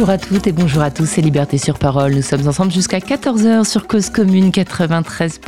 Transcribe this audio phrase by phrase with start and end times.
[0.00, 2.14] Bonjour à toutes et bonjour à tous, c'est Liberté sur Parole.
[2.14, 5.42] Nous sommes ensemble jusqu'à 14h sur Cause Commune 93.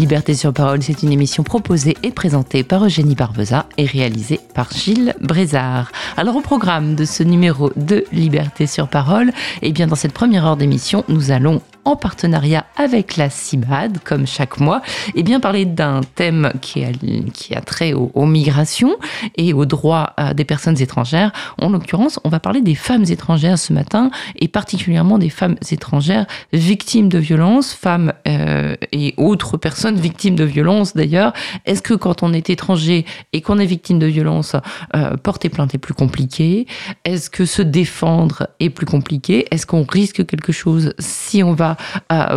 [0.00, 4.72] Liberté sur Parole, c'est une émission proposée et présentée par Eugénie Barbeza et réalisée par
[4.72, 5.92] Gilles Brézard.
[6.16, 9.28] Alors au programme de ce numéro de Liberté sur Parole,
[9.62, 14.00] et eh bien dans cette première heure d'émission, nous allons en partenariat avec la CIBAD,
[14.04, 14.82] comme chaque mois,
[15.14, 16.88] et bien parler d'un thème qui a,
[17.32, 18.96] qui a trait aux, migrations
[19.36, 21.32] et aux droits euh, des personnes étrangères.
[21.58, 26.26] En l'occurrence, on va parler des femmes étrangères ce matin, et particulièrement des femmes étrangères
[26.52, 31.32] victimes de violences, femmes euh, et autres personnes victimes de violences d'ailleurs.
[31.66, 34.56] Est-ce que quand on est étranger et qu'on est victime de violences,
[34.96, 36.66] euh, porter plainte est plus compliqué?
[37.04, 39.46] Est-ce que se défendre est plus compliqué?
[39.52, 41.75] Est-ce qu'on risque quelque chose si on va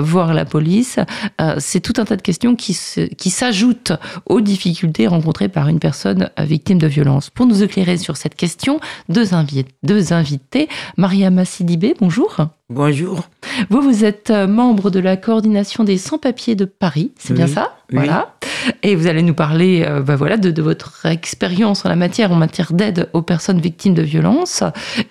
[0.01, 0.99] voir la police.
[1.41, 2.77] Euh, c'est tout un tas de questions qui,
[3.17, 3.93] qui s'ajoutent
[4.25, 7.29] aux difficultés rencontrées par une personne victime de violence.
[7.29, 10.67] Pour nous éclairer sur cette question, deux, invités, deux invités.
[10.97, 12.49] Maria Massidibé, bonjour.
[12.71, 13.27] Bonjour.
[13.71, 17.73] Vous, vous êtes euh, membre de la coordination des sans-papiers de Paris, c'est bien ça?
[17.91, 18.35] Voilà.
[18.83, 22.35] Et vous allez nous parler euh, bah voilà, de, votre expérience en la matière, en
[22.35, 24.61] matière d'aide aux personnes victimes de violences.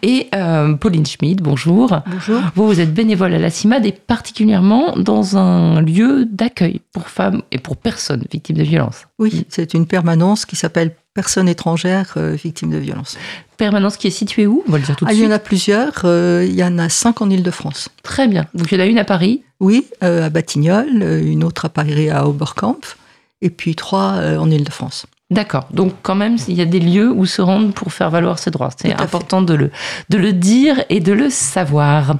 [0.02, 1.98] Et euh, Pauline Schmid, bonjour.
[2.06, 2.40] Bonjour.
[2.54, 7.42] Vous, vous êtes bénévole à la CIMAD et particulièrement dans un lieu d'accueil pour femmes
[7.50, 9.08] et pour personnes victimes de violences.
[9.18, 13.16] Oui, c'est une permanence qui s'appelle Personnes étrangères victimes de violences
[13.58, 14.64] permanence qui est située où?
[14.66, 15.22] On va le dire tout de ah, suite.
[15.22, 16.00] Il y en a plusieurs.
[16.04, 17.90] Euh, il y en a cinq en Ile-de-France.
[18.02, 18.46] Très bien.
[18.54, 21.66] Donc il y en a une à Paris Oui, euh, à Batignolles, euh, une autre
[21.66, 22.96] à Paris à Oberkampf,
[23.42, 25.06] et puis trois en Ile-de-France.
[25.30, 25.66] D'accord.
[25.70, 28.50] Donc quand même, il y a des lieux où se rendre pour faire valoir ses
[28.50, 28.70] droits.
[28.74, 29.70] C'est important de le,
[30.08, 32.16] de le dire et de le savoir.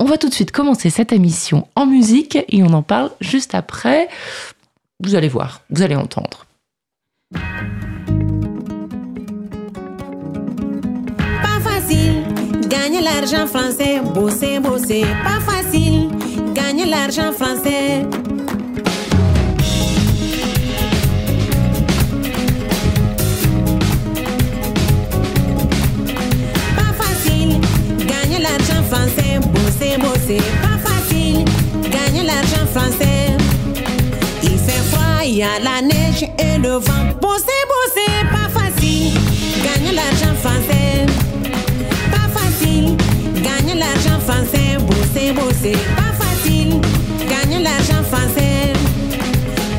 [0.00, 3.54] On va tout de suite commencer cette émission en musique et on en parle juste
[3.54, 4.08] après.
[4.98, 6.46] Vous allez voir, vous allez entendre.
[13.14, 16.10] L'argent français, bosser, bosser, pas facile.
[16.54, 18.06] Gagner l'argent français.
[26.76, 27.60] Pas facile,
[28.06, 31.44] gagner l'argent français, bosser, bosser, pas facile.
[31.90, 33.36] Gagner l'argent français.
[34.42, 37.04] Il fait froid, il y a la neige et le vent.
[37.20, 39.12] Bosser, bosser, pas facile.
[39.64, 41.06] Gagner l'argent français.
[43.88, 46.78] L'argent français, bosser, bosser, pas facile.
[47.26, 48.74] Gagner l'argent français.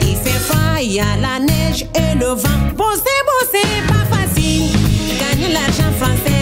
[0.02, 2.74] Il fait froid, il y a la neige et le vent.
[2.76, 4.72] Bosser, bosser, pas facile.
[5.20, 6.39] Gagner l'argent français.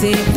[0.00, 0.29] Pas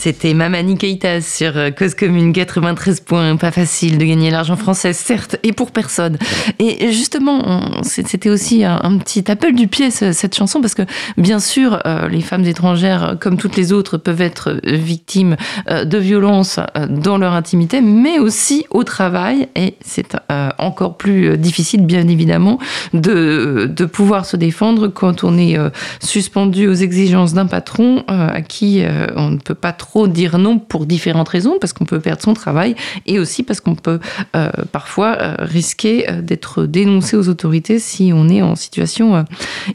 [0.00, 3.36] c'était Mamani Keita sur euh, Cause Commune 93 points.
[3.36, 6.16] Pas facile de gagner l'argent français, certes, et pour personne.
[6.58, 10.82] Et justement, c'était aussi un, petit appel du pied, ce- cette chanson, parce que
[11.18, 15.36] bien sûr, euh, les femmes étrangères, comme toutes les autres, peuvent être victimes
[15.68, 16.58] euh, de violences
[16.88, 19.48] dans leur intimité, mais aussi au travail.
[19.54, 20.16] Et c'est
[20.58, 22.58] encore plus difficile, bien évidemment,
[22.94, 25.58] de, pouvoir se défendre quand on est
[26.02, 28.82] suspendu aux exigences d'un patron à qui
[29.16, 32.34] on ne peut pas trop dire non pour différentes raisons, parce qu'on peut perdre son
[32.34, 32.74] travail
[33.06, 34.00] et aussi parce qu'on peut
[34.36, 39.24] euh, parfois euh, risquer euh, d'être dénoncé aux autorités si on est en situation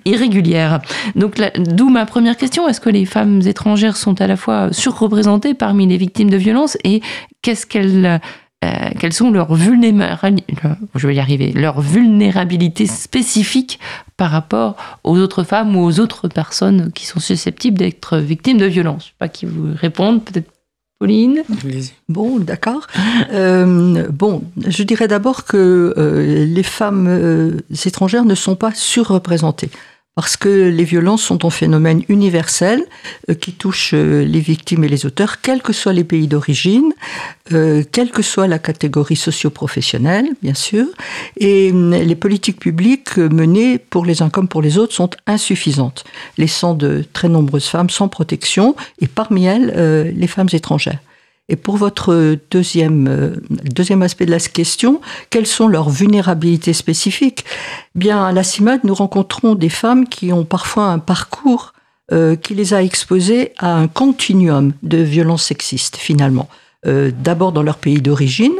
[0.05, 0.81] irrégulière.
[1.15, 5.53] Donc d'où ma première question, est-ce que les femmes étrangères sont à la fois surreprésentées
[5.53, 7.01] parmi les victimes de violences et
[7.41, 8.21] qu'est-ce qu'elles
[8.65, 10.55] euh, quelles sont leurs vulnérabilités,
[10.95, 13.79] je vais y arriver, leurs vulnérabilités spécifiques
[14.17, 18.65] par rapport aux autres femmes ou aux autres personnes qui sont susceptibles d'être victimes de
[18.65, 19.03] violences?
[19.03, 20.49] Je sais pas qui vous répondent, peut-être
[20.99, 21.43] Pauline?
[22.07, 22.87] Bon, d'accord.
[23.33, 29.69] Euh, bon, je dirais d'abord que euh, les femmes euh, étrangères ne sont pas surreprésentées.
[30.15, 32.85] Parce que les violences sont un phénomène universel
[33.29, 36.93] euh, qui touche euh, les victimes et les auteurs, quels que soient les pays d'origine,
[37.51, 40.85] euh, quelle que soit la catégorie socio-professionnelle, bien sûr.
[41.35, 45.09] Et hum, les politiques publiques euh, menées pour les uns comme pour les autres sont
[45.27, 46.05] insuffisantes,
[46.37, 50.99] laissant de très nombreuses femmes sans protection, et parmi elles, les femmes étrangères.
[51.47, 54.99] Et pour votre deuxième, euh, deuxième aspect de la question,
[55.29, 57.45] quelles sont leurs vulnérabilités spécifiques?
[57.93, 61.73] Bien, à la CIMAD, nous rencontrons des femmes qui ont parfois un parcours
[62.11, 66.49] euh, qui les a exposées à un continuum de violences sexistes, finalement.
[66.87, 68.55] Euh, D'abord dans leur pays d'origine,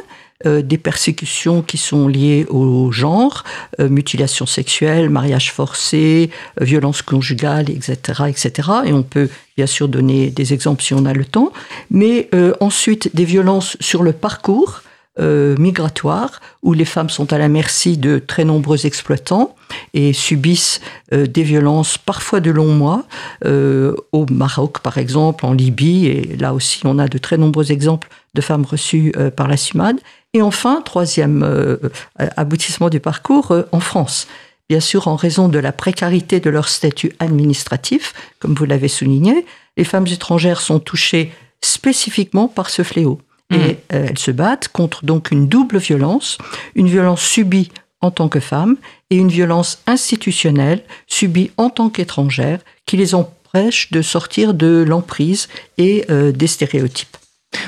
[0.46, 3.44] euh, des persécutions qui sont liées au genre,
[3.80, 6.30] euh, mutilation sexuelle, mariage forcé,
[6.60, 8.70] euh, violence conjugale, etc., etc.
[8.86, 11.54] Et on peut bien sûr donner des exemples si on a le temps.
[11.90, 14.82] Mais euh, ensuite, des violences sur le parcours
[15.20, 19.56] euh, migratoire, où les femmes sont à la merci de très nombreux exploitants
[19.94, 20.82] et subissent
[21.14, 23.06] euh, des violences parfois de longs mois,
[23.46, 27.72] euh, au Maroc par exemple, en Libye, et là aussi on a de très nombreux
[27.72, 30.00] exemples de femmes reçues euh, par la SUMAD.
[30.36, 31.78] Et enfin, troisième euh,
[32.18, 34.28] aboutissement du parcours, euh, en France.
[34.68, 39.46] Bien sûr, en raison de la précarité de leur statut administratif, comme vous l'avez souligné,
[39.78, 43.22] les femmes étrangères sont touchées spécifiquement par ce fléau.
[43.50, 46.38] Et euh, elles se battent contre donc une double violence,
[46.76, 47.72] une violence subie
[48.02, 48.76] en tant que femme
[49.12, 55.48] et une violence institutionnelle subie en tant qu'étrangère qui les empêche de sortir de l'emprise
[55.78, 57.16] et euh, des stéréotypes.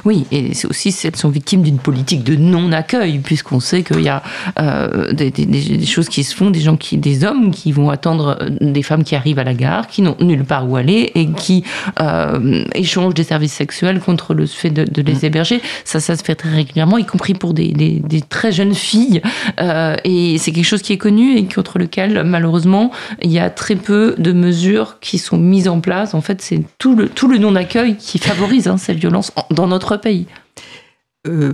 [0.05, 4.09] Oui, et c'est aussi elles sont victimes d'une politique de non-accueil, puisqu'on sait qu'il y
[4.09, 4.21] a
[4.59, 7.89] euh, des, des- des choses qui se font, des gens qui, des hommes qui vont
[7.89, 11.11] attendre euh, des femmes qui arrivent à la gare, qui n'ont nulle part où aller
[11.15, 11.63] et qui
[12.01, 15.61] euh, échangent des services sexuels contre le fait de, de les héberger.
[15.85, 17.73] Ça, ça se fait très régulièrement, y compris pour des,
[18.29, 19.21] très jeunes filles.
[19.61, 22.91] Euh, et c'est quelque chose qui est connu et contre lequel, malheureusement,
[23.21, 26.13] il y a très peu de mesures qui sont mises en place.
[26.13, 29.67] En fait, c'est tout le, tout le non-accueil qui favorise hein, cette violence en- dans
[29.67, 30.25] notre pays.
[31.27, 31.53] Euh,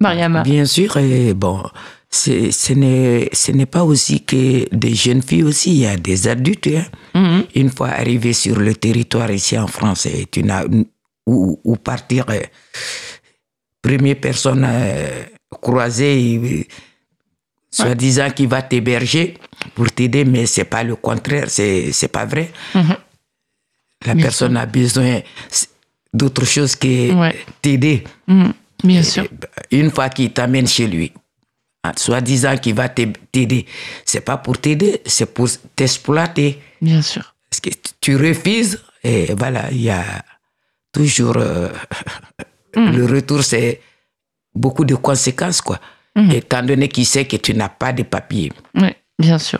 [0.00, 0.42] Mariama.
[0.42, 1.62] Bien sûr, et bon,
[2.08, 5.96] c'est- ce n'est ce n'est pas aussi que des jeunes filles aussi, il y a
[5.96, 6.68] des adultes.
[6.68, 6.84] hein.
[7.14, 7.44] Mhm.
[7.54, 10.64] Une fois arrivé sur le territoire ici en France, et tu n'as
[11.26, 12.40] où, où partir, euh,
[13.82, 16.64] première personne euh, croisée, euh,
[17.70, 19.34] soi-disant qui va t'héberger
[19.74, 22.50] pour t'aider, mais c'est pas le contraire, c'est c'est pas vrai.
[22.74, 22.96] Mhm.
[24.06, 25.20] La Bien personne a besoin
[26.12, 27.36] d'autre chose que Ouais.
[27.62, 28.04] t'aider.
[28.26, 28.52] Mhm.
[28.84, 29.26] Bien sûr.
[29.70, 31.12] Une fois qu'il t'amène chez lui,
[31.84, 33.66] en soi-disant qu'il va t'ai- t'aider,
[34.04, 36.60] c'est pas pour t'aider, c'est pour t'exploiter.
[36.80, 37.34] Bien sûr.
[37.50, 40.04] Parce que tu refuses, et voilà, il y a
[40.92, 41.36] toujours.
[41.36, 41.68] euh,
[42.74, 43.80] Le retour, c'est
[44.54, 45.80] beaucoup de conséquences, quoi.
[46.16, 46.30] Mhm.
[46.30, 48.52] Étant donné qu'il sait que tu n'as pas de papier.
[48.74, 49.58] Oui, bien sûr.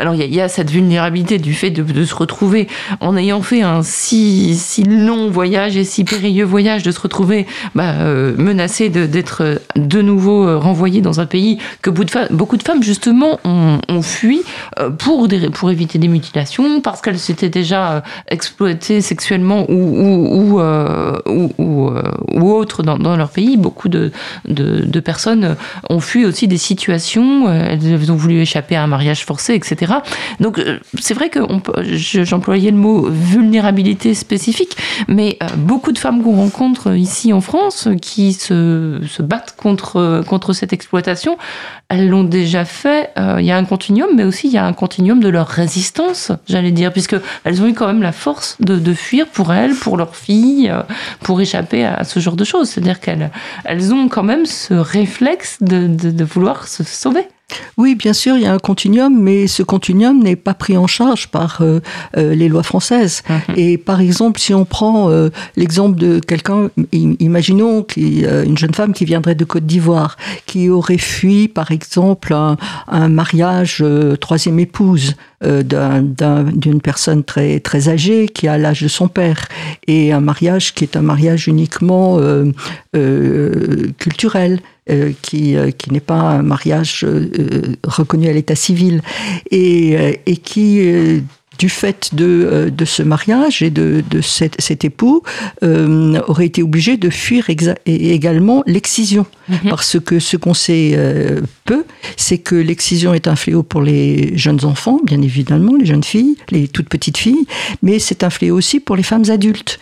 [0.00, 2.68] Alors, il y, a- cette vulnérabilité du fait de, se retrouver,
[3.00, 7.46] en ayant fait un si, si long voyage et si périlleux voyage, de se retrouver
[7.74, 12.62] bah, euh, menacé d'être euh, de nouveau euh, renvoyé dans un pays que beaucoup de,
[12.62, 14.42] femmes, justement, ont, fui
[14.98, 20.60] pour, des, pour éviter des mutilations, parce qu'elles s'étaient déjà exploitées sexuellement ou, ou,
[21.58, 23.58] ou, autres dans, leur pays.
[23.58, 24.10] Beaucoup de,
[24.46, 25.56] de, personnes
[25.90, 29.59] ont fui aussi des situations, elles ont voulu échapper à un mariage forcé,
[30.40, 31.40] Donc euh, c'est vrai que
[32.24, 34.76] j'employais le mot vulnérabilité spécifique,
[35.08, 40.22] mais euh, beaucoup de femmes qu'on rencontre ici en France euh, qui se, battent contre,
[40.26, 41.36] contre cette exploitation,
[41.90, 43.10] elles l'ont déjà fait.
[43.18, 45.48] Euh, Il y a un continuum, mais aussi il y a un continuum de leur
[45.48, 49.74] résistance, j'allais dire, puisque elles ont eu quand même la force de, fuir pour elles,
[49.74, 50.82] pour leurs filles, euh,
[51.20, 52.70] pour échapper à ce genre de choses.
[52.70, 53.30] C'est-à-dire qu'elles
[53.64, 57.26] elles ont quand même ce réflexe de vouloir se sauver.
[57.76, 60.86] Oui, bien sûr, il y a un continuum, mais ce continuum n'est pas pris en
[60.86, 61.80] charge par euh,
[62.16, 63.22] euh, les lois françaises.
[63.56, 68.74] Et par exemple, si on prend euh, l'exemple de quelqu'un, imaginons qui, euh, une jeune
[68.74, 70.16] femme qui viendrait de Côte d'Ivoire,
[70.46, 72.56] qui aurait fui, par exemple, un,
[72.88, 78.58] un mariage euh, troisième épouse euh, d'un- d'un- d'une personne très très âgée qui a
[78.58, 79.48] l'âge de son père,
[79.86, 82.52] et un mariage qui est un mariage uniquement euh,
[82.96, 89.02] euh, culturel euh, qui, euh, qui n'est pas un mariage euh, reconnu à l'état civil
[89.50, 90.80] et, euh, et qui,
[91.60, 95.22] du fait de, euh, de ce mariage et de, de cet, cet époux,
[95.62, 97.42] euh, aurait été obligé de fuir
[97.86, 99.26] également l'excision.
[99.68, 101.84] Parce que ce qu'on sait euh, peu,
[102.16, 106.36] c'est que l'excision est un fléau pour les jeunes enfants, bien évidemment, les jeunes filles,
[106.50, 107.44] les toutes petites filles,
[107.82, 109.78] mais c'est un fléau aussi pour les femmes adultes.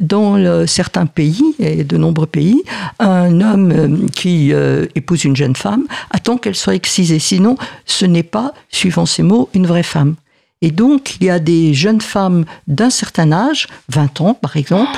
[0.00, 2.62] Dans le- certains pays, et de nombreux pays,
[2.98, 3.88] un homme euh,
[4.20, 7.18] qui euh, épouse une jeune femme attend qu'elle soit excisée.
[7.20, 10.14] Sinon, ce n'est pas, suivant ces mots, une vraie femme.
[10.62, 14.90] Et donc, il y a des jeunes femmes d'un certain âge, 20 ans par exemple,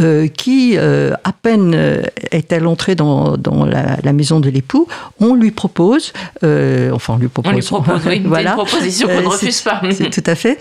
[0.00, 4.88] euh, qui, euh, à peine euh, est-elle entrée dans, dans la, la maison de l'époux,
[5.20, 6.14] on lui propose,
[6.44, 9.26] euh, enfin on lui propose, On lui propose, oui, c'est voilà, une proposition qu'on ne
[9.26, 9.82] refuse pas.
[9.90, 10.58] c'est tout à fait,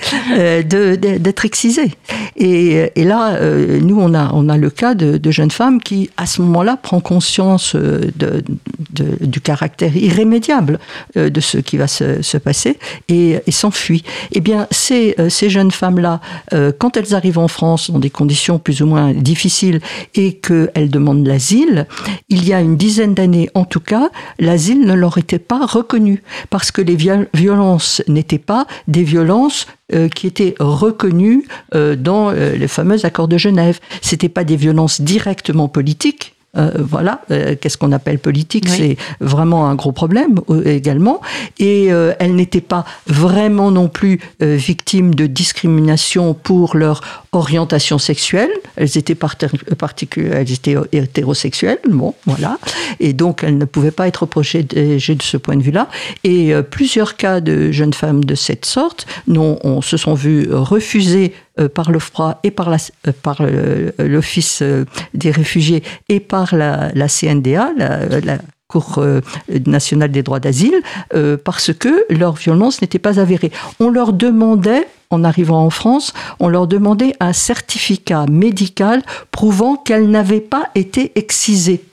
[0.65, 1.91] d'être excisée.
[2.35, 3.39] Et, et là,
[3.79, 6.75] nous, on a, on a le cas de, de jeunes femmes qui, à ce moment-là,
[6.75, 10.77] prend conscience de, de- du caractère irrémédiable
[11.15, 12.77] de ce qui va se, se passer
[13.07, 14.03] et, et s'enfuit.
[14.41, 16.19] Eh bien, ces, euh, jeunes femmes-là,
[16.53, 19.81] euh, quand elles arrivent en France dans des conditions plus ou moins difficiles
[20.15, 21.85] et qu'elles demandent l'asile,
[22.29, 26.23] il y a une dizaine d'années en tout cas, l'asile ne leur était pas reconnu
[26.49, 32.67] parce que les viol- violences n'étaient pas des violences euh, qui étaient reconnues dans les
[32.67, 33.79] fameux accords de Genève.
[34.01, 36.33] C'était pas des violences directement politiques.
[36.57, 38.75] Euh, voilà, euh, qu'est-ce qu'on appelle politique Oui.
[38.77, 41.21] C'est vraiment un gros problème euh, également.
[41.59, 47.97] Et euh, elles n'étaient pas vraiment non plus euh, victimes de discrimination pour leur orientation
[47.97, 48.49] sexuelle.
[48.75, 49.17] Elles étaient
[50.33, 52.57] elles étaient hétérosexuelles, bon, voilà.
[52.99, 55.87] Et donc elles ne pouvaient pas être reprochées de, de ce point de vue-là.
[56.25, 60.47] Et euh, plusieurs cas de jeunes femmes de cette sorte non, on se sont vues
[60.51, 61.33] refuser
[61.73, 62.77] par l'OFPRA et par euh,
[63.41, 68.37] euh, l'Office euh, des réfugiés et par la, CNDA, la,
[68.71, 69.19] Cour euh,
[69.65, 70.81] nationale des droits d'asile,
[71.13, 73.51] euh, parce que leur violence n'était pas avérée.
[73.81, 80.09] On leur demandait, en arrivant en France, on leur demandait un certificat médical prouvant qu'elles
[80.09, 81.83] n'avaient pas été excisées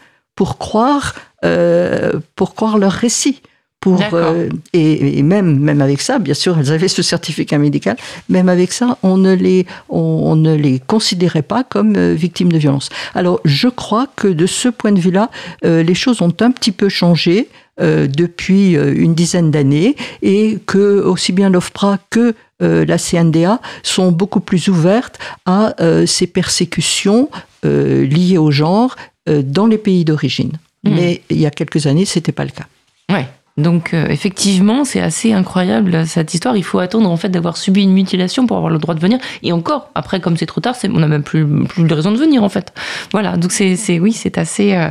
[1.45, 3.43] euh, pour croire leur récit.
[3.81, 7.97] Pour, euh, et, et même, même avec ça, bien sûr, elles avaient ce certificat médical.
[8.29, 12.51] Même avec ça, on ne les, on, on ne les considérait pas comme euh, victimes
[12.51, 12.89] de violence.
[13.15, 15.31] Alors, je crois que de ce point de vue-là,
[15.65, 17.49] euh, les choses ont un petit peu changé
[17.81, 23.61] euh, depuis euh, une dizaine d'années et que aussi bien l'OFPRA que euh, la CNDA
[23.85, 27.31] sont beaucoup plus ouvertes à euh, ces persécutions
[27.65, 28.97] euh, liées au genre
[29.29, 30.51] euh, dans les pays d'origine.
[30.83, 30.95] Mhm.
[30.97, 32.67] Mais il y a quelques années, c'était pas le cas.
[33.11, 33.29] Ouais.
[33.59, 36.57] Donc euh, effectivement, c'est assez incroyable cette histoire.
[36.57, 39.19] Il faut attendre en fait d'avoir subi une mutilation pour avoir le droit de venir.
[39.43, 42.17] Et encore, après, comme c'est trop tard, on n'a même plus, plus de raison de
[42.17, 42.73] venir en fait.
[43.13, 43.37] Voilà.
[43.37, 44.91] Donc c'est, c'est oui, c'est assez, euh,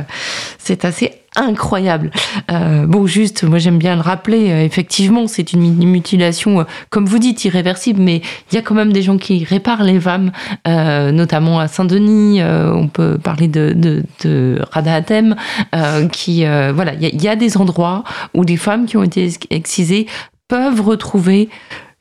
[0.58, 2.10] c'est assez incroyable.
[2.50, 4.50] Euh, bon, juste, moi j'aime bien le rappeler.
[4.50, 8.00] euh, effectivement, c'est une mu- mutilation, euh, comme vous dites, irréversible.
[8.00, 10.32] Mais il y a quand même des gens qui réparent les femmes,
[10.66, 12.40] notamment à Saint-Denis.
[12.42, 15.36] on peut parler de, de, de Rada Hatem,
[16.12, 18.04] qui, voilà, il y, y a des endroits
[18.34, 20.06] où des femmes qui ont été ex- excisées
[20.48, 21.48] peuvent retrouver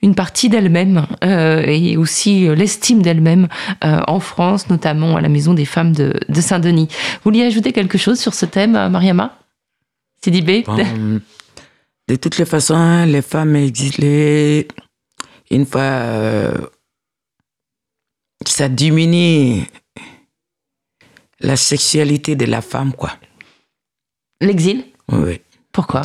[0.01, 3.47] une partie d'elles-mêmes euh, et aussi euh, l'estime d'elles-mêmes
[3.83, 6.87] euh, en France, notamment à la Maison des femmes de, de Saint-Denis.
[6.87, 9.39] Vous vouliez ajouter quelque chose sur ce thème, Mariama?
[10.23, 10.75] Sidibé Bon,
[12.07, 14.67] de toutes les façons, les femmes exilées,
[15.51, 16.57] une fois, euh,
[18.45, 19.63] ça diminue
[21.39, 23.11] la sexualité de la femme, quoi.
[24.41, 24.85] L'exil?
[25.11, 25.41] Oui.
[25.71, 26.01] Pourquoi?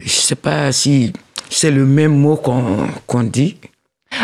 [0.00, 1.12] Je sais pas si
[1.48, 3.56] c'est le même mot qu'on qu'on dit.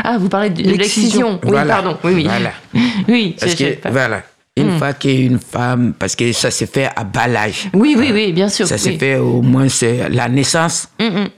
[0.03, 1.39] Ah, vous parlez de L'excision.
[1.45, 1.75] Oui, Voilà.
[1.75, 1.99] pardon.
[2.05, 2.25] Oui, oui.
[2.25, 2.53] Voilà.
[3.09, 4.23] Oui, Parce que, voilà.
[4.59, 7.69] Une fois qu'une femme, parce que ça s'est fait à bas l'âge.
[7.75, 8.67] Oui, oui, oui, bien sûr.
[8.67, 8.99] Ça s'est oui.
[8.99, 10.89] fait au moins c'est la naissance.
[10.99, 11.29] Mm, mm.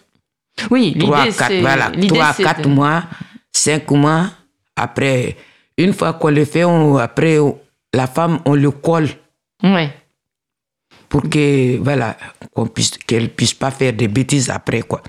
[0.70, 3.02] Oui, 3 l'idée 4 c'est voilà, l'idée, 3 c'est 4 de- mois,
[3.52, 4.26] 5 mois
[4.76, 5.36] après
[5.76, 7.38] une fois qu'on le fait on- après
[7.94, 9.08] la femme on le colle
[9.62, 9.90] Ouais.
[11.08, 12.16] Pour que voilà
[12.54, 15.02] qu'on puisse qu'elle puisse pas faire des bêtises après quoi.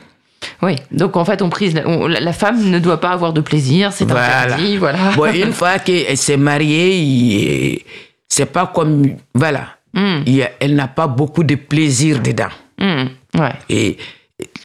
[0.62, 3.34] Oui, donc en fait, on prise la, on- la- la femme ne doit pas avoir
[3.34, 4.44] de plaisir, c'est Voilà.
[4.44, 5.12] interdit, voilà.
[5.16, 7.86] Bon, une fois qu'elle s'est mariée,
[8.28, 12.54] c'est pas comme voilà, Mm, Il a- elle n'a pas beaucoup de plaisir dedans.
[12.80, 13.06] mm,
[13.40, 13.98] ouais, Et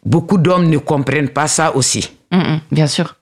[0.05, 2.11] beaucoup d'hommes ne comprennent pas ça aussi.
[2.31, 3.17] mm, mm, bien sûr.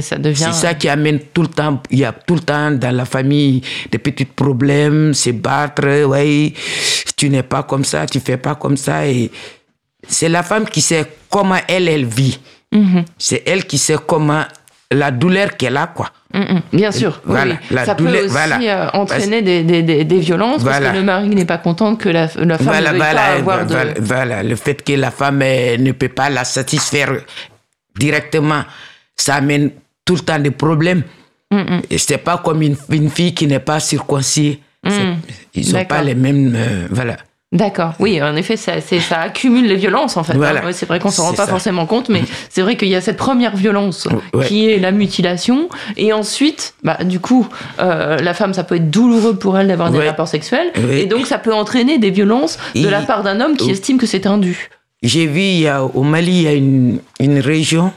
[0.00, 0.36] Ça devient.
[0.52, 3.04] C'est ça qui amène tout le temps, il y a tout le temps dans la
[3.04, 6.52] famille des petits problèmes, se battre, ouais,
[7.16, 9.06] tu n'es pas comme ça, tu fais pas comme ça.
[9.06, 9.30] Et
[10.08, 12.38] c'est la femme qui sait comment elle, elle vit.
[12.72, 14.44] Mhm, C'est elle qui sait comment,
[14.90, 16.10] la douleur qu'elle a, quoi.
[16.34, 17.20] mm, mm, bien sûr.
[17.24, 17.76] oui, Voilà, oui.
[17.76, 18.58] la ça douleur- peut aussi voilà.
[18.60, 22.08] euh, entraîner des, des, des, des violences parce que le mari n'est pas content que
[22.08, 23.74] la, la femme ne veuille pas avoir de.
[24.00, 24.42] voilà.
[24.42, 27.12] le fait que la femme ne peut pas la satisfaire
[27.98, 28.62] directement,
[29.16, 29.70] ça amène
[30.06, 31.02] tout le temps des problèmes.
[31.50, 31.82] Mm, mm.
[31.98, 34.60] C'est pas comme une, une fille qui n'est pas circoncis.
[34.88, 35.14] C'est-
[35.54, 36.54] Ils n'ont pas les mêmes.
[36.56, 37.16] euh, voilà.
[37.52, 40.34] D'accord, oui, en effet, ça, ça accumule les violences en fait.
[40.36, 40.60] Voilà.
[40.62, 40.66] hein.
[40.66, 41.50] Ouais, c'est vrai qu'on s'en rend pas ça.
[41.50, 44.46] forcément compte, mais c'est vrai qu'il y a cette première violence Ouais.
[44.46, 47.48] qui est la mutilation, et ensuite, bah, du coup,
[47.78, 51.26] euh, la femme, ça peut être douloureux pour elle d'avoir des rapports sexuels, et donc
[51.26, 54.68] ça peut entraîner des violences de la part d'un homme qui estime que c'est indu.
[55.02, 57.92] J'ai vu il y a, au Mali, il y a une, une région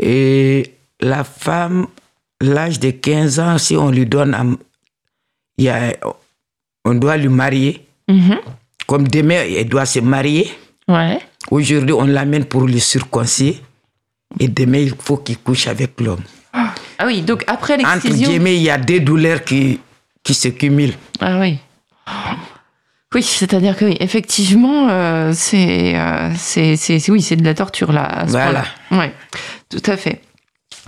[0.00, 1.86] et la femme,
[2.40, 4.56] l'âge de 15 ans, si on lui donne, un-
[5.58, 5.92] y a,
[6.84, 7.86] on doit lui marier.
[8.08, 8.38] Mhm.
[8.86, 10.50] Comme demain, elle doit se marier.
[10.88, 11.18] Ouais.
[11.50, 13.54] Aujourd'hui, on l'amène pour le circoncire.
[14.38, 16.22] Et demain, il faut qu'il couche avec l'homme.
[16.52, 18.28] Ah oui, donc après Entre l'excision.
[18.30, 19.78] guillemets, il y a des douleurs qui,
[20.22, 20.94] qui se cumulent.
[21.20, 21.58] Ah oui.
[23.14, 26.30] Oui, c'est-à-dire que oui, effectivement, euh, c'est, euh,
[27.08, 28.04] oui, c'est de la torture là.
[28.04, 28.64] À ce Voilà.
[28.90, 29.12] Ouais,
[29.70, 30.20] tout à fait.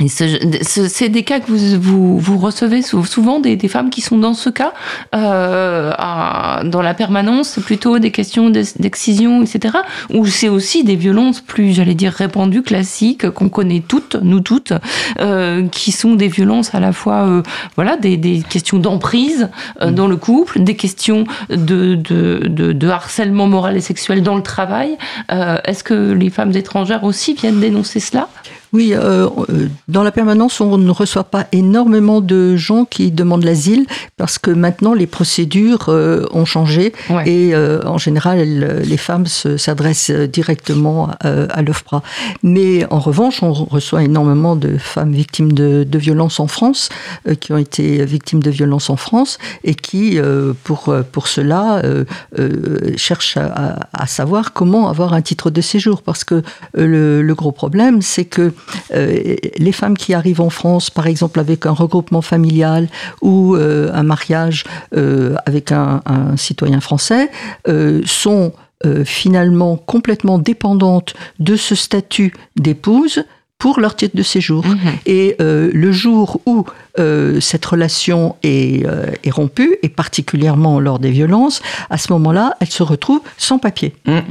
[0.00, 3.66] Et ce- ce- c'est des cas que vous, vous, vous recevez sou- souvent des, des
[3.66, 4.72] femmes qui sont dans ce cas,
[5.14, 9.78] euh, à- dans la permanence, c'est plutôt des questions d'ex- d'excision, etc.
[10.14, 14.72] Ou c'est aussi des violences plus, j'allais dire, répandues, classiques, qu'on connaît toutes, nous toutes,
[15.20, 17.42] euh, qui sont des violences à la fois, euh,
[17.74, 19.48] voilà, des, des questions d'emprise
[19.82, 24.36] euh, dans le couple, des questions de, de, de, de harcèlement moral et sexuel dans
[24.36, 24.96] le travail.
[25.28, 28.28] Est-ce que les femmes étrangères aussi viennent dénoncer cela?
[28.72, 33.44] Oui, euh, euh, dans la permanence, on ne reçoit pas énormément de gens qui demandent
[33.44, 37.28] l'asile parce que maintenant les procédures euh, ont changé Ouais.
[37.28, 42.02] et euh, en général elles- les femmes se- s'adressent directement euh, à l'OFPRA.
[42.42, 46.88] Mais en revanche, on reçoit énormément de femmes victimes de, de violences en France,
[47.26, 51.78] euh, qui ont été victimes de violences en France et qui, euh, pour, pour cela,
[51.84, 52.04] euh,
[52.38, 56.02] euh, cherchent à, à savoir comment avoir un titre de séjour.
[56.02, 56.42] Parce que euh,
[56.86, 58.50] le, le gros problème, c'est que euh,
[58.90, 62.88] les femmes qui arrivent en France, par exemple avec un regroupement familial
[63.22, 64.64] ou euh, un mariage
[64.96, 66.00] euh, avec un,
[66.36, 67.30] citoyen français,
[67.68, 68.52] euh, sont
[68.86, 73.24] euh, finalement complètement dépendantes de ce statut d'épouse
[73.58, 74.64] pour leur titre de séjour.
[74.64, 74.78] Mhm.
[75.06, 76.64] Et euh, le jour où
[76.98, 82.54] euh, cette relation est, euh, est rompue, et particulièrement lors des violences, à ce moment-là,
[82.60, 83.94] elles se retrouvent sans papier.
[84.06, 84.22] Hum.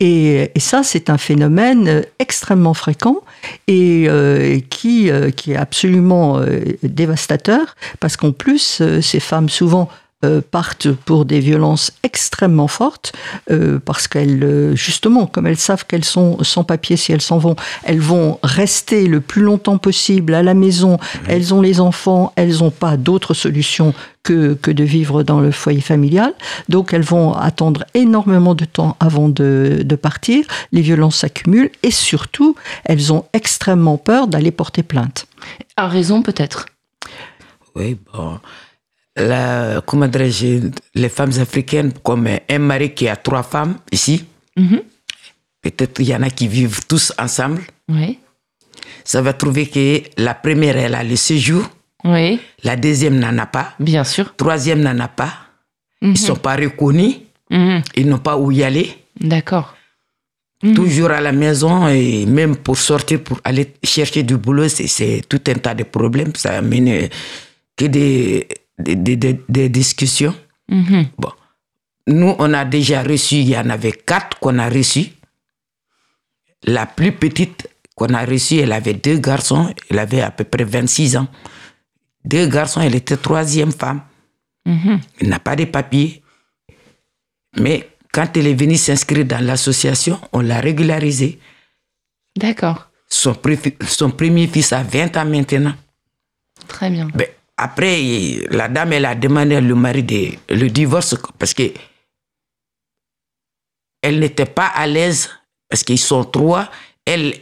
[0.00, 3.16] Et, et ça, c'est un phénomène euh, extrêmement fréquent
[3.66, 9.48] et euh, qui, euh, qui est absolument euh, dévastateur, parce qu'en plus, euh, ces femmes
[9.48, 9.88] souvent
[10.24, 13.12] euh, partent pour des violences extrêmement fortes,
[13.52, 17.38] euh, parce qu'elles, euh, justement, comme elles savent qu'elles sont sans papier si elles s'en
[17.38, 17.54] vont,
[17.84, 22.58] elles vont rester le plus longtemps possible à la maison, elles ont les enfants, elles
[22.58, 26.34] n'ont pas d'autre solution que, que de vivre dans le foyer familial,
[26.68, 31.92] donc elles vont attendre énormément de temps avant de, de partir, les violences s'accumulent, et
[31.92, 35.28] surtout, elles ont extrêmement peur d'aller porter plainte.
[35.76, 36.66] À raison peut-être.
[37.76, 38.40] Oui, bon.
[39.18, 44.24] La, comment dirais-je, les femmes africaines, comme un mari qui a trois femmes ici,
[44.56, 44.80] Mhm.
[45.62, 47.62] peut-être il y en a qui vivent tous ensemble.
[47.88, 48.18] Oui.
[49.04, 51.64] Ça va trouver que la première, elle a le séjour,
[52.04, 54.34] Oui, la deuxième n'en a pas, bien sûr.
[54.36, 55.32] troisième n'en a pas.
[56.00, 56.10] Mhm.
[56.10, 57.16] Ils ne sont pas reconnus,
[57.50, 57.82] Mhm.
[57.96, 58.92] ils n'ont pas où y aller.
[59.20, 59.74] D'accord.
[60.74, 65.40] Toujours à la maison et même pour sortir, pour aller chercher du boulot, c'est- tout
[65.48, 66.32] un tas de problèmes.
[66.34, 67.08] Ça amène
[67.76, 69.16] que des, des, des-
[69.48, 70.34] des- discussions.
[70.68, 71.06] Mhm.
[71.18, 71.32] Bon,
[72.06, 75.08] nous, on a déjà reçu, il y en avait quatre qu'on a reçus.
[76.64, 80.64] La plus petite qu'on a reçue, elle avait deux garçons, elle avait à peu près
[80.64, 81.28] 26 ans.
[82.24, 84.02] deux garçons, elle était troisième femme.
[84.66, 85.00] Mhm.
[85.20, 86.22] Elle n'a pas de papiers.
[87.58, 91.38] Mais quand elle est venue s'inscrire dans l'association, on l'a régularisée.
[92.36, 92.90] D'accord.
[93.08, 93.34] Son,
[93.86, 95.74] son premier fils a 20 ans maintenant.
[96.66, 97.08] Très bien.
[97.14, 97.26] Ben,
[97.58, 101.64] après, la dame, elle a demandé le mari de, le divorce parce que
[104.00, 105.28] elle n'était pas à l'aise
[105.68, 106.70] parce qu'ils sont trois.
[107.04, 107.34] Elle,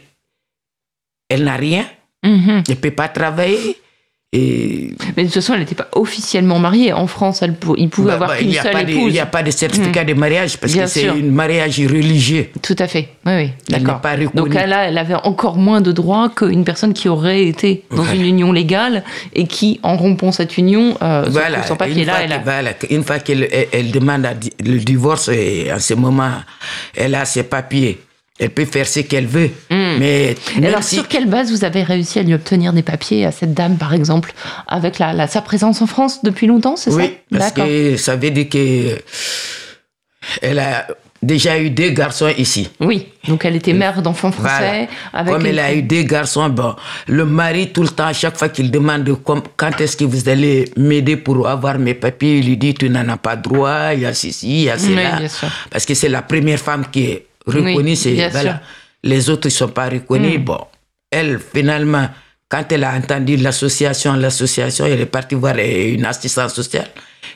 [1.29, 1.87] elle n'a rien.
[2.23, 2.63] Mhm.
[2.67, 3.79] Elle ne peut pas travailler.
[4.37, 6.93] Et Mais de toute façon, elle n'était pas officiellement mariée.
[6.93, 9.09] En France, elle pou- il pouvait bah, avoir bah, qu'une n'y seule épouse.
[9.09, 12.49] Il y a pas de certificat de mariage parce Bien que c'est un mariage religieux.
[12.61, 13.09] Tout à fait.
[13.25, 14.01] Oui, D'accord.
[14.33, 18.13] Donc là, elle avait encore moins de droits qu'une personne qui aurait été dans Voilà.
[18.15, 22.05] une union légale et qui, en rompant cette union, euh, Voilà, une papier.
[22.05, 22.39] Là, fois, elle a...
[22.39, 26.31] voilà, une fois qu'elle elle- elle demande à le divorce, et en ce moment,
[26.95, 27.99] elle a ses papiers.
[28.39, 29.49] Elle peut faire ce qu'elle veut.
[29.71, 32.83] Mais Et même alors, si- sur quelle base vous avez réussi à lui obtenir des
[32.83, 34.31] papiers à cette dame, par exemple,
[34.67, 36.97] avec la, la- sa présence en France depuis longtemps, c'est ça?
[36.97, 38.99] Oui, parce que ça veut dire que
[40.41, 40.85] elle a
[41.23, 42.69] déjà eu deux garçons ici.
[42.79, 44.49] Oui, donc elle était mère d'enfants Voilà.
[44.57, 44.89] français.
[45.13, 46.75] Avec Comme une- elle a eu deux garçons, bon,
[47.07, 50.29] le mari, tout le temps, à chaque fois qu'il demande comme- quand est-ce que vous
[50.29, 54.01] allez m'aider pour avoir mes papiers, il lui dit tu n'en as pas droit, il
[54.01, 55.17] y a ceci, il y a cela.
[55.17, 55.47] bien sûr.
[55.71, 57.95] Parce que c'est la première femme qui est reconnue.
[58.05, 58.61] Oui, voilà.
[59.03, 60.39] Les autres ne sont pas reconnus.
[60.39, 60.59] Bon,
[61.11, 62.09] elle, finalement,
[62.49, 66.87] quand elle a entendu l'association, l'association, elle est partie voir euh, une assistante sociale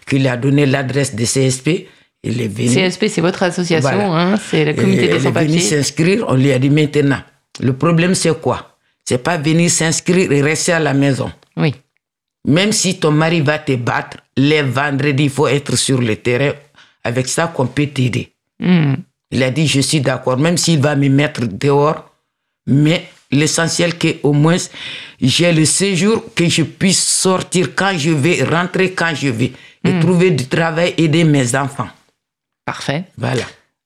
[0.07, 1.87] qui lui a donné l'adresse de CSP.
[2.23, 2.67] Il est venu.
[2.89, 4.05] CSP, c'est votre association, Voilà.
[4.33, 5.59] hein, c'est le comité des elle est venue sans-papiers.
[5.59, 7.19] s'inscrire, on lui a dit maintenant,
[7.59, 8.77] le problème c'est quoi?
[9.05, 11.31] C'est pas venir s'inscrire et rester à la maison.
[11.57, 11.73] Oui,
[12.47, 16.53] Même si ton mari va te battre, les vendredis, il faut être sur le terrain.
[17.03, 18.31] Avec ça qu'on peut t'aider.
[18.59, 18.93] Hmm.
[19.31, 22.09] Il a dit, je suis d'accord, même s'il va me mettre dehors,
[22.67, 24.57] mais l'essentiel que au moins
[25.21, 29.53] j'ai le séjour, que je puisse sortir quand je vais, rentrer quand je vais,
[29.85, 31.87] et trouver du travail, aider mes enfants.
[32.65, 33.05] parfait.
[33.17, 33.43] Voilà.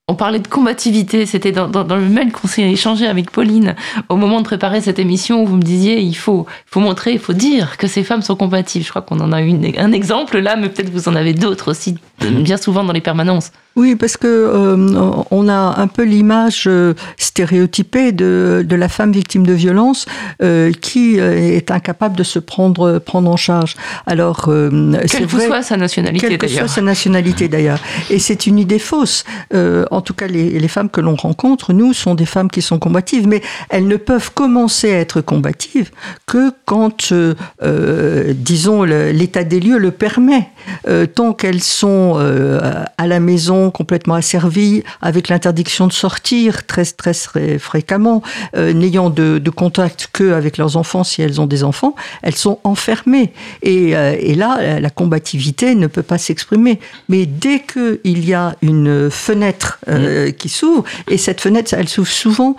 [0.08, 3.75] On parlait de combativité, c'était dans, dans- dans le mail qu'on s'est échangé avec Pauline
[4.08, 7.19] au moment de préparer cette émission où vous me disiez il faut, faut montrer, il
[7.19, 8.84] faut dire que ces femmes sont combatives.
[8.84, 11.71] Je crois qu'on en a une, un exemple là, mais peut-être vous en avez d'autres
[11.71, 13.51] aussi, bien souvent dans les permanences.
[13.75, 19.12] Oui, parce que euh, on a un peu l'image euh, stéréotypée de, de la femme
[19.12, 20.06] victime de violence
[20.41, 23.75] euh, qui est incapable de se prendre prendre en charge.
[24.06, 27.80] Alors, euh, Quelle que vrai, soit sa nationalité quelle que soit sa nationalité d'ailleurs.
[28.10, 29.25] Et c'est une idée fausse.
[29.54, 32.62] Euh, en tout cas, les, les femmes que l'on rencontre, nous, sont des femmes qui
[32.62, 35.91] sont combatives, mais elles ne peuvent commencer à être combatives
[36.25, 40.49] que quand, euh, euh, disons, l'état des lieux le permet.
[40.88, 42.60] Euh, tant qu'elles sont euh,
[42.98, 48.22] à la maison complètement asservies, avec l'interdiction de sortir très, très, très fréquemment,
[48.56, 52.36] euh, n'ayant de, de contact que avec leurs enfants si elles ont des enfants, elles
[52.36, 53.32] sont enfermées.
[53.62, 56.80] Et, euh, et là, la combativité ne peut pas s'exprimer.
[57.10, 62.10] Mais dès qu'il y a une fenêtre euh, qui s'ouvre, et cette fenêtre, elle s'ouvre
[62.10, 62.56] souvent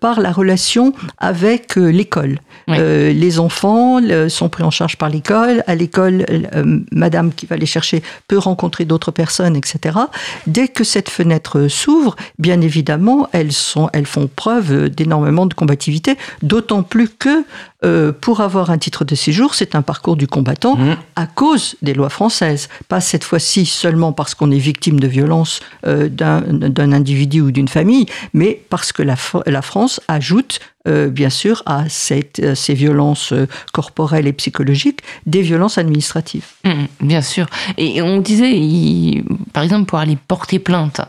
[0.00, 2.38] par la relation avec l'école.
[2.68, 5.62] Euh, les enfants sont pris en charge par l'école.
[5.66, 9.98] À l'école, euh, madame qui va les chercher peut rencontrer d'autres personnes, etc.
[10.46, 16.16] Dès que cette fenêtre s'ouvre, bien évidemment, elles, sont, elles font preuve d'énormément de combativité,
[16.42, 17.44] d'autant plus que
[17.84, 20.78] euh, pour avoir un titre de séjour, c'est un parcours du combattant
[21.14, 22.68] à cause des lois françaises.
[22.88, 27.68] Pas cette fois-ci seulement parce qu'on est victime de violence euh, d'un individu ou d'une
[27.68, 32.74] famille, mais parce que la, Fr- la France ajoute euh, bien sûr à cette, ces
[32.74, 36.46] violences euh, corporelles et psychologiques des violences administratives.
[36.64, 37.46] Hum, bien sûr.
[37.76, 41.04] Et on disait, il- par exemple, pour aller porter plainte, euh,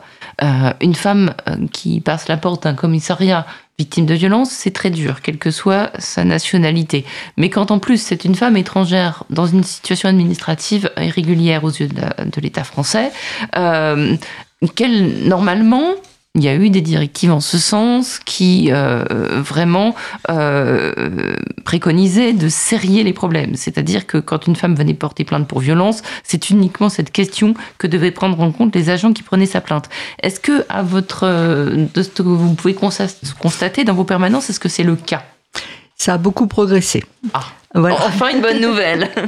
[0.81, 3.45] une femme euh, qui passe la porte d'un commissariat
[3.79, 7.05] victime de violence, c'est très dur, quelle que soit sa nationalité.
[7.37, 11.87] Mais quand en plus c'est une femme étrangère dans une situation administrative irrégulière aux yeux
[11.87, 13.11] de l'État français,
[13.55, 14.15] euh,
[14.75, 15.91] quelle, normalement,
[16.37, 19.03] il y a eu des directives en ce sens qui euh,
[19.41, 19.95] vraiment
[20.29, 23.55] euh, préconisaient de serrer les problèmes.
[23.55, 27.87] C'est-à-dire que quand une femme venait porter plainte pour violence, c'est uniquement cette question que
[27.87, 29.89] devaient prendre en compte les agents qui prenaient sa plainte.
[30.21, 34.59] Est-ce que, à votre, euh, de ce que vous pouvez constater dans vos permanences, est-ce
[34.59, 35.23] que c'est le cas?
[35.95, 37.03] Ça a beaucoup progressé.
[37.33, 37.45] Ah.
[37.77, 37.95] Voilà.
[38.05, 39.09] Enfin, une bonne nouvelle.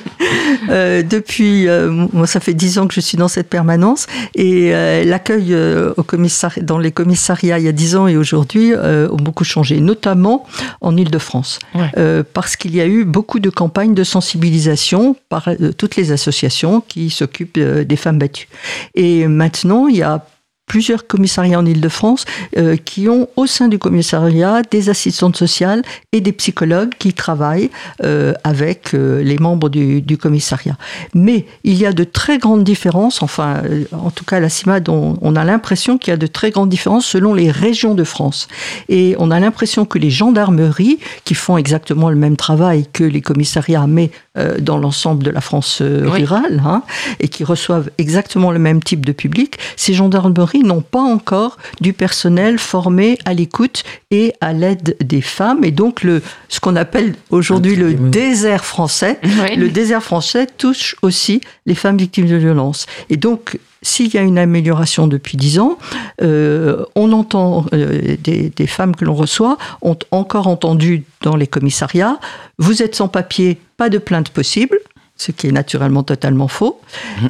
[0.70, 4.74] Euh, depuis, euh, moi, ça fait dix ans que je suis dans cette permanence et
[4.74, 8.74] euh, l'accueil euh, au commissari- dans les commissariats il y a dix ans et aujourd'hui
[8.74, 10.46] euh, ont beaucoup changé, notamment
[10.82, 11.90] en Île-de-France, Ouais.
[11.98, 16.82] Euh, parce qu'il y a eu beaucoup de campagnes de sensibilisation par toutes les associations
[16.88, 18.50] qui s'occupent des femmes battues.
[18.96, 20.24] Et maintenant, il y a
[20.69, 25.82] plusieurs commissariats en Ile-de-France euh, qui ont au sein du commissariat des assistantes sociales
[26.13, 27.71] et des psychologues qui travaillent
[28.03, 30.77] euh, avec euh, les membres du, du, commissariat.
[31.15, 34.49] Mais il y a de très grandes différences, enfin euh, en tout cas à la
[34.49, 37.95] CIMAD on, on a l'impression qu'il y a de très grandes différences selon les régions
[37.95, 38.47] de France.
[38.89, 43.21] Et on a l'impression que les gendarmeries, qui font exactement le même travail que les
[43.21, 46.19] commissariats, mais euh, dans l'ensemble de la France euh, Oui.
[46.19, 46.84] rurale, hein,
[47.19, 51.93] et qui reçoivent exactement le même type de public, ces gendarmeries n'ont pas encore du
[51.93, 55.63] personnel formé à l'écoute et à l'aide des femmes.
[55.63, 59.56] Et donc, le, ce qu'on appelle aujourd'hui le désert français, Oui.
[59.56, 62.86] le désert français touche aussi les femmes victimes de violences.
[63.10, 65.78] Et donc, s'il y a une amélioration depuis dix ans,
[66.22, 71.48] euh, on entend euh, des, des femmes que l'on reçoit ont encore entendu dans les
[71.48, 72.19] commissariats
[72.58, 74.78] vous êtes sans papier, pas de plainte possible.
[75.21, 76.79] Ce qui est naturellement totalement faux.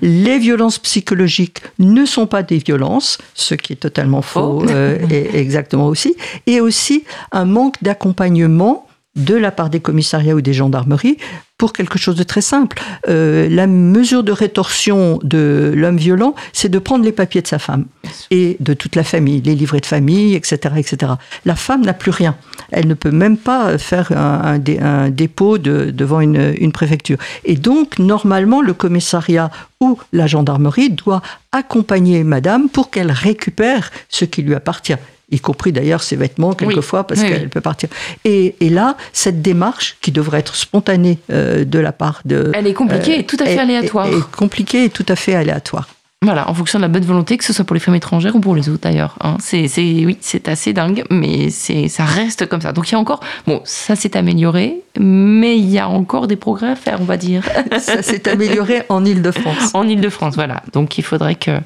[0.04, 4.70] Les violences psychologiques ne sont pas des violences, ce qui est totalement faux, Faux.
[4.70, 6.16] euh, et exactement aussi.
[6.46, 8.86] Et aussi un manque d'accompagnement
[9.20, 11.18] de la part des commissariats ou des gendarmeries
[11.58, 12.82] pour quelque chose de très simple.
[13.10, 17.60] Euh, la mesure de rétorsion de l'homme violent, c'est de prendre les papiers de sa
[17.60, 17.86] femme
[18.32, 20.76] et de toute la famille, les livrets de famille, etc.
[20.78, 21.14] etc.
[21.46, 22.38] La femme n'a plus rien.
[22.72, 26.72] Elle ne peut même pas faire un, un dé- un dépôt de- devant une, une
[26.72, 27.18] préfecture.
[27.44, 29.52] Et donc, normalement, le commissariat
[29.82, 34.96] ou la gendarmerie doit accompagner madame pour qu'elle récupère ce qui lui appartient
[35.32, 37.90] y compris d'ailleurs ses vêtements quelquefois parce Oui, qu'elle peut partir.
[38.26, 42.52] Et, et là, cette démarche qui devrait être spontanée euh, de la part de...
[42.54, 44.08] Elle est compliquée et tout à fait est- aléatoire.
[44.08, 45.88] Est, est compliquée et tout à fait aléatoire.
[46.22, 48.42] Voilà, en fonction de la bonne volonté, que ce soit pour les femmes étrangères ou
[48.42, 49.16] pour les autres d'ailleurs.
[49.22, 49.38] hein.
[49.40, 52.74] C'est, c'est, oui, c'est assez dingue, mais c'est, ça reste comme ça.
[52.74, 56.36] Donc il y a encore, bon, ça s'est amélioré, mais il y a encore des
[56.36, 57.44] progrès à faire, on va dire,
[57.80, 59.72] Ça s'est amélioré en Ile-de-France.
[59.74, 60.36] en Ile-de-France.
[60.36, 61.60] Voilà, donc il faudrait que,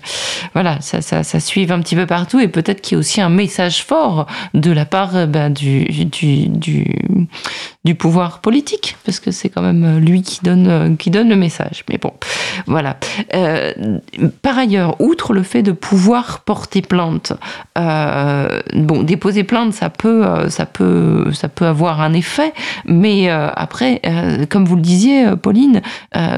[0.53, 3.21] voilà, ça, ça, ça suive un petit peu partout et peut-être qu'il y a aussi
[3.21, 6.85] un message fort de la part euh, ben, du, du, du,
[7.83, 11.35] du pouvoir politique, parce que c'est quand même lui qui donne, euh, qui donne le
[11.35, 11.83] message.
[11.89, 12.13] Mais bon,
[12.67, 12.97] voilà.
[13.33, 13.73] Euh,
[14.41, 17.33] par ailleurs, outre le fait de pouvoir porter plainte,
[17.77, 22.53] euh, bon, déposer plainte, ça peut, euh, ça peut, ça peut avoir un effet,
[22.85, 25.81] mais euh, après, euh, comme vous le disiez, euh, Pauline,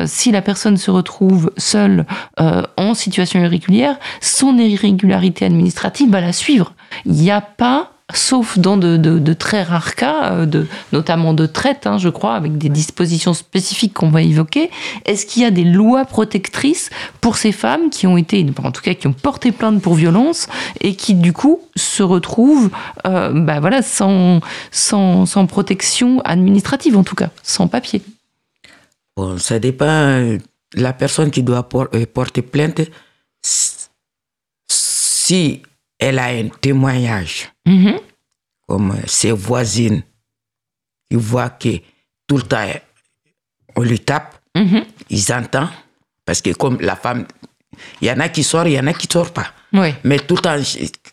[0.05, 2.05] si la personne se retrouve seule
[2.37, 6.73] en situation irrégulière, son irrégularité administrative va la suivre.
[7.05, 11.97] Il n'y a pas sauf dans de, très rares cas, euh, notamment de traite, hein,
[11.97, 14.69] je crois, avec des dispositions spécifiques qu'on va évoquer.
[15.05, 18.81] Est-ce qu'il y a des lois protectrices pour ces femmes qui ont été, en tout
[18.81, 20.47] cas, qui ont porté plainte pour violence
[20.81, 22.69] et qui, du coup, se retrouvent
[23.07, 24.39] euh, bah, voilà, sans,
[25.47, 28.03] protection administrative, en tout cas, sans papier?
[29.17, 30.37] Bon, ça dépend.
[30.73, 32.81] La personne qui doit euh, porter plainte,
[34.67, 35.61] si
[35.99, 37.99] elle a un témoignage, Mhm.
[38.67, 40.01] comme euh, ses voisines,
[41.09, 41.77] qui voient que
[42.27, 42.67] tout le temps
[43.75, 44.83] on lui tape, Mhm.
[45.09, 45.69] ils entendent.
[46.25, 47.25] Parce que comme la femme,
[48.01, 49.47] il y en a qui sortent, il y en a qui ne sortent pas.
[49.73, 49.93] Oui.
[50.03, 50.55] Mais tout le temps,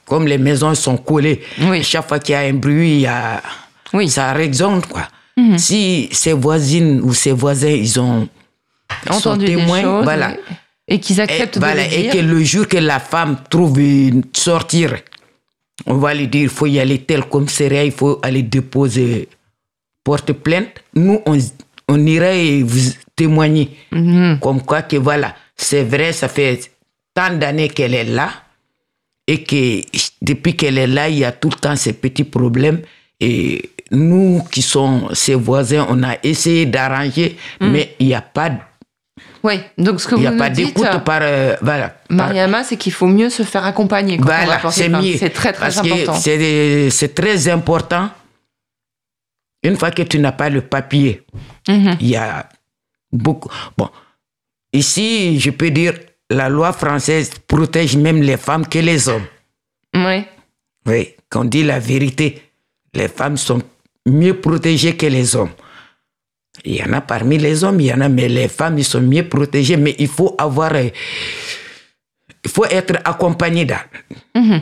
[0.06, 1.82] comme les maisons sont collées, Oui.
[1.82, 3.42] chaque fois qu'il y a un bruit, il y a,
[3.92, 4.08] Oui.
[4.08, 4.80] ça résonne.
[4.82, 5.06] Quoi.
[5.36, 5.58] Mhm.
[5.58, 8.28] Si ses voisines ou ses voisins, ils ont
[9.10, 10.32] sont Entendu témoins, des choses voilà.
[10.34, 10.40] et,
[10.92, 14.22] et qu'ils Et, acceptent voilà, de et que le jour que la femme trouve une
[14.32, 14.94] sortir,
[15.86, 19.28] on va lui dire il faut y aller tel commissariat, il faut aller déposer,
[20.04, 20.82] porte plainte.
[20.94, 21.38] Nous, on,
[21.88, 23.70] on irait vous témoigner.
[23.90, 24.38] Mhm.
[24.40, 26.60] Comme quoi que voilà, c'est vrai, ça fait
[27.14, 28.30] tant d'années qu'elle est là
[29.26, 29.80] et que
[30.20, 32.82] depuis qu'elle est là, il y a tout le temps ces petits problèmes.
[33.18, 38.50] Et nous qui sommes ses voisins, on a essayé d'arranger, mais il n'y a pas,
[39.44, 40.74] Oui, donc ce que il vous a nous pas dites,
[41.04, 41.96] par, euh, voilà.
[42.08, 45.16] Mariama, c'est qu'il faut mieux se faire accompagner quand Voilà, c'est mieux.
[45.18, 46.14] C'est très très Parce important.
[46.14, 48.10] c'est très important.
[49.64, 51.22] Une fois que tu n'as pas le papier,
[51.68, 51.96] Mhm.
[52.00, 52.48] il y a
[53.12, 53.50] beaucoup.
[53.76, 53.88] Bon,
[54.72, 55.94] ici, je peux dire,
[56.30, 59.26] la loi française protège même les femmes que les hommes.
[59.94, 60.24] Oui.
[60.86, 62.42] Oui, quand on dit la vérité,
[62.94, 63.62] les femmes sont
[64.06, 65.50] mieux protégées que les hommes.
[66.64, 68.84] Il y en a parmi les hommes, il y en a, mais les femmes, ils
[68.84, 69.76] sont mieux protégées.
[69.76, 70.74] Mais il faut avoir.
[70.74, 70.88] euh,
[72.44, 73.64] Il faut être accompagné.
[73.64, 73.84] là.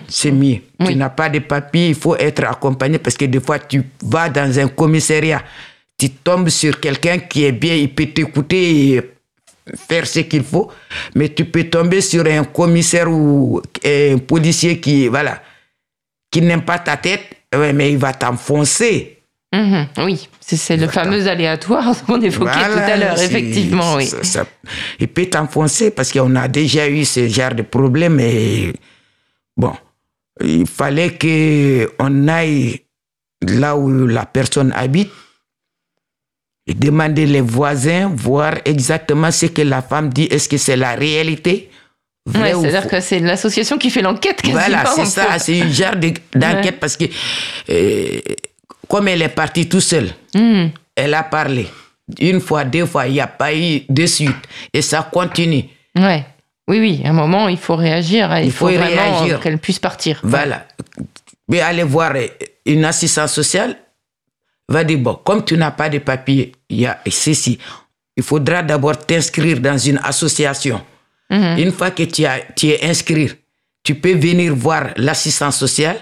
[0.09, 0.61] C'est mieux.
[0.81, 0.87] Oui.
[0.89, 4.29] Tu n'as pas de papier, il faut être accompagné parce que des fois, tu vas
[4.29, 5.43] dans un commissariat,
[5.99, 9.11] tu tombes sur quelqu'un qui est bien, il peut t'écouter et
[9.89, 10.71] faire ce qu'il faut,
[11.15, 15.43] mais tu peux tomber sur un commissaire ou un policier qui, voilà,
[16.31, 17.23] qui n'aime pas ta tête,
[17.75, 19.20] mais il va t'enfoncer.
[19.53, 19.89] Mhm.
[20.07, 24.07] Oui, c'est le fameux aléatoire qu'on évoquait tout à l'heure, effectivement, oui.
[24.07, 24.47] ça- ça-
[25.01, 28.73] il peut t'enfoncer parce qu'on a déjà eu ce genre de problème et
[29.57, 29.73] bon,
[30.41, 32.83] il fallait qu'on aille
[33.43, 35.11] là où la personne habite
[36.69, 40.29] et demander les voisins, voir exactement ce que la femme dit.
[40.31, 41.71] Est-ce que c'est la réalité?
[42.35, 44.43] Ouais, ou C'est-à-dire que c'est l'association qui fait l'enquête.
[44.45, 47.07] Voilà, c'est ça, c'est une genre de- d'enquête parce que
[47.71, 48.21] euh,
[48.91, 50.67] comme elle est partie tout seule, Hmm.
[50.97, 51.67] elle a parlé.
[52.21, 54.37] Une fois, deux fois, il n'y a pas eu de suite.
[54.73, 55.65] Et ça continue.
[55.97, 56.25] Ouais.
[56.69, 58.37] Oui, oui, à un moment, il faut réagir.
[58.39, 60.21] Il, Il faut, faut vraiment qu'elle puisse partir.
[60.25, 60.67] Voilà.
[61.49, 62.13] Mais aller voir
[62.67, 63.77] une assistance sociale,
[64.69, 67.59] va dire, bon, comme tu n'as pas de papier, il y a ceci.
[68.17, 70.81] Il faudra d'abord t'inscrire dans une association.
[71.31, 71.59] Mhm.
[71.59, 73.31] Une fois que tu, as, tu es inscrit,
[73.85, 75.97] tu peux venir voir l'assistance sociale.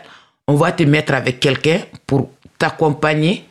[0.47, 3.45] On va te mettre avec quelqu'un pour t'accompagner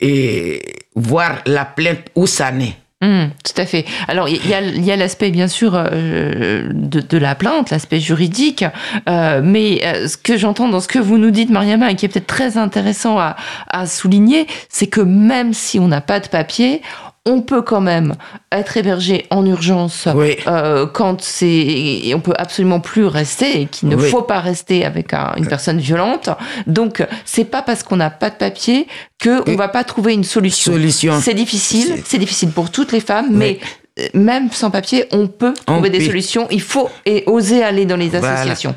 [0.00, 0.62] et
[0.94, 2.76] voir la plainte où ça naît.
[3.02, 3.86] Hmm, tout à fait.
[4.08, 7.98] Alors, il y a, y a l'aspect, bien sûr, euh, de, de la plainte, l'aspect
[7.98, 8.62] juridique,
[9.08, 12.04] euh, mais euh, ce que j'entends dans ce que vous nous dites, Mariama, et qui
[12.04, 13.36] est peut-être très intéressant à,
[13.68, 16.82] à souligner, c'est que même si on n'a pas de papier,
[17.26, 18.14] on peut quand même
[18.50, 20.36] être hébergé en urgence Oui.
[20.46, 24.08] euh, quand c'est on peut absolument plus rester et qu'il ne Oui.
[24.08, 26.30] faut pas rester avec un- une personne violente.
[26.66, 28.86] Donc c'est pas parce qu'on n'a pas de papier
[29.18, 30.72] que on va pas trouver une solution.
[30.72, 31.20] Solution.
[31.20, 33.36] C'est difficile, C'est- difficile pour toutes les femmes, Oui.
[33.36, 33.60] mais
[33.98, 36.46] euh, même sans papier, on peut On trouver des solutions.
[36.50, 38.32] Il faut et oser aller dans les Voilà.
[38.34, 38.74] associations.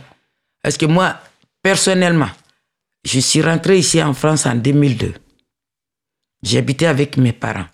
[0.62, 1.16] Parce que moi,
[1.62, 2.30] personnellement,
[3.06, 5.14] je suis rentré ici en France en 2002.
[6.44, 7.66] J'habitais avec mes parents.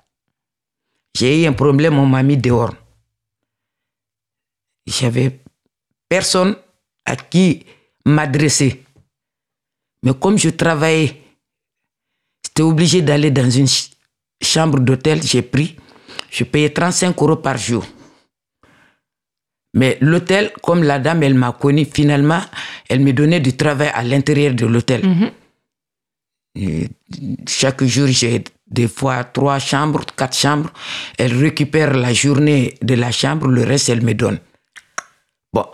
[1.20, 2.74] J'ai eu un problème, on m'a mis dehors.
[4.88, 5.40] J'avais
[6.08, 6.56] personne
[7.06, 7.66] à qui
[8.06, 8.84] m'adresser.
[10.04, 11.22] Mais comme je travaillais,
[12.46, 13.92] j'étais obligé d'aller dans une ch-
[14.42, 15.76] chambre d'hôtel, j'ai pris.
[16.32, 17.86] Je payais 35 euros par jour.
[19.74, 22.42] Mais l'hôtel, comme la dame, elle m'a connu, finalement,
[22.88, 25.06] elle me donnait du travail à l'intérieur de l'hôtel.
[25.06, 25.32] Mhm.
[27.48, 30.72] Chaque jour, j'ai des fois trois chambres, quatre chambres.
[31.18, 34.40] Elle récupère la journée de la chambre, le reste, elle me donne.
[35.54, 35.66] Bon,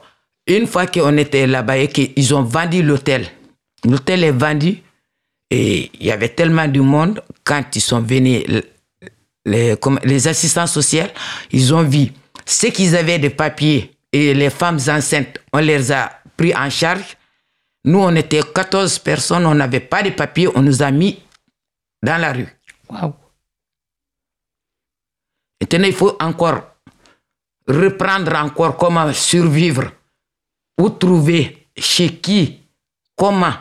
[0.47, 3.27] une fois qu'on était là-bas et qu'ils ont vendu l'hôtel,
[3.85, 4.77] l'hôtel est vendu
[5.49, 7.21] et il y avait tellement de monde.
[7.43, 8.43] Quand ils sont venus,
[9.45, 11.05] les, les assistants sociaux,
[11.51, 12.11] ils ont vu
[12.45, 17.17] ceux qui avaient des papiers et les femmes enceintes, on les a pris en charge.
[17.85, 21.21] Nous, on était 14 personnes, on n'avait pas de papiers, on nous a mis
[22.01, 22.47] dans la rue.
[22.89, 23.13] Waouh.
[25.61, 26.61] Maintenant, il faut encore
[27.67, 29.91] reprendre encore comment survivre,
[30.79, 32.59] où trouver, chez qui,
[33.15, 33.53] comment.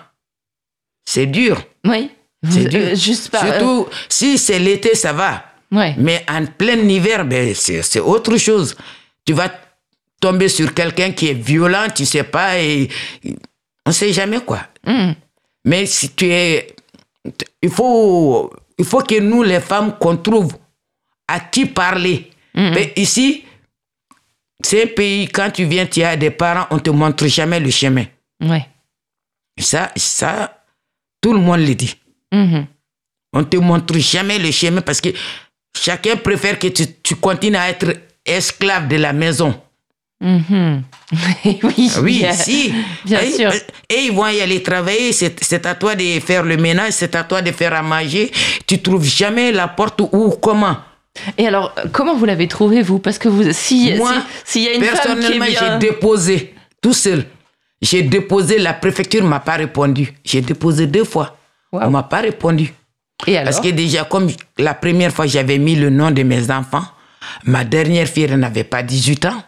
[1.04, 1.62] C'est dur.
[1.84, 2.10] Oui.
[2.42, 2.80] C'est Vous- dur.
[2.82, 3.40] euh, juste pas.
[3.40, 5.44] Surtout si c'est l'été, ça va.
[5.72, 5.94] euh, ouais.
[5.98, 8.76] Mais en plein hiver, ben, c'est c'est autre chose.
[9.24, 9.50] Tu vas
[10.20, 12.88] tomber sur quelqu'un qui est violent, tu sais pas, et
[13.87, 14.61] on sait jamais quoi.
[14.87, 15.14] Mhm.
[15.66, 16.75] Mais si tu es.
[17.62, 20.57] Il faut, il faut que nous, les femmes, qu'on trouve
[21.27, 22.31] à qui parler.
[22.55, 23.44] Mais ici,
[24.62, 27.70] c'est un pays, quand tu viens, tu as des parents, on te montre jamais le
[27.70, 28.05] chemin.
[28.40, 28.66] Ouais.
[29.59, 30.62] Ça, ça,
[31.20, 31.94] tout le monde le dit.
[32.33, 32.66] Mhm.
[33.33, 35.09] On te montre jamais le chemin parce que
[35.77, 37.92] chacun préfère que tu, tu continues à être
[38.25, 39.61] esclave de la maison.
[40.20, 40.83] Mhm.
[41.44, 41.90] oui.
[42.03, 42.72] Oui, bien- si.
[43.05, 43.50] bien et, sûr.
[43.90, 47.24] Et ils vont y aller travailler, c'est à toi de faire le ménage, c'est à
[47.24, 48.31] toi de faire à manger.
[48.66, 50.77] Tu trouves jamais la porte où, comment?
[51.38, 52.98] Et alors, comment vous l'avez trouvé, vous?
[52.98, 54.12] Parce que vous, si, Moi,
[54.44, 55.03] si- s'il y a une femme qui est
[55.38, 55.61] personnellement, bien...
[55.81, 57.24] j'ai déposé tout seul.
[57.83, 60.12] J'ai déposé, la préfecture ne m'a pas répondu.
[60.24, 61.37] J'ai déposé deux fois.
[61.72, 61.81] Wow.
[61.83, 62.72] On ne m'a pas répondu.
[63.27, 63.53] Et alors?
[63.53, 66.85] Parce que déjà, comme la première fois, j'avais mis le nom de mes enfants,
[67.44, 69.42] ma dernière fille elle n'avait pas 18 ans.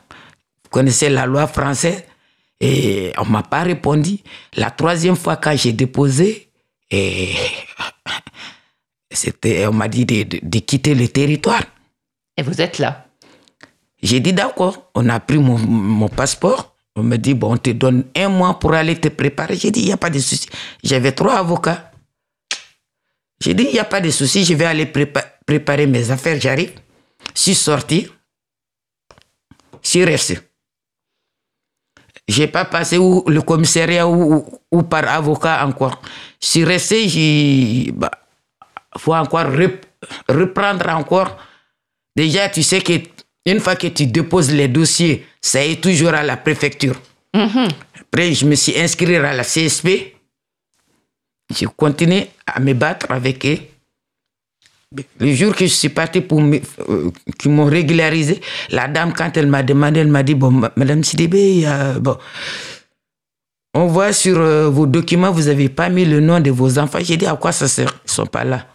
[0.76, 2.04] Connaissez la loi française.
[2.60, 4.18] Et on ne m'a pas répondu.
[4.56, 6.50] La troisième fois, quand j'ai déposé,
[6.90, 7.34] et
[9.10, 11.62] c'était, on m'a dit de, de- de quitter le territoire.
[12.36, 13.06] Et vous êtes là.
[14.02, 14.90] J'ai dit d'accord.
[14.94, 16.76] On a pris mon, mon passeport.
[16.94, 19.56] On me dit, bon, on te donne un mois pour aller te préparer.
[19.56, 20.46] J'ai dit, il n'y a pas de souci.
[20.84, 21.90] J'avais trois avocats.
[23.40, 26.38] J'ai dit, il n'y a pas de souci, je vais aller prépa- préparer mes affaires,
[26.38, 26.72] j'arrive.
[27.34, 28.08] Je suis sorti.
[29.82, 30.38] Je suis resté.
[32.28, 36.02] Je n'ai pas passé où, le commissariat ou, ou- par avocat encore.
[36.42, 37.94] Je suis resté, il
[38.98, 39.84] faut encore rep-
[40.28, 41.36] reprendre encore.
[42.16, 42.92] Déjà, tu sais que
[43.44, 46.96] une fois que tu déposes les dossiers, ça est toujours à la préfecture.
[48.00, 50.14] Après, je me suis inscrit à la CSP.
[51.54, 53.58] J'ai continué à me battre avec eux.
[55.18, 59.36] Le jour que je suis parti pour me, euh, qu'ils m'ont régularisé, la dame, quand
[59.36, 61.66] elle m'a demandé, elle m'a dit, bon, ma- Madame Sidibé,
[62.00, 62.16] bon,
[63.74, 67.00] on voit sur euh, vos documents, vous n'avez pas mis le nom de vos enfants.
[67.02, 67.90] J'ai dit, à quoi ça sert?
[68.04, 68.66] Ils ne sont pas là.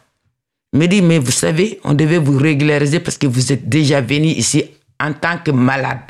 [0.73, 4.01] Il me dit, mais vous savez, on devait vous régulariser parce que vous êtes déjà
[4.01, 4.65] venu ici
[5.01, 6.01] en tant que malade.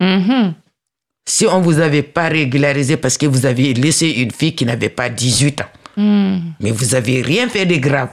[0.00, 0.54] Mhm.
[1.26, 4.64] Si on ne vous avait pas régularisé parce que vous avez laissé une fille qui
[4.64, 5.68] n'avait pas 18 ans,
[6.60, 8.08] mais vous n'avez rien fait de grave.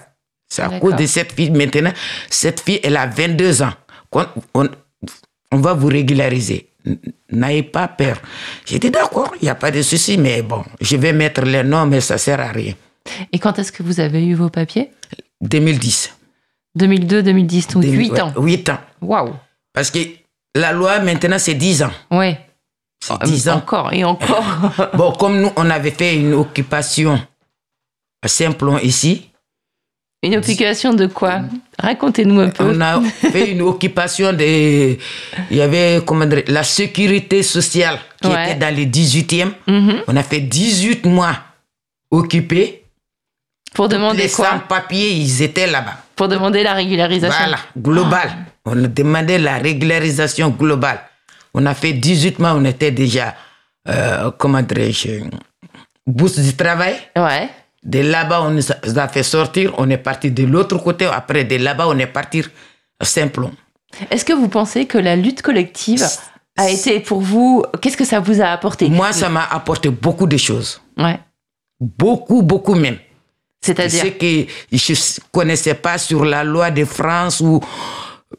[0.48, 1.52] C'est à cause de cette fille.
[1.52, 1.91] Maintenant,
[2.30, 3.74] cette fille, elle a 22 ans.
[4.10, 4.70] Quand on,
[5.52, 6.70] on va vous régulariser.
[7.32, 8.22] N'ayez pas peur.
[8.66, 11.64] J'ai dit d'accord, il n'y a pas de souci, mais bon, je vais mettre les
[11.64, 12.74] noms, mais ça ne sert à rien.
[13.34, 14.91] Et quand est-ce que vous avez eu vos papiers?
[15.41, 16.14] 2010.
[16.76, 18.34] 2002, 2010, donc 8 Ouais, ans.
[18.38, 18.80] 8 ans.
[19.02, 19.34] Waouh.
[19.74, 20.00] Parce que
[20.56, 21.91] la loi, maintenant, c'est 10 ans.
[22.12, 22.39] Ouais.
[23.04, 23.56] C'est 10 ans.
[23.58, 24.72] Encore et encore.
[24.93, 27.20] Bon, comme nous, on avait fait une occupation
[28.22, 29.30] à Saint-Plon ici,
[30.24, 31.41] Une occupation de quoi?
[31.78, 32.63] Racontez-nous un peu.
[32.76, 34.97] on a fait une occupation de.
[35.51, 38.51] Il y avait, comment dire, la sécurité sociale qui Ouais.
[38.51, 39.51] était dans les 18e.
[39.68, 40.01] Mhm.
[40.07, 41.36] On a fait 18 mois
[42.09, 42.84] occupés.
[43.74, 44.49] Pour demander les quoi?
[44.49, 45.97] sans-papiers, ils étaient là-bas.
[46.15, 47.38] Pour demander la régularisation.
[47.38, 48.30] Voilà, global.
[48.65, 50.99] On a demandé la régularisation globale.
[51.53, 53.36] On a fait 18 mois, on était déjà,
[53.88, 55.22] euh, comment dirais-je,
[56.07, 56.95] bourse du travail.
[57.15, 57.49] Ouais.
[57.88, 59.74] De là-bas, on nous a- fait sortir.
[59.78, 61.06] On est parti de l'autre côté.
[61.06, 62.44] Après, de là-bas, on est parti
[63.00, 63.52] à Saint-Plon.
[64.12, 66.06] Est-ce que vous pensez que la lutte collective
[66.58, 68.90] a été pour vous Qu'est-ce que ça vous a apporté?
[68.90, 70.82] Moi, ça m'a apporté beaucoup de choses.
[70.98, 71.18] Ouais.
[71.80, 72.98] Beaucoup, beaucoup même.
[73.62, 74.04] C'est-à-dire?
[74.04, 77.40] Ce que je ne connaissais pas sur la loi de France.
[77.40, 77.62] Ou...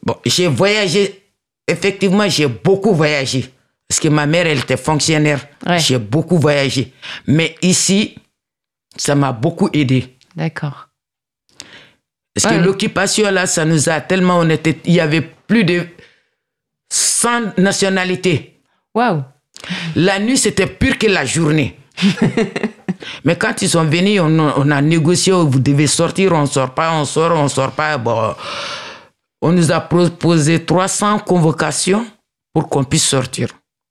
[0.05, 1.23] Bon, j'ai voyagé.
[1.67, 3.51] Effectivement, j'ai beaucoup voyagé.
[3.89, 5.41] Parce que ma mère, elle était fonctionnaire.
[5.67, 5.79] Ouais.
[5.79, 6.93] J'ai beaucoup voyagé.
[7.27, 8.17] Mais ici,
[8.99, 10.17] ça m'a beaucoup aidé.
[10.37, 10.89] D'accord.
[12.35, 12.61] Parce Ouais.
[12.61, 14.39] que l'occupation, là, ça nous a tellement...
[14.39, 15.87] On était, il y avait plus de
[16.93, 18.61] 100 nationalités.
[18.95, 19.23] Waouh.
[19.97, 21.79] La nuit, c'était pire que la journée.
[23.25, 26.75] Mais quand ils sont venus, on, a- on a négocié, vous devez sortir, on sort
[26.75, 27.97] pas, on sort, on sort pas.
[27.99, 28.35] Bon,
[29.43, 32.07] on nous a proposé 300 convocations
[32.53, 33.49] pour qu'on puisse sortir.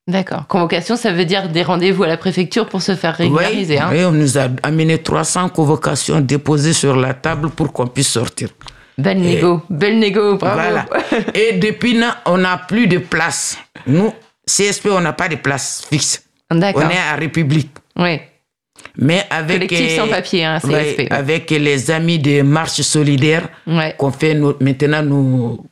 [0.07, 0.47] D'accord.
[0.47, 3.75] Convocation, ça veut dire des rendez-vous à la préfecture pour se faire régulariser.
[3.75, 3.89] Oui, hein.
[3.91, 8.49] oui, on nous a amené 300 convocations déposées sur la table pour qu'on puisse sortir.
[8.97, 9.61] Belle négo.
[9.69, 10.37] Belle négo.
[10.37, 10.55] Bravo.
[10.61, 10.85] Voilà.
[11.35, 13.57] Et depuis là, on n'a plus de place.
[13.85, 14.13] Nous,
[14.45, 16.23] CSP, on n'a pas de place fixe.
[16.49, 16.83] On D'accord.
[16.89, 17.71] est à République.
[17.97, 18.19] Oui.
[18.97, 20.71] Mais avec, Collectif sans papier, hein, CSP.
[20.71, 23.93] ouais, avec les amis de Marche Solidaire, Ouais.
[23.97, 25.65] qu'on fait nos- maintenant nous,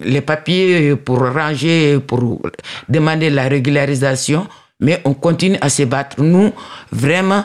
[0.00, 2.40] les papiers pour ranger, pour
[2.88, 4.46] demander la régularisation,
[4.80, 6.22] mais on continue à se battre.
[6.22, 6.52] Nous,
[6.92, 7.44] vraiment,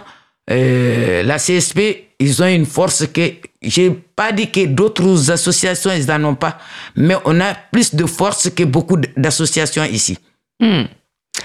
[0.49, 1.79] euh, la CSP,
[2.19, 3.21] ils ont une force que
[3.61, 6.57] j'ai pas dit que d'autres associations, ils n'en ont pas,
[6.95, 10.17] mais on a plus de force que beaucoup d'associations ici.
[10.59, 10.83] Hmm.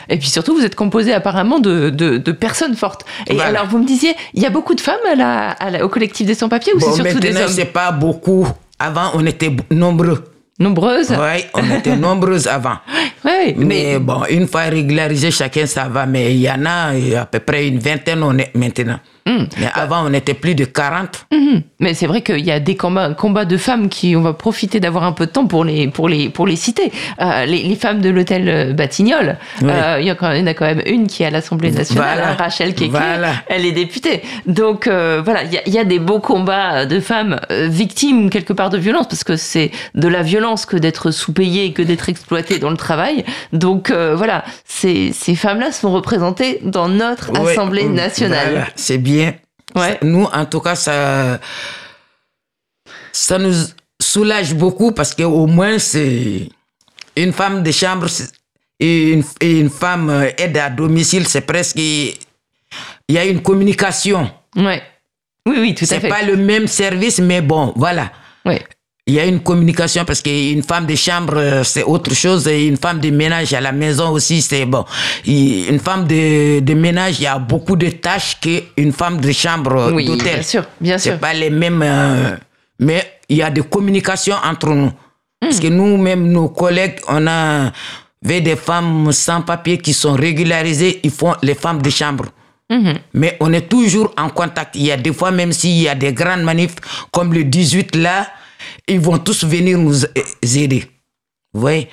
[0.09, 3.05] Et puis surtout, vous êtes composé apparemment de, de, de personnes fortes.
[3.27, 3.49] Et Voilà.
[3.49, 5.89] alors, vous me disiez, il y a beaucoup de femmes à la, à la- au
[5.89, 7.53] collectif des sans-papiers ou Bon, c'est surtout des maintenant, hommes?
[7.53, 8.47] c'est pas beaucoup.
[8.79, 10.25] Avant, on était nombreux.
[10.61, 12.77] Nombreuses Oui, on était nombreuses avant.
[13.25, 16.05] Ouais, Mais, mais, bon, une fois régularisé, chacun ça va.
[16.05, 19.01] Mais il y en a à peu près une vingtaine on est maintenant.
[19.27, 19.45] Hmm.
[19.59, 21.27] Mais avant, on était plus de 40.
[21.33, 21.63] Mhm.
[21.79, 24.81] mais c'est vrai qu'il y a des combats, combats de femmes qui, on va profiter
[24.81, 26.91] d'avoir un peu de temps pour les, pour les, pour les citer.
[27.21, 29.69] Euh, les, les femmes de l'hôtel euh, Batignolles, Oui.
[29.71, 31.31] euh, il y, en a- il y en a quand même une qui est à
[31.31, 32.35] l'Assemblée nationale, Voilà.
[32.35, 33.33] Rachel Keke, Voilà.
[33.49, 34.23] elle est députée.
[34.47, 38.71] Donc euh, voilà, il y, y a des beaux combats de femmes victimes quelque part
[38.71, 42.71] de violence, parce que c'est de la violence que d'être sous-payées, que d'être exploitées dans
[42.71, 43.25] le travail.
[43.53, 48.49] Donc euh, voilà, ces, ces femmes-là sont représentées dans notre Assemblée nationale.
[48.51, 49.20] voilà, c'est bien.
[49.75, 49.99] Ouais.
[50.03, 51.39] Nous, en tout cas, ça,
[53.13, 53.55] ça nous
[54.01, 56.49] soulage beaucoup parce qu'au moins, c'est
[57.17, 58.31] une femme de chambre c'est-
[58.79, 61.77] et une, et une femme euh, aide à domicile, c'est presque.
[61.77, 62.15] Il
[63.09, 64.31] y a une communication.
[64.57, 64.83] Ouais.
[65.47, 66.09] Oui, oui, tout à C'est fait.
[66.09, 68.11] pas le même service, mais bon, voilà.
[68.45, 68.63] Ouais.
[69.11, 72.47] Il y a une communication parce qu'une femme de chambre, euh, c'est autre chose.
[72.47, 74.85] Et une femme de ménage à la maison aussi, c'est bon.
[75.27, 79.75] Une femme de, de ménage, il y a beaucoup de tâches qu'une femme de chambre
[79.77, 80.35] euh, Oui, d'hôtel.
[80.35, 81.19] bien sûr, bien sûr.
[81.19, 81.83] Pas les mêmes.
[81.85, 82.37] euh,
[82.79, 84.93] mais il y a des communications entre nous.
[85.41, 87.73] Parce que nous-mêmes, nos collègues, on a
[88.23, 92.27] vu des femmes sans papier qui sont régularisées, ils font les femmes de chambre.
[93.13, 94.77] Mais on est toujours en contact.
[94.77, 96.77] Il y a des fois, même s'il y a des grandes manifs,
[97.11, 98.29] comme le 18 là,
[98.91, 100.05] ils vont tous venir nous
[100.43, 100.85] aider.
[101.53, 101.89] Vous voyez?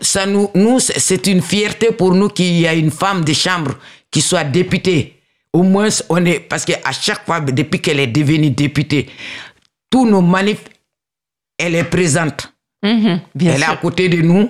[0.00, 3.72] Ça nous, nous c'est- une fierté pour nous qu'il y a une femme de chambre
[4.10, 5.16] qui soit députée.
[5.52, 6.40] Au moins, on est.
[6.40, 9.08] Parce qu'à chaque fois, depuis qu'elle est devenue députée,
[9.90, 10.64] tous nos manifs,
[11.58, 12.52] elle est présente.
[12.82, 14.48] Mhm, bien elle est à côté de nous,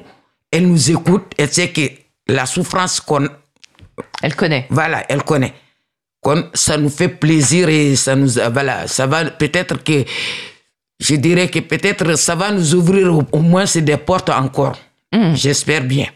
[0.53, 1.81] elle nous écoute, elle sait que
[2.29, 3.29] la souffrance qu'on
[4.23, 4.67] Elle connaît.
[4.71, 5.53] Voilà, elle connaît.
[6.23, 10.05] Comme ça nous fait plaisir et ça nous, voilà, ça va peut-être que,
[11.01, 14.77] je dirais que peut-être ça va nous ouvrir au, au moins des portes encore.
[15.13, 15.35] Mm.
[15.35, 16.07] J'espère bien.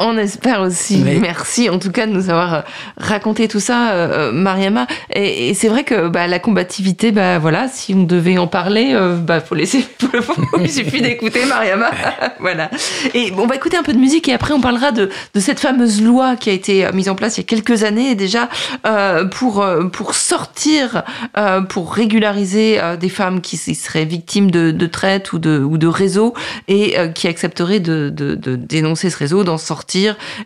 [0.00, 1.02] On espère aussi.
[1.04, 1.18] Oui.
[1.18, 2.60] Merci en tout cas de nous avoir euh,
[2.98, 4.86] raconté tout ça, euh, euh, Mariama.
[5.12, 8.90] Et, et c'est vrai que bah, la combativité, bah voilà, si on devait en parler,
[8.92, 9.84] euh, bah faut laisser.
[10.60, 11.90] Il suffit d'écouter Mariama.
[12.38, 12.70] voilà.
[13.12, 15.58] Et on va écouter un peu de musique et après on parlera de, de cette
[15.58, 18.48] fameuse loi qui a été mise en place il y a quelques années déjà
[18.86, 21.02] euh, pour pour sortir,
[21.36, 25.76] euh, pour régulariser euh, des femmes qui seraient victimes de, de traite ou de ou
[25.76, 26.34] de réseaux
[26.68, 29.87] et euh, qui accepteraient de, de, de dénoncer ce réseau, d'en sortir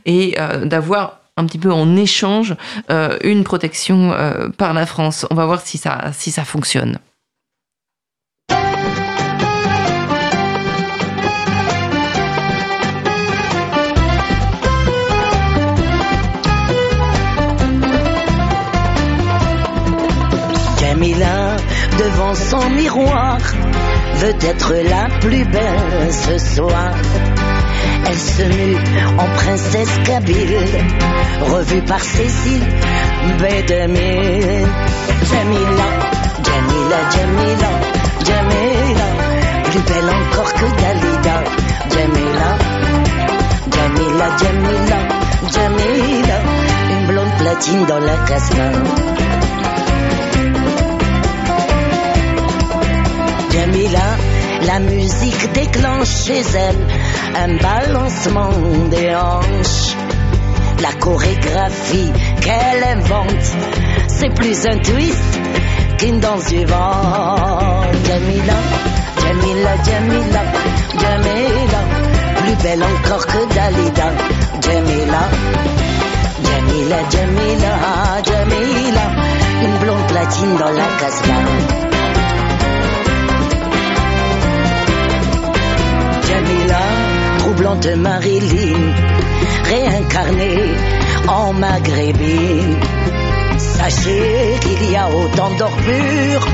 [0.06, 2.56] et euh, d'avoir un petit peu en échange
[2.90, 5.26] euh, une protection euh, par la France.
[5.30, 6.98] On va voir si ça, si ça fonctionne.
[20.78, 21.56] Jamila,
[21.98, 23.38] devant son miroir,
[24.16, 26.92] veut être la plus belle ce soir.
[28.04, 28.76] Elle se mue
[29.18, 30.56] en princesse kabyle,
[31.40, 32.66] revue par Cécile
[33.38, 34.66] Bédemil.
[35.30, 35.88] Jamila,
[36.44, 37.70] Jamila, Jamila,
[38.26, 39.06] Jamila,
[39.64, 41.44] plus belle encore que Dalida.
[41.90, 42.58] Jamila,
[43.70, 44.98] Jamila, Jamila,
[45.52, 46.38] Jamila,
[46.90, 48.86] une blonde platine dans la cascade.
[53.52, 54.31] Jamila,
[54.66, 56.86] la musique déclenche chez elle
[57.36, 58.50] un balancement
[58.90, 59.96] des hanches.
[60.80, 62.10] La chorégraphie
[62.40, 63.46] qu'elle invente,
[64.08, 65.40] c'est plus un twist
[65.98, 67.82] qu'une danse du vent.
[68.06, 68.58] Jamila,
[69.22, 70.42] Jamila, Jamila,
[71.00, 71.80] Jamila,
[72.38, 74.10] plus belle encore que Dalida.
[74.60, 75.22] Jamila,
[76.44, 79.06] Jamila, Jamila, Jamila,
[79.62, 81.91] une blonde platine dans la cascade.
[87.52, 88.94] Troublante Marilyn,
[89.64, 90.74] réincarnée
[91.28, 92.76] en maghrébine.
[93.58, 96.46] Sachez qu'il y a autant d'or pur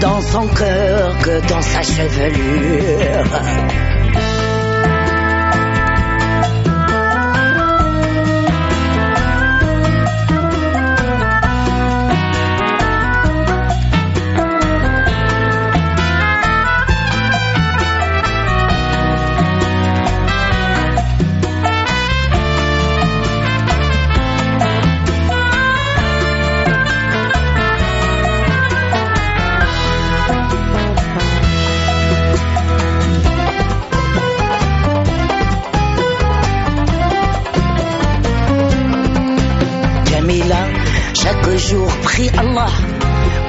[0.00, 3.24] dans son cœur que dans sa chevelure.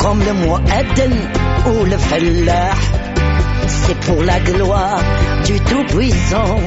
[0.06, 1.14] Comme le mois Aden
[1.66, 2.74] ou le Fallah.
[3.68, 5.02] C'est pour la gloire
[5.46, 6.60] du Tout-Puissant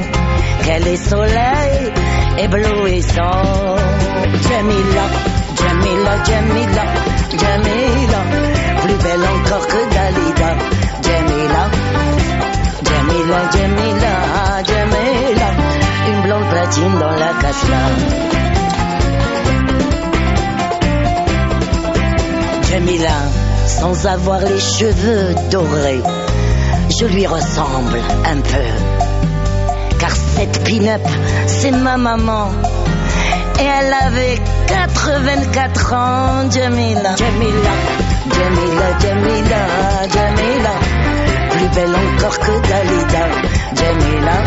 [0.63, 1.91] qu'elle est soleil
[2.37, 3.77] éblouissant.
[4.45, 5.05] Jamila,
[5.59, 6.85] Jamila, Jamila,
[7.41, 8.21] Jamila,
[8.81, 10.51] plus belle encore que Dalida.
[11.07, 11.63] Jamila,
[12.89, 14.13] Jamila, Jamila,
[14.69, 15.49] Jamila,
[16.09, 18.68] une blonde platine dans la cascade.
[22.69, 23.17] Jamila,
[23.65, 26.03] sans avoir les cheveux dorés,
[26.99, 29.97] je lui ressemble un peu.
[29.97, 31.01] Car cette pin-up,
[31.47, 32.51] c'est ma maman.
[33.59, 37.15] Et elle avait 84 ans, Jamila.
[37.17, 37.73] Jamila,
[38.35, 39.61] Jamila, Jamila,
[40.13, 40.73] Jamila.
[41.49, 43.25] Plus belle encore que Dalida.
[43.79, 44.43] Jamila,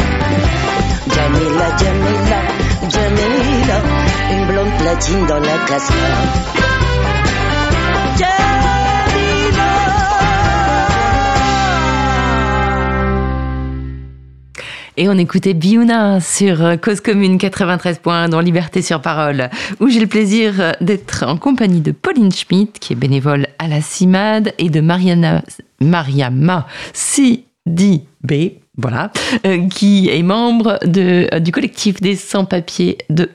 [1.14, 2.40] Jamila, Jamila,
[2.88, 3.78] Jamila.
[4.30, 6.71] Une blonde platine dans la cascade.
[14.98, 19.48] Et on écoutait Biouna sur euh, Cause Commune 93 points dans Liberté sur Parole,
[19.80, 23.68] où j'ai le plaisir euh, d'être en compagnie de Pauline Schmitt, qui est bénévole à
[23.68, 25.42] la CIMAD, et de Mariana,
[25.80, 28.32] Mariama Sidi-B,
[28.76, 29.10] voilà,
[29.46, 33.30] euh, qui est membre de, du collectif des sans-papiers de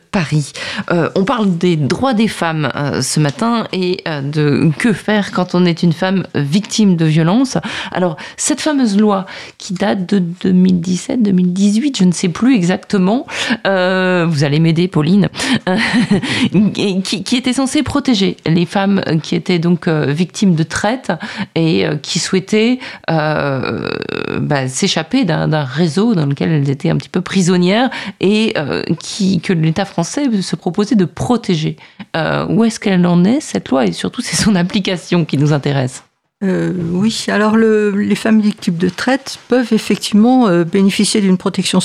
[0.92, 5.32] Euh, on parle des droits des femmes euh, ce matin et euh, de que faire
[5.32, 7.58] quand on est une femme victime de violence.
[7.92, 9.26] Alors, cette fameuse loi
[9.58, 13.26] qui date de 2017-2018, je ne sais plus exactement,
[13.66, 15.30] vous allez m'aider Pauline,
[17.04, 21.12] qui, était censée protéger les femmes qui étaient donc victimes de traite
[21.56, 27.90] et qui souhaitaient bah, s'échapper d'un réseau dans lequel elles étaient un petit peu prisonnières
[28.20, 31.78] et que l'État français se proposait de protéger.
[32.16, 35.54] Euh, où est-ce qu'elle en est, cette loi Et surtout, c'est son application qui nous
[35.54, 36.04] intéresse?
[36.44, 41.80] Euh, oui, alors le- les femmes victimes de traite peuvent effectivement euh, bénéficier d'une protection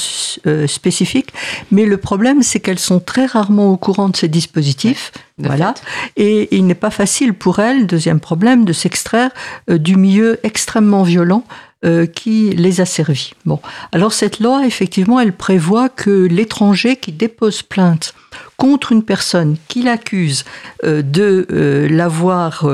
[0.47, 1.31] euh, spécifique,
[1.71, 5.11] mais le problème c'est qu'elles sont très rarement au courant de ces dispositifs.
[5.39, 5.73] de voilà.
[5.73, 6.23] fait.
[6.23, 9.31] Et il n'est pas facile pour elles, deuxième problème, de s'extraire
[9.69, 11.45] du milieu extrêmement violent
[11.85, 13.33] euh, qui les a servis.
[13.45, 13.61] Bon,
[13.93, 18.15] alors cette loi, effectivement, elle prévoit que l'étranger qui dépose plainte
[18.57, 20.45] contre une personne qui l'accuse
[20.85, 22.65] euh, de euh, l'avoir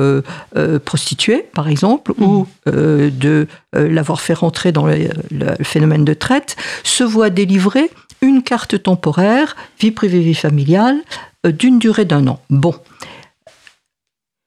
[0.85, 6.57] prostituée, par exemple, ou euh, de l'avoir fait rentrer dans le, le phénomène de traite,
[6.85, 7.91] se voit délivrer
[8.21, 10.99] une carte temporaire, vie privée, vie familiale,
[11.47, 12.41] d'une durée d'un an.
[12.51, 12.75] Bon.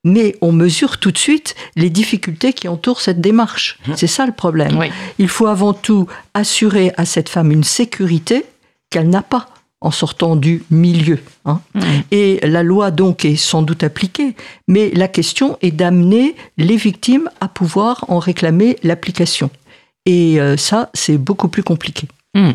[0.03, 3.77] Mais on mesure tout de suite les difficultés qui entourent cette démarche.
[3.95, 4.77] C'est ça le problème.
[4.77, 4.91] Oui.
[5.19, 8.45] Il faut avant tout assurer à cette femme une sécurité
[8.89, 9.47] qu'elle n'a pas
[9.79, 11.19] en sortant du milieu.
[11.45, 11.59] hein.
[12.11, 14.35] Et la loi donc est sans doute appliquée,
[14.67, 19.49] mais la question est d'amener les victimes à pouvoir en réclamer l'application.
[20.05, 22.07] Et euh, ça, c'est beaucoup plus compliqué.
[22.33, 22.51] Hmm.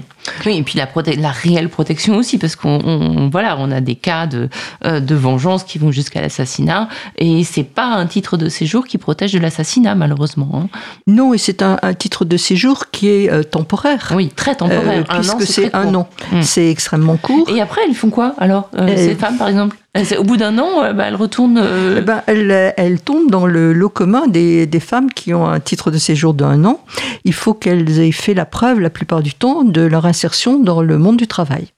[0.47, 3.95] Oui, et puis la, la réelle protection aussi, parce qu'on on- voilà, on a des
[3.95, 4.49] cas de,
[4.87, 8.97] euh, de vengeance qui vont jusqu'à l'assassinat, et c'est pas un titre de séjour qui
[8.97, 10.49] protège de l'assassinat, malheureusement.
[10.55, 10.69] hein.
[11.07, 14.13] Non, et c'est un, un titre de séjour qui est euh, temporaire.
[14.17, 15.05] Oui, très temporaire.
[15.11, 16.09] Euh, puisque c'est un an.
[16.33, 16.41] Mm.
[16.43, 17.47] C'est extrêmement court.
[17.55, 19.77] Et après, elles font quoi alors euh, Euh, Ces femmes, par exemple?
[20.19, 21.59] Au bout d'un an, euh, bah, elles retournent.
[21.59, 25.47] euh, Eh ben, elle, elle tombe dans le lot commun des, des femmes qui ont
[25.47, 26.81] un titre de séjour d'un an.
[27.25, 30.83] Il faut qu'elles aient fait la preuve, la plupart du temps, de leur insertion dans
[30.83, 31.69] le monde du travail.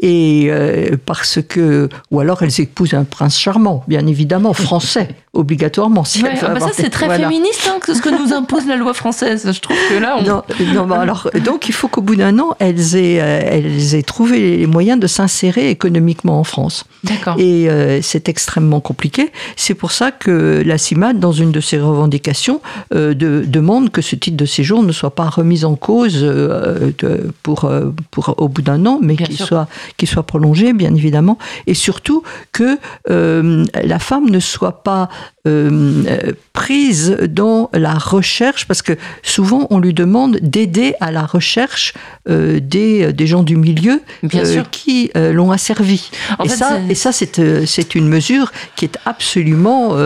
[0.00, 6.04] Et euh, parce que, ou alors elles épousent un prince charmant, bien évidemment, français, obligatoirement.
[6.04, 7.24] Si ouais, ah bah ça, c'est très voilà.
[7.28, 9.50] féministe, hein, ce que nous impose la loi française.
[9.50, 10.22] Je trouve que là, on.
[10.22, 10.42] Non,
[10.74, 14.02] non, bah alors, donc il faut qu'au bout d'un an, elles aient, euh, elles aient
[14.02, 16.84] trouvé les moyens de s'insérer économiquement en France.
[17.04, 17.36] D'accord.
[17.38, 19.32] Et euh, c'est extrêmement compliqué.
[19.56, 22.60] C'est pour ça que la CIMAD, dans une de ses revendications,
[22.94, 26.90] euh, de- demande que ce titre de séjour ne soit pas remis en cause euh,
[26.98, 29.66] de- pour, euh, pour au bout d'un an, mais qu'il soit,
[29.96, 31.38] qu'il soit prolongé, bien évidemment.
[31.66, 32.22] Et surtout
[32.52, 32.78] que
[33.08, 35.08] euh, la femme ne soit pas
[35.46, 38.92] euh, euh, prise dans la recherche, parce que
[39.22, 41.94] souvent on lui demande d'aider à la recherche
[42.28, 44.70] euh, des, des gens du milieu Bien sûr.
[44.70, 46.10] qui l'ont asservi.
[46.38, 49.96] En et, fait, ça, c'est- et ça, c'est c'est une mesure qui est absolument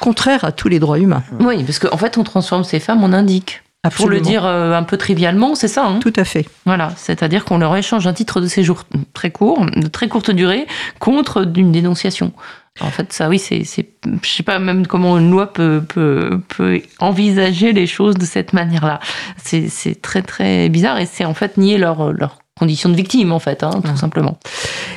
[0.00, 1.22] contraire à tous les droits humains.
[1.40, 3.62] Oui, parce qu'en fait, on transforme ces femmes en indiques.
[3.96, 4.30] Pour le Absolument.
[4.30, 5.84] dire un peu trivialement, c'est ça.
[5.84, 5.98] hein?
[6.00, 6.46] Tout à fait.
[6.66, 10.68] Voilà, c'est-à-dire qu'on leur échange un titre de séjour très court, de très courte durée,
[11.00, 12.32] contre d'une dénonciation.
[12.80, 13.86] En fait, ça, oui, c'est, c'est,
[14.22, 18.52] je sais pas même comment une loi peut, peut, peut envisager les choses de cette
[18.54, 18.98] manière-là.
[19.36, 23.32] C'est, c'est très très bizarre et c'est en fait nier leur, leur condition de victime,
[23.32, 24.38] en fait, hein, tout simplement.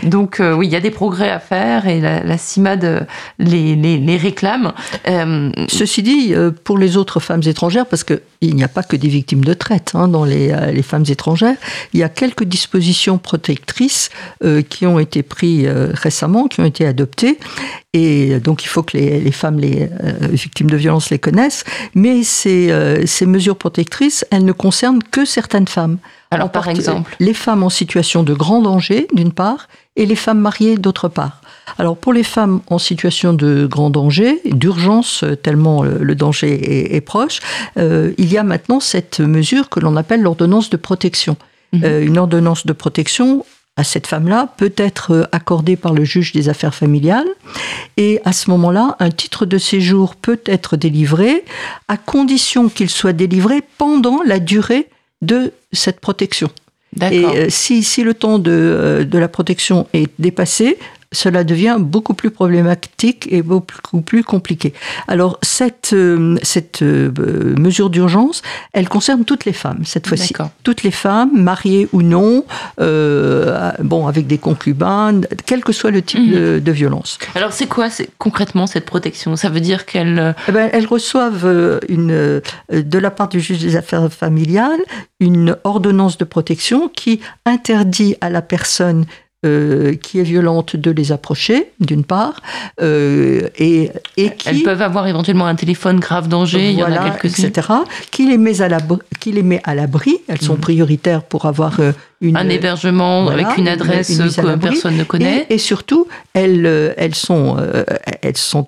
[0.04, 3.00] Donc, euh, oui, il y a des progrès à faire et la, la CIMAD euh,
[3.40, 4.72] les, les, les réclame.
[5.08, 6.32] Euh, Ceci dit,
[6.64, 9.94] pour les autres femmes étrangères, parce qu'il n'y a pas que des victimes de traite
[9.96, 11.58] hein, dans les, les femmes étrangères,
[11.94, 14.12] il y a quelques dispositions protectrices
[14.44, 15.68] euh, qui ont été prises
[16.06, 17.40] récemment, qui ont été adoptées.
[17.94, 19.90] Et donc, il faut que les, femmes les
[20.44, 21.64] victimes de violences les connaissent.
[21.96, 22.72] Mais ces,
[23.06, 25.98] ces mesures protectrices, elles ne concernent que certaines femmes.
[26.36, 30.16] Alors, par partie- exemple Les femmes en situation de grand danger, d'une part, et les
[30.16, 31.42] femmes mariées, d'autre part.
[31.78, 36.96] Alors, pour les femmes en situation de grand danger, d'urgence, euh, tellement le, danger est,
[36.96, 37.40] est proche,
[37.78, 41.38] euh, il y a maintenant cette mesure que l'on appelle l'ordonnance de protection.
[41.84, 43.44] Euh, une ordonnance de protection
[43.76, 47.28] à cette femme-là peut être euh, accordée par le juge des affaires familiales
[47.98, 51.44] et à ce moment-là, un titre de séjour peut être délivré
[51.90, 54.88] à condition qu'il soit délivré pendant la durée
[55.26, 56.50] de cette protection.
[57.02, 60.78] Et euh, si, si le temps de, euh, de la protection est dépassé,
[61.12, 64.74] cela devient beaucoup plus problématique et beaucoup plus compliqué.
[65.08, 67.12] Alors cette, euh, cette euh,
[67.58, 68.42] mesure d'urgence,
[68.74, 70.34] elle concerne toutes les femmes cette fois-ci.
[70.34, 70.52] D'accord.
[70.64, 72.44] Toutes les femmes, mariées ou non,
[72.80, 76.32] euh, bon avec des concubins, quel que soit le type Mhm.
[76.34, 77.18] de, de violence.
[77.36, 77.88] Alors, c'est quoi
[78.18, 79.36] concrètement cette protection?
[79.36, 80.18] Ça veut dire qu'elle.
[80.20, 82.42] euh, Eh ben, elles reçoivent une,
[82.72, 84.80] de la part du juge des affaires familiales
[85.20, 89.06] une ordonnance de protection qui interdit à la personne
[89.46, 92.42] euh, qui est violente de les approcher, d'une part,
[92.82, 94.50] euh, et, et qui...
[94.50, 97.46] Elles peuvent avoir éventuellement un téléphone grave danger, il y en a quelques-unes.
[97.46, 97.68] etc.,
[98.12, 100.18] qui les met à l'abri, qui les met à l'abri.
[100.28, 100.60] Elles sont Mhm.
[100.62, 101.92] prioritaires pour avoir euh,
[102.22, 105.46] une, Un hébergement voilà, avec une adresse une que personne ne connaît.
[105.50, 106.66] Et, et surtout, elles,
[106.98, 107.58] elles sont,
[108.22, 108.68] elles sont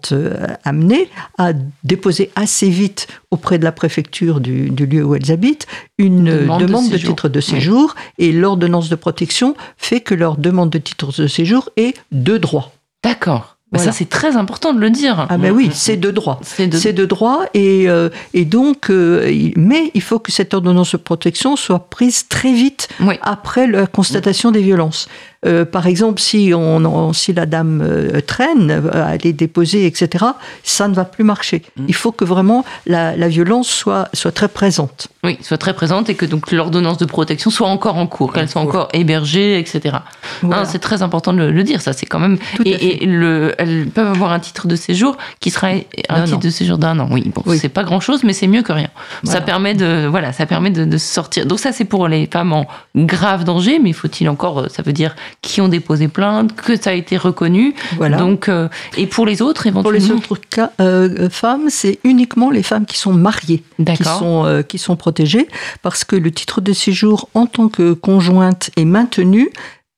[0.63, 1.53] amenées à
[1.84, 5.65] déposer assez vite auprès de la préfecture du, du lieu où elles habitent
[5.97, 7.95] une Demande demande, de titre de séjour.
[8.19, 12.72] Et l'ordonnance de protection fait que leur demande de titre de séjour est de droit.
[13.03, 13.55] D'accord.
[13.74, 13.91] Voilà.
[13.91, 15.28] Ça, c'est très important de le dire.
[15.30, 16.39] Ah ben oui, c'est de droit.
[16.41, 20.97] C'est de- droit et, euh, et donc, euh, mais il faut que cette ordonnance de
[20.97, 23.15] protection soit prise très vite Oui.
[23.22, 25.09] après la constatation des violences.
[25.45, 30.25] Euh, par exemple, si, on, si la dame euh, traîne, euh, elle est déposée, etc.,
[30.63, 31.61] ça ne va plus marcher.
[31.88, 35.09] Il faut que vraiment la, la violence soit, soit très présente.
[35.23, 38.49] Oui, soit très présente et que donc l'ordonnance de protection soit encore en cours, qu'elle
[38.49, 38.69] soit cours.
[38.69, 39.97] encore hébergée, etc.
[40.41, 40.61] Voilà.
[40.61, 42.38] Hein, c'est très important de le, le dire, ça c'est quand même.
[42.55, 45.67] Tout et et le, elles peuvent avoir un titre de séjour qui sera
[46.09, 46.39] un titre an.
[46.39, 47.07] de séjour d'un an.
[47.11, 47.57] Oui, bon, Oui.
[47.59, 48.89] c'est pas grand chose, mais c'est mieux que rien.
[49.23, 51.45] Ça permet de, voilà, ça permet de, de sortir.
[51.45, 52.65] Donc ça c'est pour les femmes en
[52.95, 56.91] grave danger, mais faut-il encore, euh, ça veut dire qui ont déposé plainte, que ça
[56.91, 57.73] a été reconnu.
[57.97, 58.17] Voilà.
[58.17, 58.67] Donc euh,
[58.97, 59.99] et pour les autres Pour éventuellement.
[59.99, 63.63] les autres cas, euh, femmes, c'est uniquement les femmes qui sont mariées
[63.95, 65.47] qui sont, euh, qui sont protégées,
[65.82, 69.49] parce que le titre de séjour en tant que conjointe est maintenu,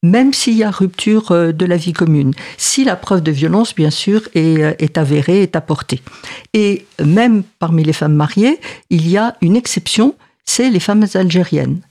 [0.01, 2.33] même s'il y a rupture euh, de la vie commune.
[2.57, 6.01] Si la preuve de violence, bien sûr, est, euh, est avérée, est apportée.
[6.53, 8.59] Et même parmi les femmes mariées,
[8.89, 10.15] il y a une exception,
[10.45, 11.81] c'est les femmes algériennes.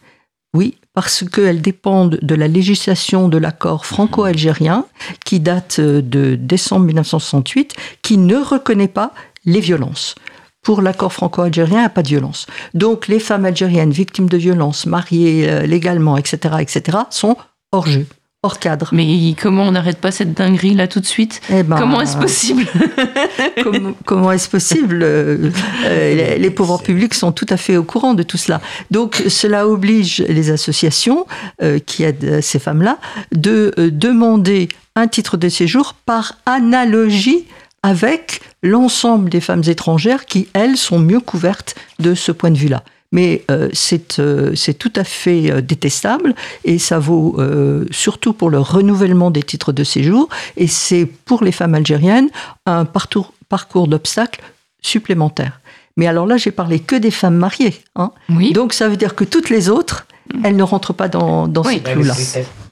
[0.54, 4.86] Oui, parce qu'elles dépendent de la législation de l'accord franco-algérien
[5.24, 9.12] qui date euh, de décembre 1968, qui ne reconnaît pas
[9.44, 10.14] les violences.
[10.62, 12.46] Pour l'accord franco-algérien, il n'y a pas de violence.
[12.74, 17.36] Donc les femmes algériennes victimes de violences, mariées euh, légalement, etc., etc., sont
[17.70, 18.06] hors jeu,
[18.48, 18.88] hors cadre.
[18.92, 21.42] Mais comment on n'arrête pas cette dinguerie là tout de suite?
[21.52, 22.64] Eh ben, Comment est-ce possible?
[23.62, 25.00] comment, comment est-ce possible?
[25.02, 25.50] Euh,
[25.84, 28.60] euh, les, les pouvoirs publics sont tout à fait au courant de tout cela.
[28.90, 31.26] Donc cela oblige les associations
[31.62, 32.98] euh, qui aident ces femmes-là
[33.32, 37.44] de euh, demander un titre de séjour par analogie
[37.82, 42.82] avec l'ensemble des femmes étrangères qui, elles, sont mieux couvertes de ce point de vue-là.
[43.10, 46.34] Mais euh, c'est euh, c'est tout à fait euh, détestable
[46.64, 50.28] et ça vaut euh, surtout pour le renouvellement des titres de séjour
[50.58, 52.28] et c'est pour les femmes algériennes
[52.66, 54.42] un parcours, parcours d'obstacles
[54.82, 55.60] supplémentaire.
[55.96, 57.74] Mais alors là, j'ai parlé que des femmes mariées.
[57.96, 58.12] Hein.
[58.28, 58.52] Oui.
[58.52, 60.06] Donc ça veut dire que toutes les autres,
[60.44, 61.74] elles ne rentrent pas dans, dans Oui.
[61.84, 62.14] ces clous-là.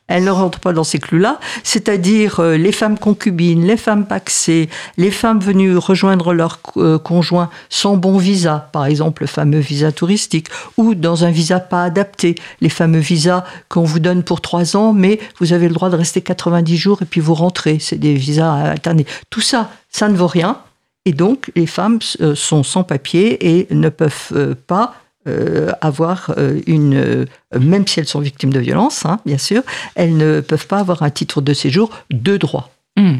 [0.08, 4.68] Elles ne rentrent pas dans ces clous-là, c'est-à-dire euh, les femmes concubines, les femmes paxées,
[4.96, 9.90] les femmes venues rejoindre leur euh, conjoint sans bon visa, par exemple le fameux visa
[9.90, 10.46] touristique,
[10.76, 14.92] ou dans un visa pas adapté, les fameux visas qu'on vous donne pour trois ans,
[14.92, 17.78] mais vous avez le droit de rester 90 jours et puis vous rentrez.
[17.80, 19.06] C'est des visas alternés.
[19.30, 20.58] Tout ça, ça ne vaut rien.
[21.04, 24.94] Et donc, les femmes euh, sont sans papier et ne peuvent pas
[25.26, 27.24] euh, avoir euh, une, euh,
[27.58, 29.62] même si elles sont victimes de violences, hein, bien sûr,
[29.94, 32.70] elles ne peuvent pas avoir un titre de séjour de droit.
[32.96, 33.18] Hmm.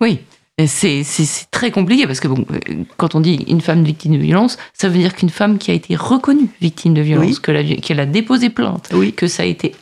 [0.00, 0.20] Oui.
[0.66, 1.04] C'est
[1.50, 2.46] très compliqué parce que bon,
[2.96, 5.74] quand on dit une femme victime de violence, ça veut dire qu'une femme qui a
[5.74, 7.80] été reconnue victime de violence, Oui.
[7.82, 9.12] qu'elle a déposé plainte, Oui.
[9.12, 9.74] que ça a été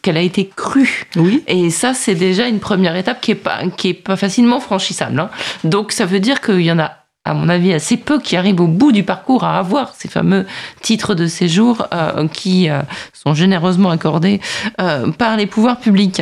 [0.00, 1.04] qu'elle a été crue.
[1.16, 1.42] Oui.
[1.46, 5.18] Et ça, c'est déjà une première étape qui est pas, qui est pas facilement franchissable.
[5.20, 5.28] hein.
[5.64, 6.92] Donc, ça veut dire qu'il y en a,
[7.26, 10.44] à mon avis, assez peu qui arrivent au bout du parcours à avoir ces fameux
[10.82, 12.82] titres de séjour euh, qui euh,
[13.14, 14.42] sont généreusement accordés
[14.78, 16.20] euh, par les pouvoirs publics.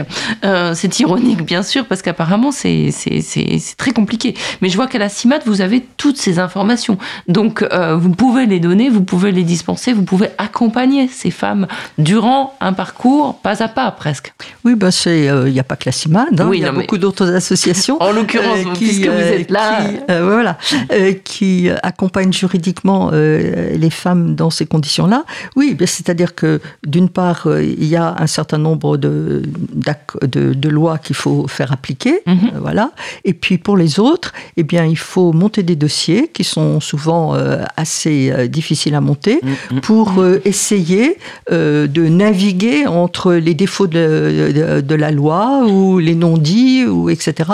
[0.75, 4.35] C'est ironique, bien sûr, parce qu'apparemment, c'est c'est- c'est- c'est très compliqué.
[4.61, 6.99] Mais je vois qu'à la CIMAT, vous avez toutes ces informations.
[7.27, 7.65] Donc,
[7.97, 11.67] vous pouvez les donner, vous pouvez les dispenser, vous pouvez accompagner ces femmes
[11.99, 14.33] durant un parcours pas à pas, presque.
[14.65, 16.69] Oui, ben c'est, il n'y a pas que la CIMAD, hein, Oui, il y a
[16.69, 17.99] non, mais- beaucoup d'autres associations.
[18.01, 19.83] En l'occurrence, puisque vous êtes là.
[19.85, 20.59] qui, voilà,
[20.93, 25.25] euh, qui accompagnent juridiquement euh, les femmes dans ces conditions-là.
[25.57, 29.43] Oui, c'est-à-dire que d'une part, euh, il y a un certain nombre de,
[29.75, 32.35] d'acc- de, de lois qu'il faut faire appliquer, Mhm.
[32.55, 32.93] euh, voilà.
[33.25, 37.35] Et puis pour les autres, eh bien, il faut monter des dossiers qui sont souvent
[37.35, 39.41] euh, assez euh, difficiles à monter
[39.83, 41.19] pour euh, essayer
[41.51, 47.51] euh, de naviguer entre les défauts de, de- la loi ou les non-dits ou etc.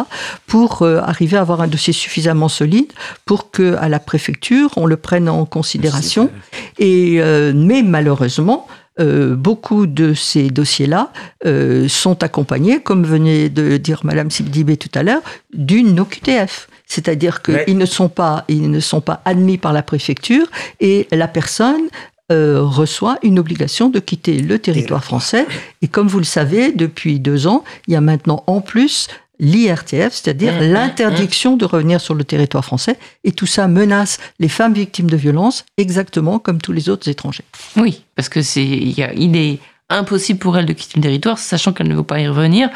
[0.47, 2.91] pour euh, arriver à avoir un dossier suffisamment solide
[3.29, 6.31] pour que à la préfecture on le prenne en considération.
[6.79, 8.67] Et euh, mais malheureusement.
[9.01, 11.13] euh, beaucoup de ces dossiers-là
[11.47, 15.23] euh, sont accompagnés, comme venait de dire Madame Sibdibé tout à l'heure,
[15.53, 16.69] d'une OQTF.
[16.85, 20.47] C'est-à-dire qu'ils ne sont pas, ils ne sont pas admis par la préfecture
[20.81, 21.89] et la personne
[22.33, 25.47] euh, reçoit une obligation de quitter le territoire français.
[25.81, 29.09] Et comme vous le savez, depuis deux ans, il y a maintenant en plus
[29.39, 32.97] l'IRTF, c'est-à-dire Mmh, mmh, l'interdiction de revenir sur le territoire français.
[33.25, 37.45] Et tout ça menace les femmes victimes de violences exactement comme tous les autres étrangers.
[37.77, 39.59] Oui, parce que c'est, il, est
[39.89, 42.69] impossible pour elles de quitter le territoire, sachant qu'elles ne vont pas y revenir.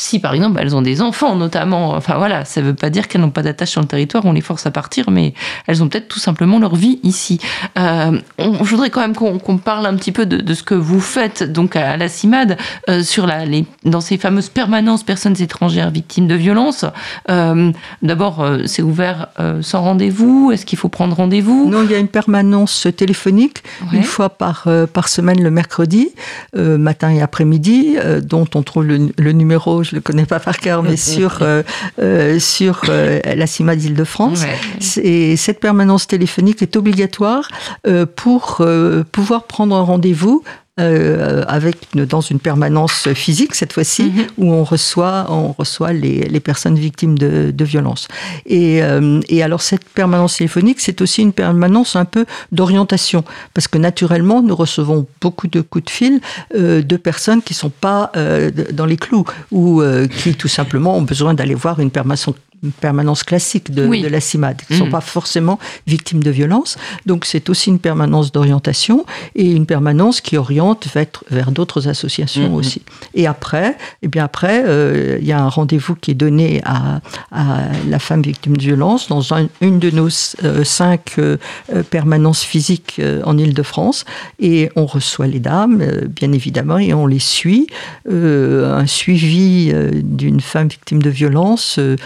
[0.00, 3.08] Si par exemple elles ont des enfants, notamment, enfin voilà, ça ne veut pas dire
[3.08, 5.34] qu'elles n'ont pas d'attache sur le territoire, on les force à partir, mais
[5.66, 7.40] elles ont peut-être tout simplement leur vie ici.
[7.76, 10.74] Euh, on- je voudrais quand même qu'on parle un petit peu de, de ce que
[10.74, 12.56] vous faites donc à, la CIMAD
[12.88, 16.84] euh, sur la, les, dans ces fameuses permanences personnes étrangères victimes de violences.
[17.28, 17.72] Euh,
[18.02, 19.26] D'abord, euh, c'est ouvert
[19.62, 21.68] sans rendez-vous Est-ce qu'il faut prendre rendez-vous?
[21.68, 23.98] Non, il y a une permanence téléphonique Ouais.
[23.98, 26.10] une fois par, par semaine le mercredi,
[26.54, 30.58] matin et après-midi, dont on trouve le, le numéro, je ne le connais pas par
[30.58, 31.62] cœur, mais sur, euh,
[31.98, 34.42] euh, sur euh, la CIMAD d'Île-de-France.
[34.42, 35.02] Ouais.
[35.02, 37.48] Et cette permanence téléphonique est obligatoire
[37.86, 40.42] euh, pour euh, pouvoir prendre un rendez-vous
[40.78, 44.26] euh, avec une- dans une permanence physique cette fois-ci Mhm.
[44.38, 48.08] où on reçoit on reçoit les, les personnes victimes de, de violences
[48.46, 53.24] et, euh, et alors cette permanence téléphonique c'est aussi une permanence un peu d'orientation
[53.54, 56.20] parce que naturellement nous recevons beaucoup de coups de fil
[56.54, 60.96] euh, de personnes qui sont pas euh, dans les clous ou euh, qui tout simplement
[60.96, 62.28] ont besoin d'aller voir une permanence
[62.62, 64.02] une permanence classique de, Oui.
[64.02, 64.90] de la CIMAD, qui ne sont Mhm.
[64.92, 66.76] pas forcément victimes de violences.
[67.06, 72.48] Donc c'est aussi une permanence d'orientation et une permanence qui oriente vers, vers d'autres associations
[72.50, 72.54] Mhm.
[72.54, 72.82] aussi.
[73.14, 77.00] Et après, eh bien après, euh, il y a un rendez-vous qui est donné à,
[77.30, 80.08] à la femme victime de violence dans un- une de nos
[80.44, 81.36] euh, cinq euh,
[81.90, 84.04] permanences physiques en Île-de-France.
[84.40, 87.66] Et on reçoit les dames, bien évidemment, et on les suit.
[88.10, 91.96] Un suivi d'une femme victime de violence euh,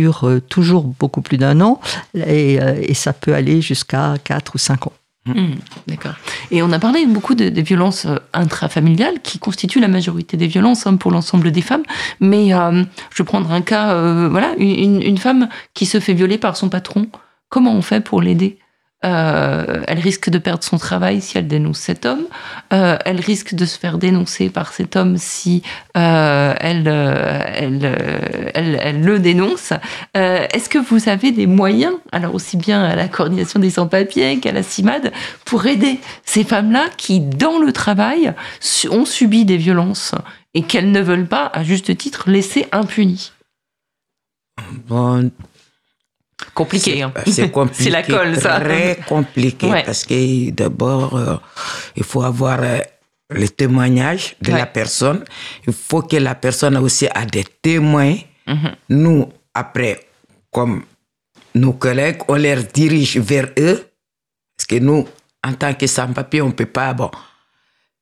[0.00, 1.80] dure euh, toujours beaucoup plus d'un an
[2.14, 4.92] et, euh, et ça peut aller jusqu'à 4 ou 5 ans.
[5.26, 6.14] Hmm, D'accord.
[6.50, 10.46] Et on a parlé beaucoup de- des violences euh, intrafamiliales qui constituent la majorité des
[10.46, 11.82] violences hein, pour l'ensemble des femmes.
[12.20, 12.82] Mais euh,
[13.12, 16.70] je vais prendre un cas, euh, voilà, une femme qui se fait violer par son
[16.70, 17.06] patron.
[17.50, 18.59] Comment on fait pour l'aider?
[19.02, 22.26] Euh, Elle risque de perdre son travail si elle dénonce cet homme.
[22.72, 25.62] Euh, elle risque de se faire dénoncer par cet homme si
[25.96, 29.72] euh, elle, elle, elle, elle le dénonce.
[30.14, 34.52] Est-ce que vous avez des moyens, alors aussi bien à la coordination des sans-papiers qu'à
[34.52, 35.12] la CIMAD,
[35.44, 38.34] pour aider ces femmes-là qui, dans le travail,
[38.90, 40.14] ont subi des violences
[40.52, 43.32] et qu'elles ne veulent pas, à juste titre, laisser impunies?
[44.88, 45.30] Bon,
[46.54, 47.12] Compliqué, c'est- hein.
[47.52, 47.72] Compliqué.
[47.84, 48.60] C'est la colle, ça.
[48.60, 49.82] Très compliqué Ouais.
[49.84, 51.36] parce que d'abord, euh,
[51.96, 52.78] il faut avoir euh,
[53.30, 54.58] le témoignage de Ouais.
[54.58, 55.24] la personne.
[55.66, 58.16] Il faut que la personne aussi a des témoins.
[58.46, 58.72] Mhm.
[58.90, 60.00] Nous, après,
[60.50, 60.82] comme
[61.54, 63.84] nos collègues, on les dirige vers eux.
[64.56, 65.06] Parce que nous,
[65.46, 66.92] en tant que sans-papier, on ne peut pas.
[66.94, 67.10] Bon,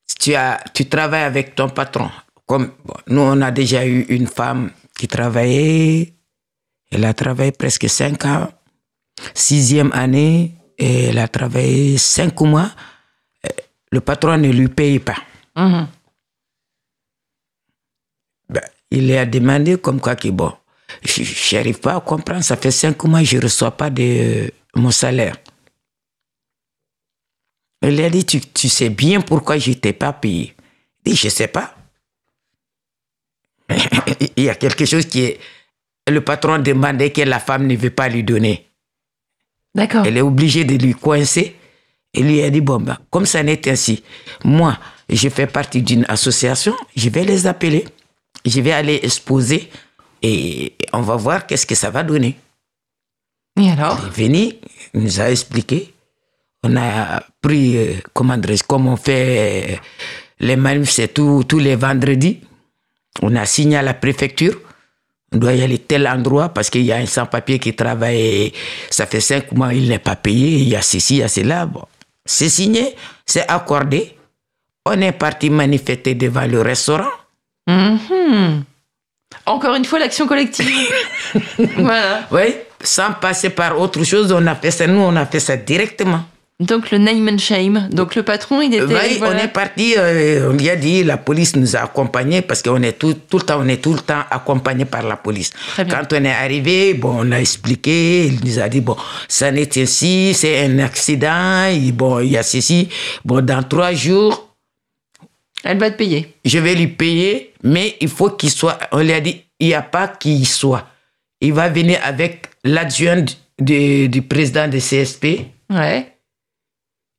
[0.07, 2.11] si tu, as, tu travailles avec ton patron.
[2.47, 6.15] Comme bon, nous, on a déjà eu une femme qui travaillait.
[6.91, 8.51] Elle a travaillé presque cinq ans.
[9.35, 12.71] Sixième année, et elle a travaillé cinq mois.
[13.91, 15.17] Le patron ne lui paye pas.
[15.57, 15.89] Mhm.
[18.49, 20.53] Ben, il lui a demandé comme quoi que bon,
[21.03, 24.91] je n'arrive pas à comprendre, ça fait cinq mois je ne reçois pas de mon
[24.91, 25.37] salaire.
[27.83, 30.55] Il lui a dit, tu, tu sais bien pourquoi je ne t'ai pas payé.
[31.05, 31.77] Il dit, je ne sais pas.
[34.37, 35.41] Il y a quelque chose qui est...
[36.11, 38.67] Le patron demandait que la femme ne veut pas lui donner.
[39.75, 40.05] D'accord.
[40.07, 41.55] Elle est obligée de lui coincer.
[42.15, 44.03] Et lui a dit, bon, ben, comme ça n'est ainsi,
[44.43, 44.79] moi,
[45.11, 47.85] je fais partie d'une association, je vais les appeler,
[48.45, 49.71] je vais aller exposer
[50.23, 52.37] et on va voir qu'est-ce que ça va donner.
[53.61, 54.53] Et alors Il est venu,
[54.95, 55.93] il nous a expliqué.
[56.63, 58.37] On a pris, euh, comment
[58.67, 59.77] comme on fait euh,
[60.41, 62.41] les manifs, c'est tous les vendredis.
[63.23, 64.59] On a signé à la préfecture.
[65.33, 68.19] On doit y aller tel endroit parce qu'il y a un sans-papier qui travaille.
[68.19, 68.53] et
[68.91, 70.59] Ça fait cinq mois, il n'est pas payé.
[70.59, 71.67] Il y a ceci, il y a cela.
[71.67, 71.85] Bon,
[72.25, 72.95] c'est signé,
[73.27, 74.17] c'est accordé.
[74.87, 77.11] On est parti manifester devant le restaurant.
[77.67, 78.65] Mhm.
[79.45, 80.67] Encore une fois, l'action collective.
[81.77, 82.27] voilà.
[82.31, 84.87] Oui, sans passer par autre chose, on a fait ça.
[84.87, 86.25] Nous, on a fait ça directement.
[86.61, 87.89] Donc le name and shame.
[87.93, 88.83] Donc le patron, il était.
[88.83, 89.37] Oui, voilà.
[89.41, 92.83] on est parti, euh, on lui a dit, la police nous a accompagnés parce qu'on
[92.83, 95.53] est tout, tout le temps, on est tout le temps accompagné par la police.
[95.77, 98.97] Quand on est arrivé, bon, on a expliqué, il nous a dit, bon,
[99.29, 102.89] ça n'est ainsi, c'est un accident, et bon, il y a ceci,
[103.25, 104.49] bon, dans trois jours,
[105.63, 106.35] Elle va te payer.
[106.45, 109.75] je vais lui payer, mais il faut qu'il soit, on lui a dit, il n'y
[109.75, 110.89] a pas qu'il soit.
[111.41, 113.25] Il va venir avec l'adjoint
[113.61, 116.15] du, du président de CSP, Ouais.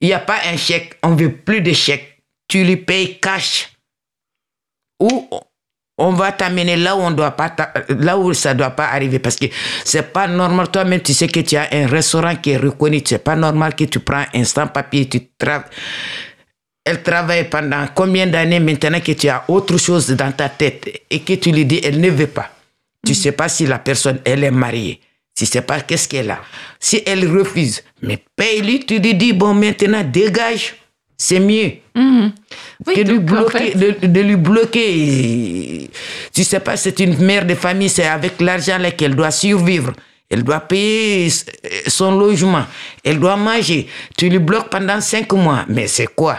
[0.02, 0.97] Il n'y a pas un chèque.
[1.04, 2.22] On veut plus de chèques.
[2.47, 3.70] Tu lui payes cash.
[5.00, 5.30] Ou
[5.97, 9.20] on va t'amener là où on doit pas, t'a- là où ça doit pas arriver
[9.20, 9.45] parce que
[9.84, 10.70] c'est pas normal.
[10.72, 13.02] Toi-même, tu sais que tu as un restaurant qui est reconnu.
[13.06, 15.70] C'est pas normal que tu prends un sans-papier, tu travailles.
[16.86, 21.20] Elle travaille pendant combien d'années maintenant que tu as autre chose dans ta tête et
[21.20, 22.50] que tu lui dis elle ne veut pas.
[23.06, 25.00] Tu sais pas si la personne elle est mariée.
[25.39, 26.41] Tu sais pas qu'est-ce qu'elle a?
[26.81, 30.75] Si elle refuse, mais paye-lui, tu lui dis bon maintenant dégage.
[31.17, 35.89] C'est mieux Oui, que lui en fait- de, de lui bloquer.
[36.33, 39.93] Tu sais pas, c'est une mère de famille, c'est avec l'argent qu'elle doit survivre.
[40.29, 41.45] Elle doit payer s-
[41.87, 42.65] son logement.
[43.05, 43.87] Elle doit manger.
[44.17, 45.63] Tu lui bloques pendant cinq mois.
[45.69, 46.37] Mais c'est quoi?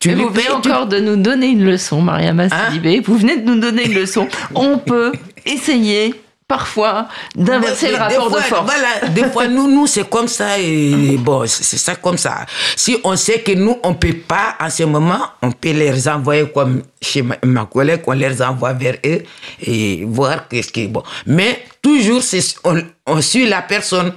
[0.00, 2.66] Tu vous venez tu- encore de nous donner une leçon, Mariama Hein?
[2.70, 3.00] Sidibé.
[3.00, 4.26] Vous venez de nous donner une leçon.
[4.54, 5.12] On peut
[5.44, 6.14] essayer
[6.48, 8.64] parfois d'inverser le rapport de fois, force.
[8.64, 10.58] Voilà, des fois, nous, nous c'est comme ça.
[10.58, 12.46] Et bon, c'est c'est ça comme ça.
[12.74, 16.48] Si on sait que nous, on peut pas en ce moment, on peut les envoyer
[16.50, 19.22] comme chez ma, ma collègue, on les envoie vers eux
[19.60, 21.02] et voir qu'est-ce qui est bon.
[21.26, 24.12] Mais toujours, c'est- on, on suit la personne.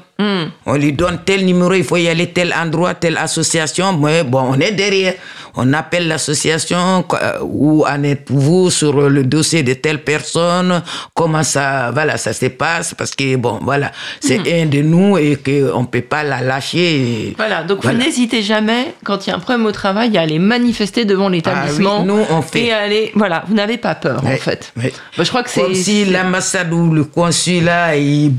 [0.67, 3.97] On lui donne tel numéro, il faut y aller tel endroit, telle association.
[3.97, 5.15] Mais bon, on est derrière.
[5.55, 10.81] On appelle l'association, quoi, où en êtes-vous sur le dossier de telle personne,
[11.13, 15.35] comment ça, voilà, ça se passe, parce que bon, voilà, c'est un de nous et
[15.43, 17.33] qu'on ne peut pas la lâcher.
[17.35, 17.97] Voilà, donc Voilà.
[17.97, 21.27] vous n'hésitez jamais, quand il y a un problème au travail, à aller manifester devant
[21.27, 21.97] l'établissement.
[21.97, 22.65] Ah oui, nous, on fait.
[22.67, 24.71] Et aller, voilà, vous n'avez pas peur, en fait.
[24.77, 24.83] Bah,
[25.17, 25.63] je crois que c'est.
[25.63, 28.31] Comme si l'ambassade ou le consulat, ils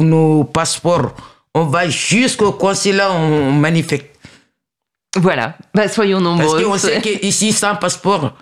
[0.00, 1.12] nos passeports.
[1.54, 4.06] On va jusqu'au consulat, on manifeste.
[5.16, 6.62] Voilà, bah, soyons Parce nombreux.
[6.62, 8.32] qu'on sait qu'ici, sans passeport,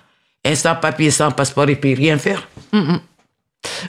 [0.44, 2.46] un sans papier, sans passeport, il ne peut rien faire.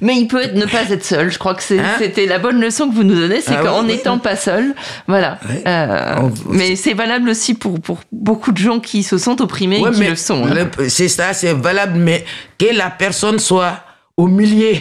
[0.01, 1.29] Mais il peut être, ne pas être seul.
[1.31, 1.95] Je crois que Hein?
[1.99, 4.21] c'était la bonne leçon que vous nous donnez, c'est Ah qu'en oui, n'étant oui.
[4.21, 4.73] pas seul,
[5.07, 5.37] voilà.
[5.67, 9.79] Euh, On- mais c'est valable aussi pour, pour beaucoup de gens qui se sentent opprimés
[9.79, 10.45] et qui mais le sont.
[10.47, 10.69] hein.
[10.87, 12.25] C'est ça, c'est valable, mais
[12.57, 13.79] que la personne soit
[14.17, 14.73] au milieu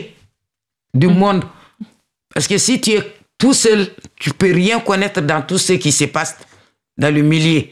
[0.95, 1.15] du Mm.
[1.19, 1.43] monde.
[2.35, 3.03] Parce que si tu es
[3.39, 6.37] tout seul, tu peux rien connaître dans tout ce qui se passe
[6.97, 7.63] dans le milieu.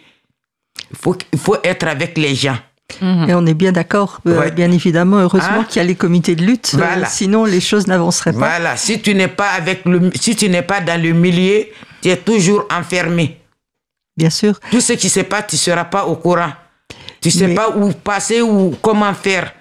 [0.91, 2.59] Il faut, il faut être avec les gens.
[3.01, 4.51] Et on est bien d'accord, euh, Ouais.
[4.53, 5.65] bien évidemment, heureusement Hein?
[5.69, 8.39] qu'il y a les comités de lutte, euh, sinon les choses n'avanceraient pas.
[8.39, 11.65] Voilà, si tu n'es pas avec le, si tu n'es pas dans le milieu,
[12.01, 13.41] tu es toujours enfermé.
[14.17, 14.61] Bien sûr.
[14.71, 16.53] Tout ce qui se passe, tu ne seras pas au courant.
[17.21, 19.53] Tu ne sais Mais- pas où passer ou comment faire.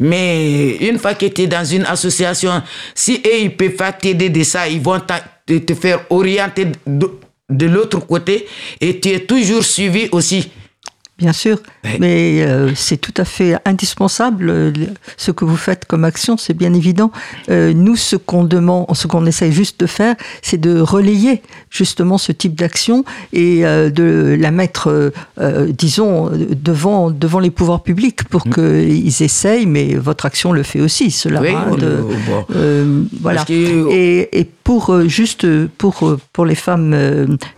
[0.00, 2.62] Mais une fois que tu es dans une association,
[2.94, 4.98] si eux, ils peuvent pas t'aider de ça, ils vont
[5.46, 7.10] te faire orienter de,
[7.50, 8.46] de l'autre côté
[8.80, 10.50] et tu es toujours suivi aussi.
[11.20, 11.58] Bien sûr,
[11.98, 14.48] mais euh, c'est tout à fait indispensable.
[14.48, 14.72] euh,
[15.18, 17.12] Ce que vous faites comme action, c'est bien évident.
[17.50, 22.16] Euh, nous, ce qu'on demande, ce qu'on essaye juste de faire, c'est de relayer justement
[22.16, 23.04] ce type d'action
[23.34, 25.12] et euh, de la mettre,
[25.68, 29.66] disons, devant devant les pouvoirs publics pour qu'ils essayent.
[29.66, 31.40] Mais votre action le fait aussi, cela.
[31.40, 31.44] Mm.
[31.44, 33.06] Oui, hein, de- bon.
[33.20, 33.44] voilà.
[33.44, 35.46] Que- Et, et pour juste
[35.78, 36.96] pour pour les femmes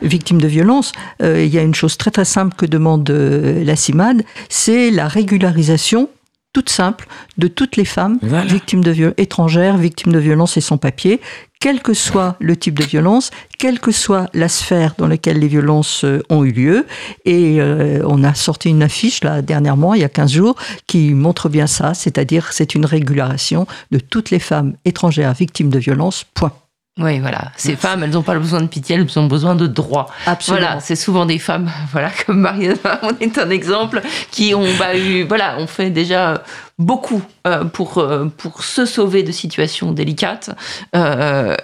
[0.02, 0.92] victimes de violences,
[1.22, 3.04] il y a une chose très très simple que demande
[3.52, 6.08] euh, la CIMAD, c'est la régularisation
[6.52, 7.06] toute simple
[7.38, 8.44] de toutes les femmes Voilà.
[8.44, 11.18] victimes de violences étrangères, victimes de violences et sans papier,
[11.60, 15.48] quel que soit le type de violence, quelle que soit la sphère dans laquelle les
[15.48, 16.86] violences euh, ont eu lieu.
[17.24, 21.14] Et euh, on a sorti une affiche là dernièrement, il y a 15 jours, qui
[21.14, 26.26] montre bien ça, c'est-à-dire c'est une régularisation de toutes les femmes étrangères victimes de violences.
[26.34, 26.52] Point.
[26.98, 27.52] Oui, voilà.
[27.56, 30.10] Ces femmes, elles n'ont pas besoin de pitié, elles ont besoin de droits.
[30.26, 30.66] Absolument.
[30.66, 34.94] Voilà, c'est souvent des femmes, voilà, comme Mariana, on est un exemple, qui ont bah,
[34.94, 36.42] eu, voilà, on fait déjà
[36.78, 40.50] beaucoup euh, pour, euh, pour se sauver de situations délicates.
[40.94, 41.56] Euh,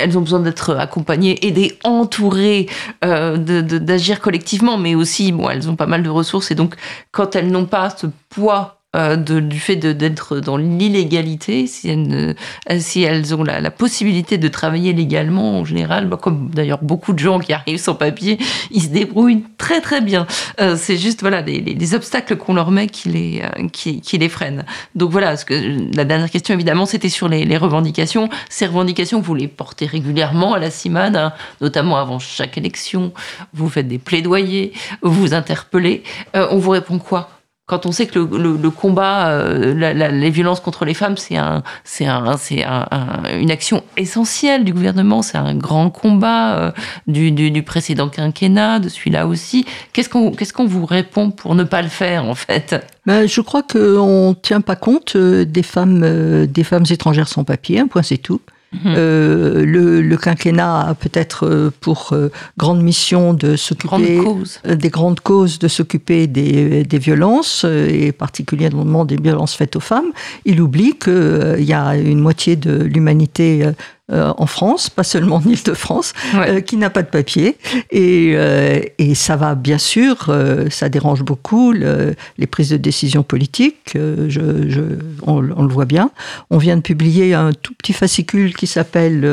[0.00, 2.66] elles ont besoin d'être accompagnées, aidées, entourées,
[3.02, 6.74] d'agir collectivement, mais aussi, bon, elles ont pas mal de ressources et donc,
[7.10, 12.34] quand elles n'ont pas ce poids euh, de- du fait d'être dans l'illégalité, si elles,
[12.70, 16.80] euh, si elles ont la, la possibilité de travailler légalement, en général, bah, comme d'ailleurs
[16.82, 18.38] beaucoup de gens qui arrivent sans papier,
[18.72, 20.26] ils se débrouillent très très bien.
[20.60, 24.00] Euh, c'est juste voilà les, les- les obstacles qu'on leur met qui les, euh, qui,
[24.00, 24.64] qui les freinent.
[24.94, 25.54] Donc voilà, ce que,
[25.96, 28.28] la dernière question évidemment c'était sur les, les revendications.
[28.48, 33.12] Ces revendications, vous les portez régulièrement à la CIMAD, hein, notamment avant chaque élection.
[33.54, 34.72] Vous faites des plaidoyers,
[35.02, 36.02] vous interpellez.
[36.36, 37.30] Euh, on vous répond quoi?
[37.70, 42.04] Quand on sait que le, combat, euh, les violences contre les femmes, c'est un, c'est
[42.06, 46.70] un, c'est un- un- une action essentielle du gouvernement, c'est un grand combat euh,
[47.06, 49.66] du, précédent quinquennat, de celui-là aussi.
[49.92, 52.84] Qu'est-ce qu'on, qu'est-ce qu'on vous répond pour ne pas le faire en fait?
[53.06, 57.44] Ben, je crois qu'on ne tient pas compte euh, des femmes, des femmes étrangères sans
[57.44, 58.40] papier, un point c'est tout.
[58.86, 64.76] Euh, le, le quinquennat a peut-être euh, pour euh, grande mission de s'occuper Grande euh,
[64.76, 70.12] des grandes causes, de s'occuper des, des violences, et particulièrement des violences faites aux femmes.
[70.44, 73.66] Il oublie qu'il y a une moitié de l'humanité
[74.12, 76.50] euh, euh, en France, pas seulement en Ile-de-France, Ouais.
[76.50, 77.56] euh, qui n'a pas de papier.
[77.90, 82.76] Et, euh, et ça va, bien sûr, euh, ça dérange beaucoup le- les prises de
[82.76, 83.92] décision politiques.
[83.96, 84.80] euh, je, je-
[85.22, 86.10] on, on le voit bien.
[86.50, 89.24] On vient de publier un tout petit fascicule qui s'appelle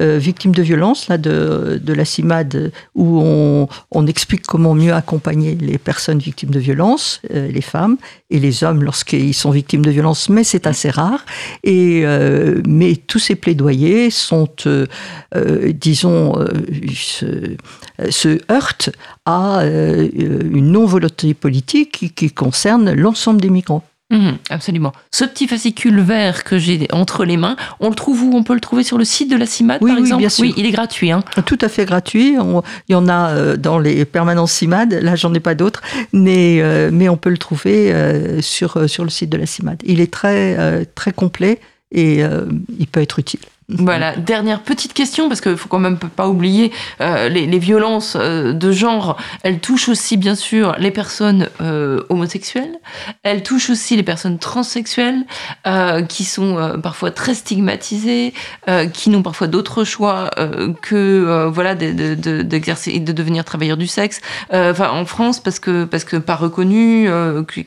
[0.00, 4.92] euh, Victimes de violence, là, de, de la CIMAD, où on, on explique comment mieux
[4.92, 7.96] accompagner les personnes victimes de violence, euh, les femmes
[8.30, 11.24] et les hommes lorsqu'ils sont victimes de violence, mais c'est assez rare.
[11.62, 14.86] Et, euh, mais tous ces plaidoyers sont, euh,
[15.36, 16.34] euh, disons,
[16.94, 17.56] se,
[18.10, 18.90] se heurtent
[19.24, 23.84] à une non-volonté politique qui, qui concerne l'ensemble des migrants.
[24.14, 24.92] Mhm, absolument.
[25.10, 28.36] Ce petit fascicule vert que j'ai entre les mains, on le trouve où?
[28.36, 30.20] On peut le trouver sur le site de la CIMAD, Oui, par oui, exemple?
[30.20, 30.42] bien sûr.
[30.44, 31.10] Oui, il est gratuit.
[31.10, 31.22] Hein.
[31.46, 32.36] Tout à fait gratuit.
[32.38, 34.94] On- il y en a euh, dans les permanences CIMAD.
[35.02, 39.02] Là, j'en ai pas d'autres, mais euh, mais on peut le trouver euh, sur sur
[39.04, 39.82] le site de la CIMAD.
[39.84, 41.58] Il est très euh, très complet
[41.92, 42.22] et
[42.78, 43.38] il peut être utile.
[43.70, 48.52] Voilà, dernière petite question, parce qu'il faut quand même pas oublier, euh, les, violences euh,
[48.52, 52.78] de genre, elles touchent aussi bien sûr les personnes euh, homosexuelles,
[53.22, 55.24] elles touchent aussi les personnes transsexuelles,
[56.08, 58.34] qui sont parfois très stigmatisées,
[58.92, 60.28] qui n'ont parfois d'autres choix
[60.82, 64.20] que voilà de- de- de- d'exercer devenir travailleurs du sexe.
[64.52, 67.08] Enfin, en France, parce que parce que pas reconnus,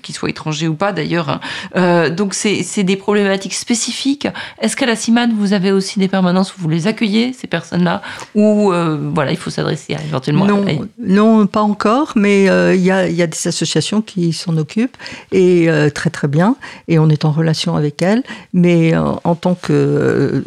[0.04, 1.40] qu'ils soient étrangers ou pas d'ailleurs.
[1.74, 2.10] hein.
[2.10, 4.28] Donc c'est des problématiques spécifiques.
[4.62, 8.02] Est-ce qu'à la CIMAD, vous avez aussi des permanences où vous les accueillez, ces personnes-là
[8.36, 12.76] Ou euh, voilà, il faut s'adresser à, éventuellement à- Non, non, pas encore, mais euh,
[12.76, 14.98] il y, a, il y a des associations qui s'en occupent
[15.32, 16.56] et euh, très très bien,
[16.88, 18.24] et on est en relation avec elles.
[18.54, 20.44] Mais en tant que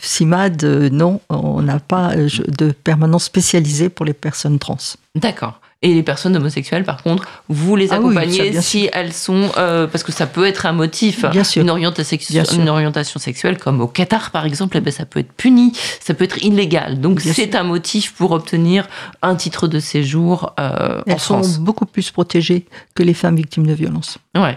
[0.00, 4.78] CIMAD, non, on n'a pas de permanence spécialisée pour les personnes trans.
[5.14, 5.60] D'accord.
[5.84, 9.50] Et les personnes homosexuelles, par contre, vous les Ah oui, accompagnez ça, si elles sont...
[9.56, 11.62] euh, parce que ça peut être un motif, Bien sûr.
[11.62, 12.60] Une, orientation, Bien sûr.
[12.60, 16.14] une orientation sexuelle, comme au Qatar, par exemple, eh ben, ça peut être puni, ça
[16.14, 17.00] peut être illégal.
[17.00, 18.86] Donc c'est un motif pour obtenir
[19.22, 21.58] un titre de séjour euh, en Elles sont France.
[21.58, 22.64] beaucoup plus protégées
[22.94, 24.56] que les femmes victimes de violences Ouais.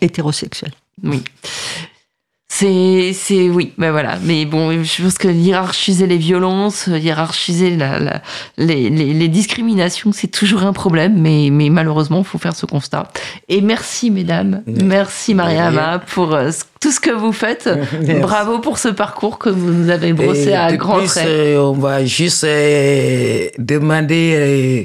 [0.00, 0.74] hétérosexuelles.
[1.02, 1.24] Oui.
[2.54, 4.18] C'est, c'est, oui, ben voilà.
[4.22, 8.20] Mais bon, je pense que hiérarchiser les violences, hiérarchiser la, la-
[8.58, 12.66] les, les, les discriminations, c'est toujours un problème, mais, mais malheureusement, il faut faire ce
[12.66, 13.08] constat.
[13.48, 14.62] Et merci, mesdames.
[14.66, 14.84] Merci.
[14.84, 17.70] Merci, Mariama, pour euh, tout ce que vous faites.
[18.02, 18.20] Merci.
[18.20, 21.26] Bravo pour ce parcours que vous nous avez brossé Et à grands traits.
[21.26, 24.84] euh, on va juste euh, demander euh,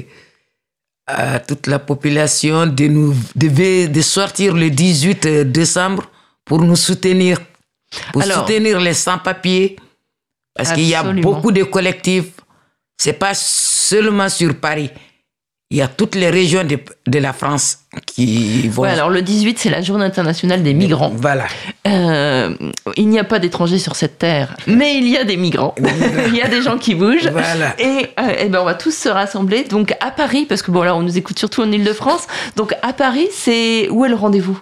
[1.06, 6.04] à toute la population de nous de, de sortir le 18 décembre
[6.46, 7.38] pour nous soutenir,
[8.12, 9.76] pour Alors- soutenir les sans-papiers,
[10.54, 12.32] parce qu'il y a beaucoup de collectifs.
[13.00, 14.90] C'est pas seulement sur Paris.
[15.70, 18.82] Il y a toutes les régions de, de la France qui vont.
[18.84, 21.12] Ouais, alors le 18, c'est la journée internationale des migrants.
[21.14, 21.46] Voilà.
[21.86, 22.56] Euh,
[22.96, 25.74] il n'y a pas d'étrangers sur cette terre, mais il y a des migrants.
[26.28, 27.28] il y a des gens qui bougent.
[27.28, 27.78] Voilà.
[27.78, 30.82] Et, euh, eh ben on va tous se rassembler donc à Paris, parce que bon
[30.82, 32.26] là on nous écoute surtout en Ile-de-France.
[32.56, 34.58] Donc à Paris, c'est où est le rendez-vous?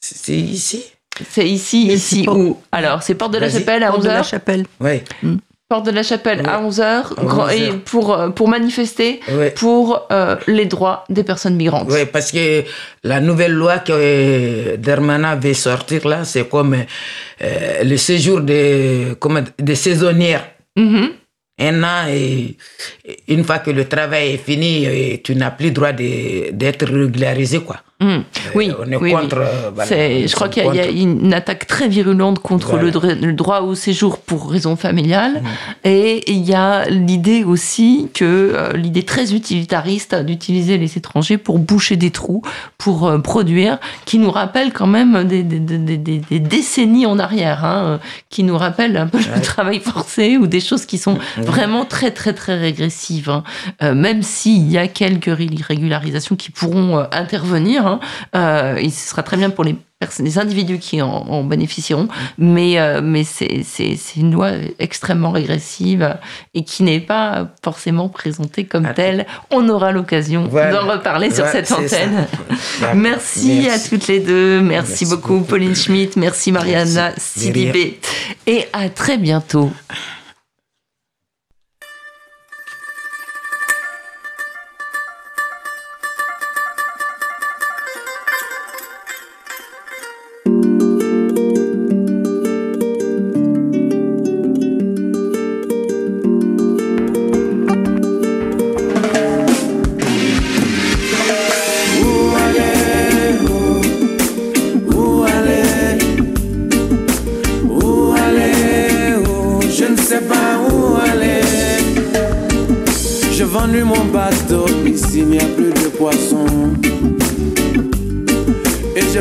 [0.00, 0.82] C'est ici.
[1.30, 3.48] C'est ici, Et ici, c'est pas- où Alors c'est Porte de la.
[3.50, 4.66] Chapelle à Porte de la 11h chapelle.
[4.80, 5.02] Oui.
[5.68, 6.66] Porte de la Chapelle à Ouais.
[6.66, 7.78] 11h, À 11 et heures.
[7.84, 9.50] pour, euh, pour manifester Ouais.
[9.50, 11.88] pour euh, les droits des personnes migrantes.
[11.90, 12.62] Oui, parce que
[13.02, 16.76] la nouvelle loi que euh, Darmanin veut sortir là, c'est comme
[17.42, 20.46] euh, le séjour des, comment, des saisonnières.
[20.76, 21.08] Mhm.
[21.58, 22.56] Un an et
[23.28, 27.60] une fois que le travail est fini, tu n'as plus droit de- d'être régularisé.
[27.60, 27.78] Quoi.
[28.54, 29.38] Oui, on est oui, contre.
[29.38, 29.44] oui.
[29.46, 29.90] euh, voilà,
[30.26, 32.90] je crois qu'il y, a- y une attaque très virulente contre Voilà.
[33.20, 35.40] le, droit au séjour pour raison familiale.
[35.42, 35.48] Mhm.
[35.84, 38.24] Et il y a l'idée aussi que
[38.54, 42.42] euh, l'idée très utilitariste d'utiliser les étrangers pour boucher des trous,
[42.76, 47.06] pour euh, produire, qui nous rappelle quand même des, des- des- des- des- des décennies
[47.06, 47.98] en arrière, hein, euh,
[48.28, 52.10] qui nous rappelle un peu le travail forcé ou des choses qui sont vraiment très
[52.10, 53.30] très très régressives.
[53.30, 53.42] hein.
[53.82, 57.04] Euh, même s'il y a quelques régularisations qui pourront euh,
[57.86, 58.00] intervenir,
[58.34, 59.76] hein, euh, et ce sera très bien pour les
[60.18, 63.64] les individus qui en, en bénéficieront, mais, euh, mais c'est,
[64.16, 66.16] une loi extrêmement régressive
[66.54, 69.26] et qui n'est pas forcément présentée comme telle.
[69.50, 70.72] On aura l'occasion Voilà.
[70.72, 72.26] d'en reparler sur cette antenne.
[72.94, 73.70] Merci, Merci.
[73.70, 74.60] à toutes les deux.
[74.60, 75.44] Merci, Merci beaucoup, beaucoup.
[75.44, 76.16] Pauline Schmitt.
[76.16, 77.12] Merci, Mariana.
[77.16, 77.98] Sidibé.
[78.46, 79.72] Et à très bientôt.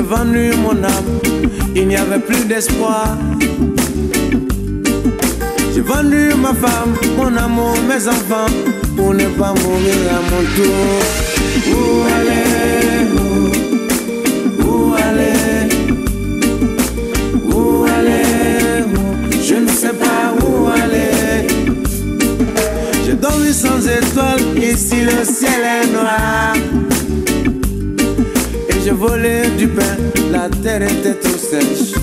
[0.05, 1.19] Vendu mon âme,
[1.75, 3.17] il n'y avait plus d'espoir.
[5.73, 8.53] J'ai vendu ma femme, mon amour, mes enfants,
[8.95, 10.87] pour ne pas mourir à mon tour.
[11.71, 11.81] Où
[12.17, 13.07] aller?
[13.15, 15.69] Où, où aller?
[17.51, 18.83] Où aller?
[19.41, 21.47] Je ne sais pas où aller.
[23.05, 26.53] J'ai dormi sans étoiles, ici le ciel est noir.
[28.85, 29.97] J'ai volé du pain,
[30.31, 31.95] la terre était trop sèche.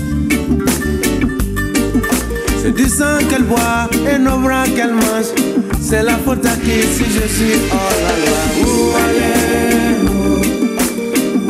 [2.61, 5.31] C'est du sang qu'elle boit et nos bras qu'elle mange.
[5.79, 8.41] C'est la faute à qui si je suis hors la loi.
[8.59, 8.69] Où
[9.05, 9.39] aller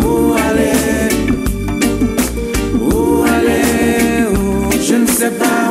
[0.04, 0.78] Où, où aller
[2.80, 4.28] Où aller
[4.88, 5.63] Je ne sais pas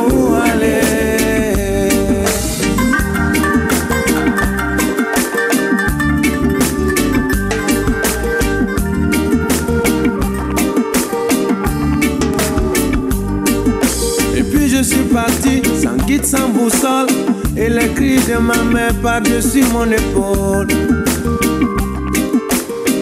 [17.57, 20.67] Et les cris de ma mère par-dessus mon épaule.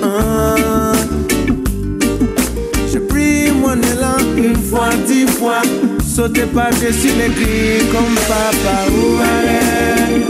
[0.04, 0.94] Ah.
[2.92, 5.62] J'ai pris mon élan une fois, dix fois.
[6.04, 8.76] Sauté par-dessus les cris comme papa.
[8.90, 10.26] Où aller?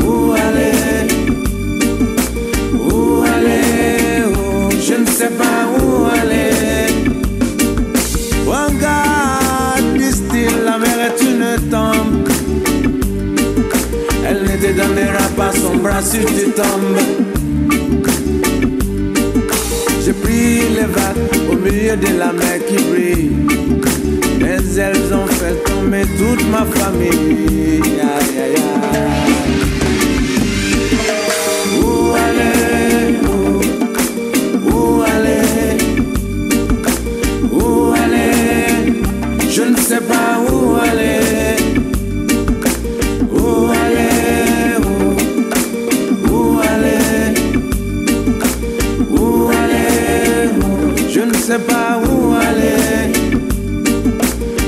[0.00, 1.06] Où, où aller?
[2.72, 4.24] Où aller?
[4.26, 4.70] Où?
[4.70, 6.43] Je ne sais pas où aller
[14.84, 16.98] Elle ne te donnera pas son bras si tu tombes.
[20.04, 23.32] J'ai pris les vagues au milieu de la mer qui brille.
[24.38, 27.80] Mais elles ont fait tomber toute ma famille.
[27.82, 28.56] Aïe, aïe,
[28.92, 29.32] aïe.
[31.80, 33.16] Où aller?
[33.24, 35.78] Où, où aller?
[37.50, 38.92] Où aller?
[39.48, 41.33] Je ne sais pas où aller.
[51.44, 53.12] Sais pas où aller.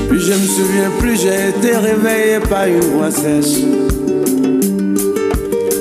[0.09, 3.63] Puis je me souviens plus, j'ai été réveillé par une voix sèche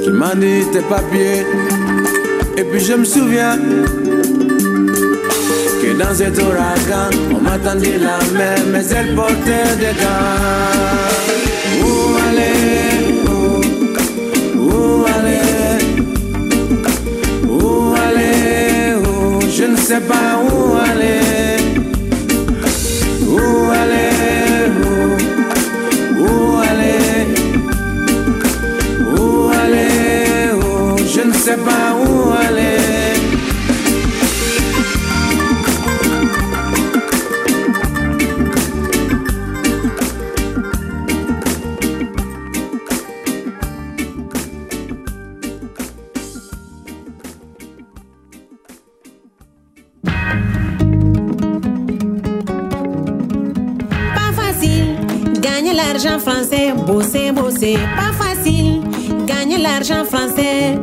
[0.02, 1.44] qui m'a dit tes papiers.
[2.56, 3.58] Et puis je me souviens
[5.82, 10.40] que dans cet ouragan, on m'attendait la mer, mais elle portait des gants.
[11.82, 12.85] Où aller?
[19.86, 21.56] Où Je ne sais pas où aller.
[23.28, 23.65] Où
[56.84, 57.78] bosser, bosser.
[57.96, 58.82] Pas facile,
[59.26, 60.78] gagner l'argent français.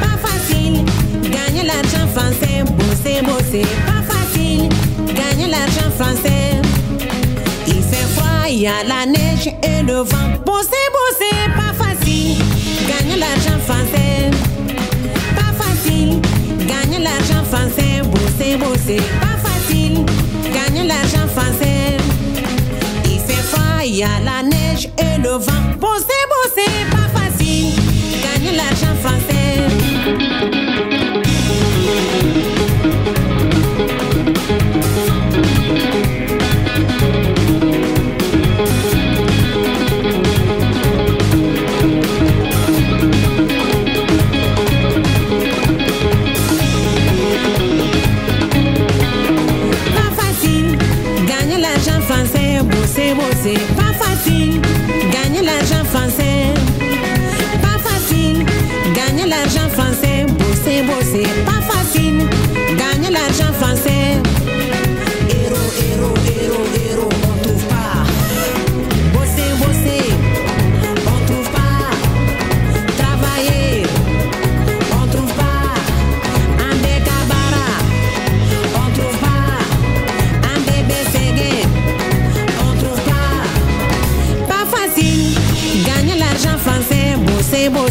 [0.00, 0.84] Pas facile,
[1.30, 3.66] gagner l'argent français, bosser, bosser.
[3.86, 4.68] Pas facile,
[5.14, 6.60] gagner l'argent français.
[7.66, 10.30] Il fait froid, il y a la neige et le vent.
[10.46, 12.36] Bosser, bosser, pas facile,
[12.88, 14.07] gagner l'argent français.
[18.48, 19.02] Français, bosser.
[19.20, 20.04] Pas facile,
[20.52, 21.96] gagner l'argent français.
[23.04, 25.76] Il fait froid, il y a la neige et le vent.
[25.78, 26.17] Bosser,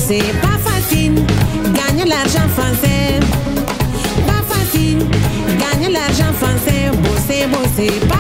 [0.08, 1.16] c'est pas facile.
[1.74, 3.20] Gagner l'argent français.
[4.26, 5.00] Pas facile.
[5.60, 6.92] Gagner l'argent français.
[7.04, 7.92] Bosser, bosser.
[8.08, 8.17] Pas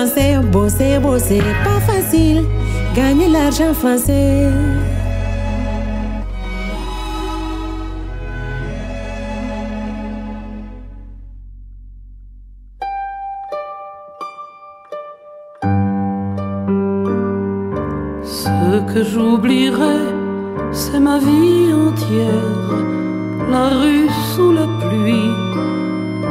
[0.00, 2.44] français, bosser, bosser, pas facile.
[2.94, 4.48] Gagner l'argent français.
[18.22, 20.00] Ce que j'oublierai,
[20.72, 22.70] c'est ma vie entière.
[23.50, 25.30] La rue sous la pluie,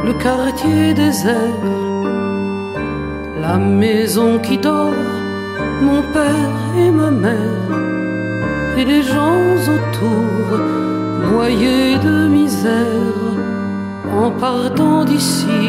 [0.06, 1.66] le quartier désert,
[3.50, 5.10] la maison qui dort,
[5.86, 7.68] mon père et ma mère,
[8.78, 9.46] et les gens
[9.76, 10.46] autour,
[11.32, 13.24] noyés de misère,
[14.22, 15.64] en partant d'ici,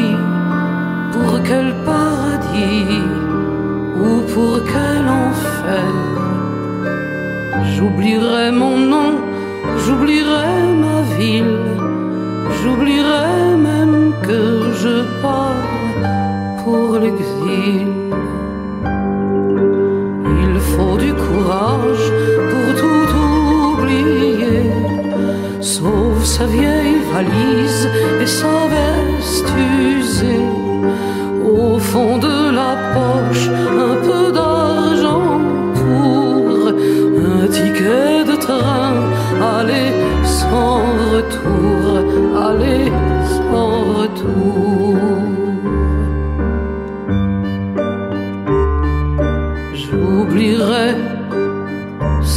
[1.12, 3.02] pour quel paradis
[4.04, 5.92] ou pour quel enfer?
[7.72, 9.10] J'oublierai mon nom,
[9.82, 10.54] j'oublierai
[10.84, 11.66] ma ville,
[12.58, 14.42] j'oublierai même que
[14.82, 15.81] je pars
[16.64, 17.86] pour l'exil.
[20.44, 22.06] Il faut du courage
[22.50, 23.08] pour tout
[23.72, 24.70] oublier,
[25.60, 27.88] sauf sa vieille valise
[28.22, 29.52] et sa veste
[29.96, 30.46] usée.
[31.44, 33.48] Au fond de la poche,
[33.86, 35.40] un peu d'argent
[35.80, 38.94] pour un ticket de train,
[39.56, 39.88] aller
[40.24, 40.80] sans
[41.12, 41.82] retour,
[42.48, 42.84] aller
[43.36, 44.51] sans retour.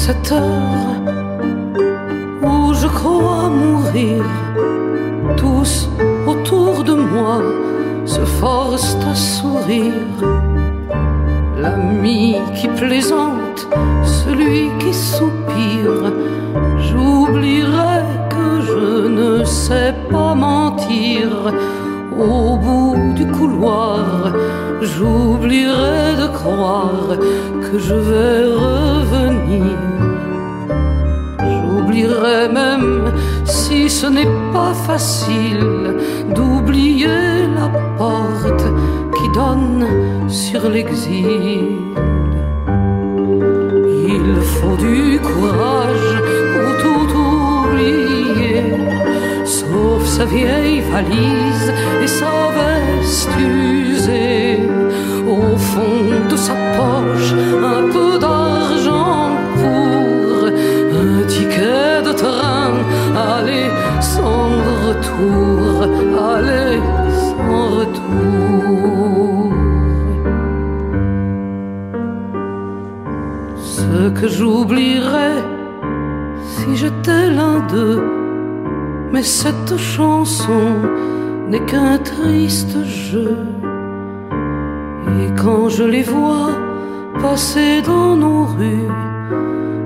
[0.06, 1.02] Cette heure
[2.44, 4.23] où je crois mourir.
[5.36, 5.90] Tous
[6.27, 7.38] autour de moi
[8.06, 10.19] se forcent à sourire.
[11.60, 13.60] L'ami qui plaisante,
[14.03, 16.03] celui qui soupire.
[16.86, 17.98] J'oublierai
[18.34, 21.26] que je ne sais pas mentir.
[22.30, 24.06] Au bout du couloir,
[24.82, 27.10] j'oublierai de croire
[27.64, 29.85] que je vais revenir.
[34.02, 35.96] Ce n'est pas facile
[36.36, 38.66] d'oublier la porte
[39.16, 39.86] qui donne
[40.28, 41.68] sur l'exil.
[44.18, 46.12] Il faut du courage
[46.54, 47.10] pour tout
[47.64, 48.64] oublier,
[49.46, 51.68] sauf sa vieille valise
[52.04, 54.60] et sa veste usée.
[55.38, 57.32] Au fond de sa poche,
[66.18, 66.80] aller
[67.12, 69.54] sans retour.
[73.58, 75.44] Ce que j'oublierais
[76.44, 78.04] si j'étais l'un d'eux,
[79.12, 80.68] mais cette chanson
[81.50, 83.38] n'est qu'un triste jeu.
[85.20, 86.50] Et quand je les vois
[87.22, 88.92] passer dans nos rues,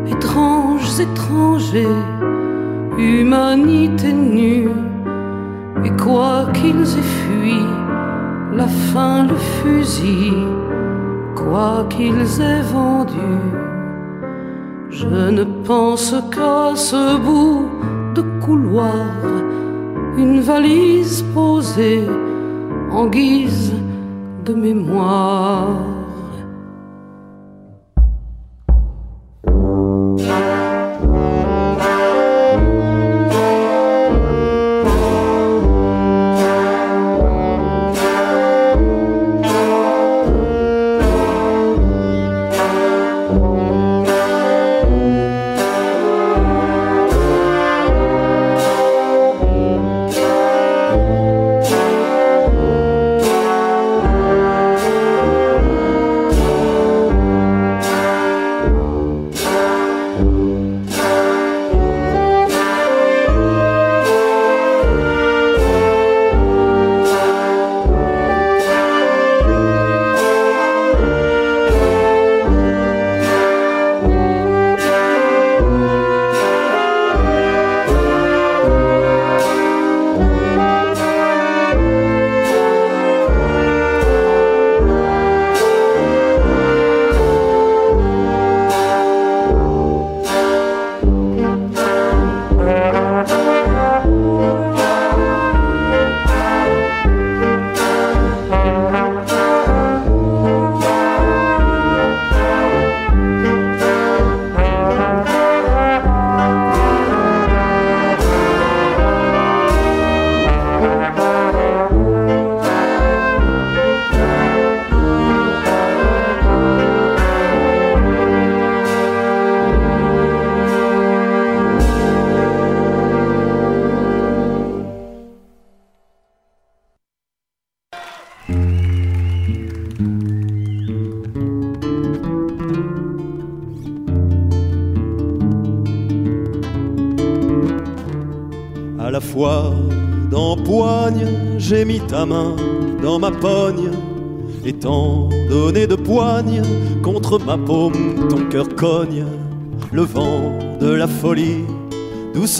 [0.08, 1.98] étranges étrangers,
[2.98, 4.70] humanité nue,
[6.10, 7.62] quoi qu'ils aient fui,
[8.60, 10.34] la faim, le fusil,
[11.36, 13.34] quoi qu'ils aient vendu,
[14.90, 15.08] je
[15.38, 17.66] ne pense qu'à ce bout
[18.16, 19.06] de couloir,
[20.18, 22.08] une valise posée
[22.92, 23.74] en guise
[24.46, 25.89] de mémoire.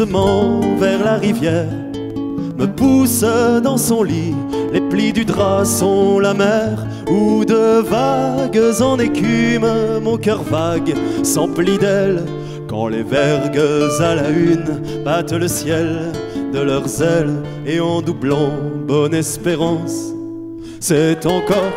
[0.02, 1.68] Vers la rivière,
[2.58, 3.26] me pousse
[3.64, 4.34] dans son lit.
[4.72, 9.68] Les plis du drap sont la mer, où de vagues en écume,
[10.02, 10.94] mon cœur vague
[11.24, 12.24] s'emplit d'ailes.
[12.70, 13.62] Quand les vergues
[14.00, 16.12] à la une battent le ciel
[16.54, 18.54] de leurs ailes et en doublant
[18.88, 20.14] bonne espérance,
[20.80, 21.74] c'est encore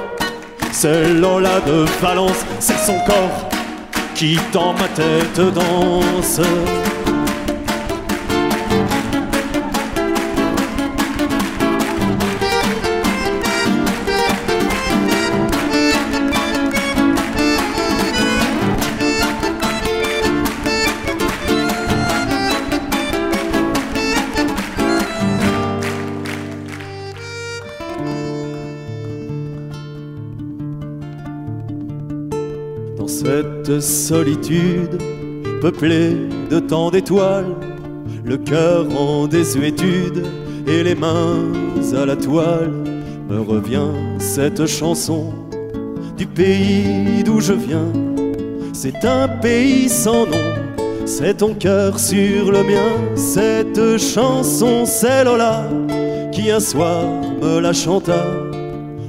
[0.70, 3.48] c'est Lola de Valence, c'est son corps
[4.14, 6.40] qui dans ma tête danse.
[33.82, 35.02] Solitude
[35.60, 36.16] peuplée
[36.50, 37.54] de tant d'étoiles,
[38.24, 40.24] le cœur en désuétude
[40.66, 41.52] et les mains
[42.00, 42.72] à la toile,
[43.28, 45.32] me revient cette chanson
[46.16, 47.92] du pays d'où je viens.
[48.72, 50.48] C'est un pays sans nom,
[51.04, 53.16] c'est ton cœur sur le mien.
[53.16, 55.68] Cette chanson, c'est Lola
[56.30, 57.04] qui un soir
[57.42, 58.24] me la chanta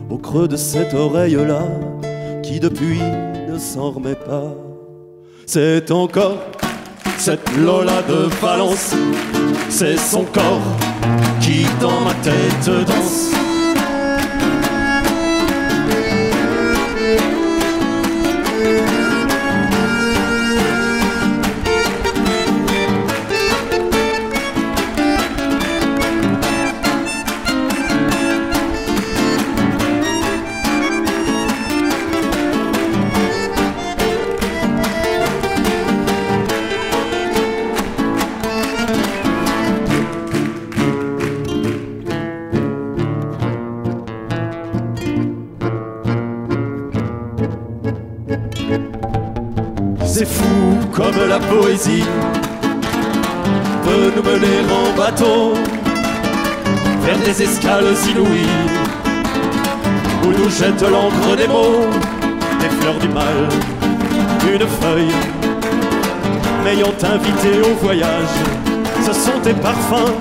[0.09, 1.63] au creux de cette oreille-là
[2.41, 2.99] qui depuis
[3.73, 4.53] s'en remet pas.
[5.47, 6.37] C'est encore
[7.17, 8.93] cette Lola de Valence,
[9.69, 10.61] c'est son corps
[11.41, 13.42] qui dans ma tête danse.
[50.05, 52.03] C'est fou comme la poésie
[53.83, 55.53] peut nous mener en bateau
[57.01, 58.83] vers des escales inouïes
[60.23, 61.89] où nous jette l'encre des mots,
[62.59, 63.49] des fleurs du mal,
[64.53, 65.15] une feuille
[66.63, 68.35] m'ayant invité au voyage.
[69.05, 70.13] Ce sont tes parfums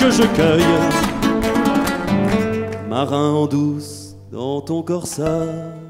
[0.00, 0.62] que je cueille,
[2.88, 5.87] marin en douce dans ton corsage.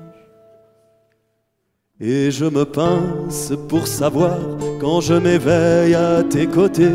[2.01, 4.39] Et je me pince pour savoir
[4.81, 6.95] quand je m'éveille à tes côtés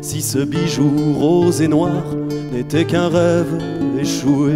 [0.00, 2.02] si ce bijou rose et noir
[2.50, 3.58] n'était qu'un rêve
[4.00, 4.54] échoué.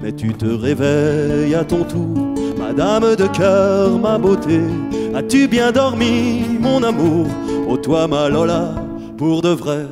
[0.00, 4.60] Mais tu te réveilles à ton tour, Madame de cœur, ma beauté.
[5.12, 7.26] As-tu bien dormi, mon amour?
[7.68, 8.76] Oh toi, ma Lola,
[9.18, 9.86] pour de vrai.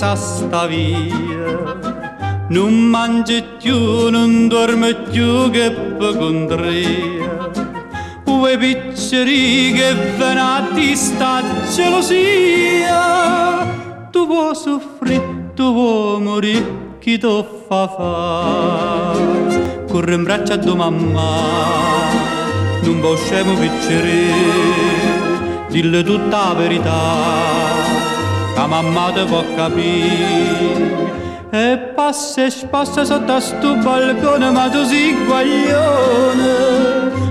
[0.00, 1.78] Cammiezza sta via.
[2.48, 7.48] Non mangi più, non dormi più che per contria
[8.24, 11.40] Ue picceri che venati sta
[11.72, 12.98] gelosia.
[14.10, 19.12] Tu vuoi soffrire, tu vuoi morire, chi ti fa fa
[19.86, 21.30] Corre in braccio a tua mamma,
[22.82, 24.88] non vuoi scemo picceri
[25.68, 27.69] dille tutta la verità,
[28.70, 31.08] mamma può capire.
[31.50, 36.46] E passa e spassa sotto a sto balcone, ma tu sei guaglione,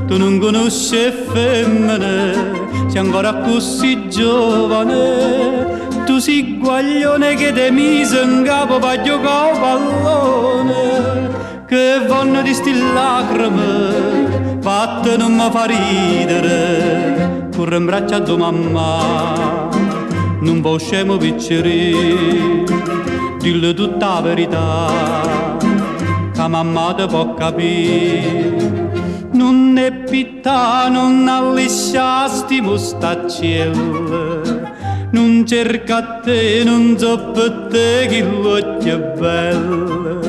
[0.06, 2.34] tu non conosci femmine,
[2.90, 5.78] sei ancora così giovane.
[6.06, 11.30] Tu sei guaglione che te mise in capo per giocare pallone,
[11.66, 17.20] che vanno di sti lacrime, fatte non mi fa ridere
[17.60, 19.59] corre in braccio a tua mamma,
[20.41, 22.64] non può scemo picceri,
[23.40, 25.57] dille tutta la verità,
[26.34, 28.78] che mamma te può capire.
[29.32, 34.41] Non è pitta, non allisciasti mostaccielle,
[35.11, 40.20] non cerca te, non so per te che l'occhio è bello,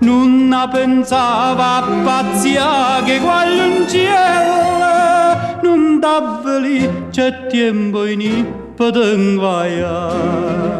[0.00, 8.20] non pensava a pazzia che quale un cielo, non davveli c'è tempo in
[8.78, 10.78] ippotenguaia,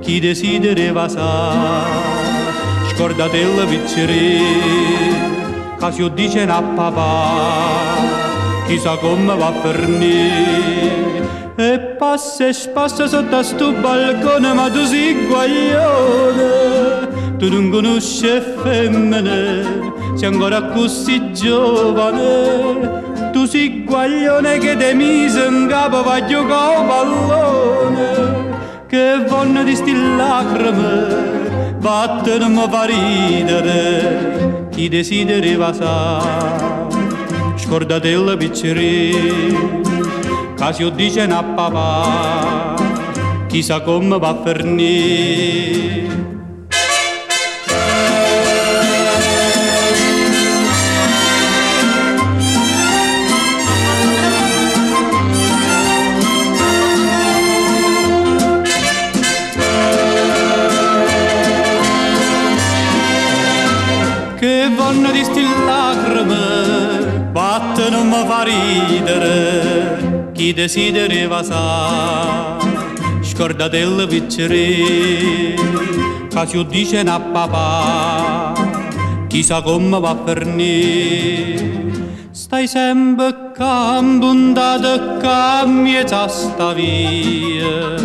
[0.00, 1.84] chi desidera sa,
[2.94, 4.40] scordate la piccerì,
[5.78, 7.96] che si dice a papà,
[8.66, 10.96] chissà come va a finire.
[11.56, 18.40] E passa e spassa sotto a sto balcone, ma tu sei guaglione, tu non conosci
[18.62, 23.07] femmine, sei ancora così giovane,
[23.38, 28.56] tu sei guaglione che te mise in capo va a giocare pallone,
[28.88, 36.20] che vanno di sti lacrime, vattene mi fa ridere, chi desidera sa,
[37.54, 39.56] scordate la piccerì,
[40.56, 42.74] che si dice a papà,
[43.46, 46.17] chissà come va a finire.
[68.88, 72.56] Ridere, chi desidera sa,
[73.22, 75.54] scordate il piccerì,
[76.28, 78.52] che si dice a papà,
[79.28, 81.66] chissà come va a finire.
[82.30, 87.96] Stai sempre cambundata, cambiata sta via,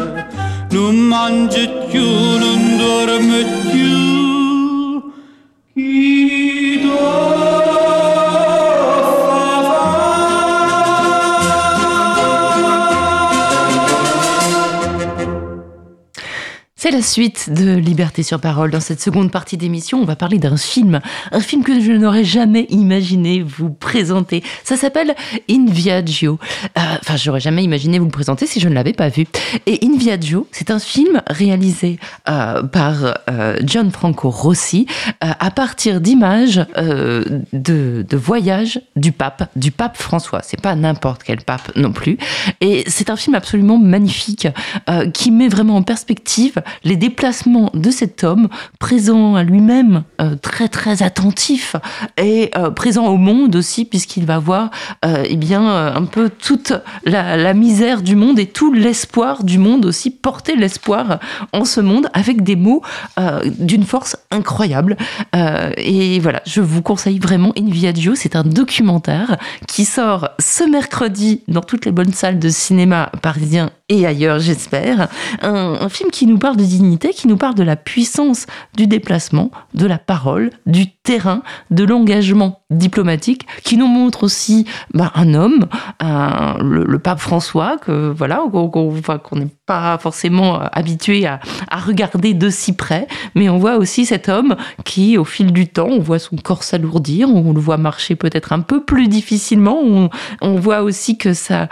[0.71, 5.11] non mangi più, non dormi più.
[5.73, 6.32] Chi
[16.83, 18.69] C'est la suite de Liberté sur parole.
[18.69, 20.99] Dans cette seconde partie d'émission, on va parler d'un film.
[21.31, 24.43] Un film que je n'aurais jamais imaginé vous présenter.
[24.65, 25.15] Ça s'appelle
[25.49, 26.39] In Viaggio.
[26.77, 26.81] Euh,
[27.15, 29.27] j'aurais jamais imaginé vous le présenter si je ne l'avais pas vu.
[29.65, 34.85] Et In Viaggio, c'est un film réalisé euh, par euh, Gianfranco Rossi
[35.21, 40.41] à partir d'images de, de voyages du pape, du pape François.
[40.43, 42.17] C'est pas n'importe quel pape non plus.
[42.59, 44.49] Et c'est un film absolument magnifique
[45.13, 48.47] qui met vraiment en perspective les déplacements de cet homme
[48.79, 51.75] présent à lui-même, euh, très très attentif
[52.17, 54.69] et euh, présent au monde aussi, puisqu'il va voir
[55.05, 55.63] euh, eh bien
[55.95, 56.73] un peu toute
[57.05, 61.19] la, misère du monde et tout l'espoir du monde aussi, porter l'espoir
[61.51, 62.81] en ce monde avec des mots
[63.59, 64.97] d'une force incroyable.
[65.77, 69.37] Et voilà, je vous conseille vraiment In Viaggio, c'est un documentaire
[69.67, 75.07] qui sort ce mercredi dans toutes les bonnes salles de cinéma parisiens et ailleurs, j'espère.
[75.41, 78.45] Un, un film qui nous parle de dignité, qui nous parle de la puissance
[78.75, 85.11] du déplacement, de la parole, du terrain, de l'engagement diplomatique, qui nous montre aussi bah,
[85.15, 85.65] un homme,
[86.01, 91.39] le, pape François, que voilà, qu'on n'est pas forcément euh, habitué à,
[91.85, 94.55] regarder de si près, mais on voit aussi cet homme
[94.85, 98.53] qui, au fil du temps, on voit son corps s'alourdir, on le voit marcher peut-être
[98.53, 100.09] un peu plus difficilement, on,
[100.41, 101.67] on voit aussi que sa,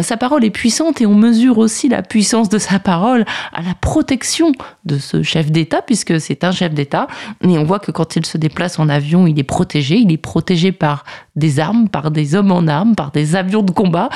[0.00, 3.74] sa parole est puissante et on mesure aussi la puissance de sa parole à la
[3.80, 4.52] protection
[4.84, 7.06] de ce chef d'État, puisque c'est un chef d'État,
[7.42, 10.16] et on voit que quand il se déplace en avion, il est protégé, il est
[10.16, 10.41] protégé
[10.72, 11.04] par
[11.36, 14.08] des armes, par des hommes en armes, par des avions de combat.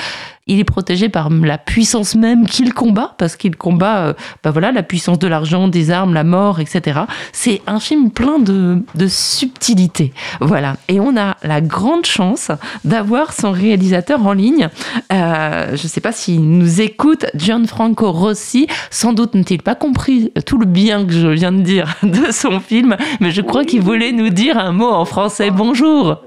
[0.48, 4.14] Il est protégé par la puissance même qu'il combat, parce qu'il combat, euh,
[4.44, 7.01] bah voilà, la puissance de l'argent, des armes, la mort, etc.
[7.32, 10.12] C'est un film plein de, de subtilité.
[10.40, 10.77] Voilà.
[10.86, 12.52] Et on a la grande chance
[12.85, 14.68] d'avoir son réalisateur en ligne.
[15.12, 18.68] Euh, je ne sais pas s'il nous écoute, Gianfranco Rossi.
[18.93, 22.60] Sans doute n'a-t-il pas compris tout le bien que je viens de dire de son
[22.60, 25.51] film, mais je crois qu'il voulait nous dire un mot en français.
[25.51, 26.23] Bonjour.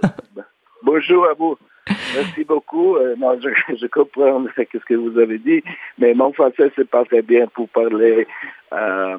[0.83, 1.55] Bonjour à vous.
[2.15, 2.95] Merci beaucoup.
[2.95, 5.63] Euh, non, je, je comprends ce que vous avez dit,
[5.97, 8.27] mais mon français, c'est pas très bien pour parler
[8.73, 9.17] euh,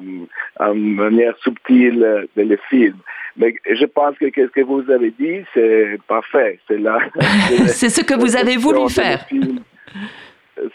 [0.59, 2.95] en manière subtile de le film.
[3.37, 6.59] Mais je pense que ce que vous avez dit, c'est parfait.
[6.67, 6.99] C'est là.
[7.67, 9.25] C'est ce que vous avez voulu faire.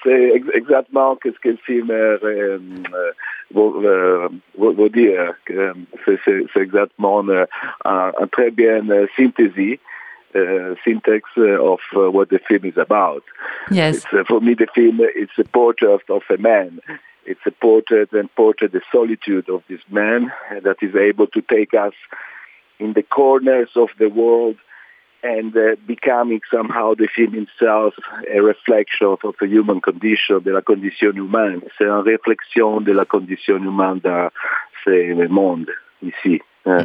[0.02, 2.59] C'est ex- exactement ce que le film euh, euh,
[3.55, 4.28] veut,
[4.64, 5.35] euh, dire.
[6.05, 7.44] C'est exactement euh,
[7.85, 9.78] un, très bien euh, synthèse, uh,
[10.84, 13.22] syntax uh, of uh, what the film is about.
[13.70, 13.96] Yes.
[13.96, 16.80] It's, uh, for me, the film it's a portrait of a man.
[17.24, 20.32] It's a portrait and portrait the solitude of this man
[20.62, 21.94] that is able to take us
[22.78, 24.56] in the corners of the world
[25.22, 27.94] and uh, becoming somehow the film itself
[28.32, 31.62] a reflection of the human condition, de la condition humaine.
[31.76, 34.30] C'est une réflexion de la condition humaine dans
[34.84, 35.70] ce monde
[36.02, 36.40] ici.
[36.66, 36.82] Oui.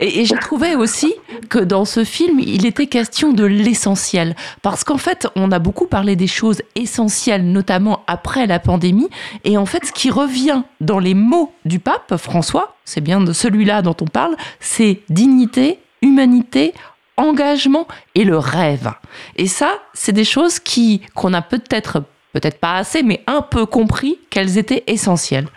[0.00, 1.12] Et, et j'ai trouvé aussi
[1.50, 4.36] que dans ce film, il était question de l'essentiel.
[4.62, 9.10] Parce qu'en fait, on a beaucoup parlé des choses essentielles, notamment après la pandémie.
[9.44, 13.32] Et en fait, ce qui revient dans les mots du pape François, c'est bien de
[13.32, 16.72] celui-là dont on parle, c'est dignité, humanité,
[17.16, 18.92] engagement et le rêve.
[19.36, 23.66] Et ça, c'est des choses qui qu'on a peut-être, peut-être pas assez, mais un peu
[23.66, 25.48] compris qu'elles étaient essentielles.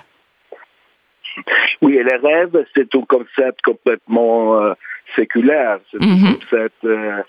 [1.82, 4.74] Oui, et le rêve, c'est un concept complètement euh,
[5.16, 5.80] séculaire.
[5.92, 6.36] C'est un Mhm.
[6.40, 7.22] concept euh,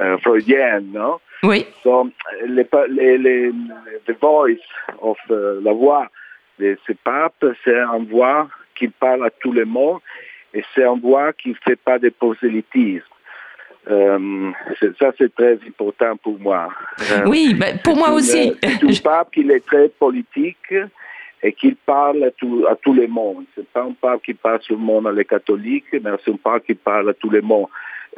[0.00, 1.18] euh, freudien, non?
[1.42, 1.66] Oui.
[1.82, 2.10] So,
[2.46, 3.50] les, les, les,
[4.06, 4.58] the voice
[5.00, 6.06] of la voix
[6.58, 10.00] de ce pape, c'est une voix qui parle à tout le monde
[10.52, 13.04] et c'est une voix qui ne fait pas de prosélytisme.
[13.90, 14.50] Euh,
[14.98, 16.68] ça, c'est très important pour moi.
[17.12, 18.52] Euh, Oui, bah, pour moi aussi.
[18.62, 20.74] C'est un pape qui est très politique
[21.42, 23.44] et qui parle à tout, à tout le monde.
[23.54, 26.74] C'est pas un pape qui parle seulement à les catholiques, mais c'est un pape qui
[26.74, 27.66] parle à tout le monde.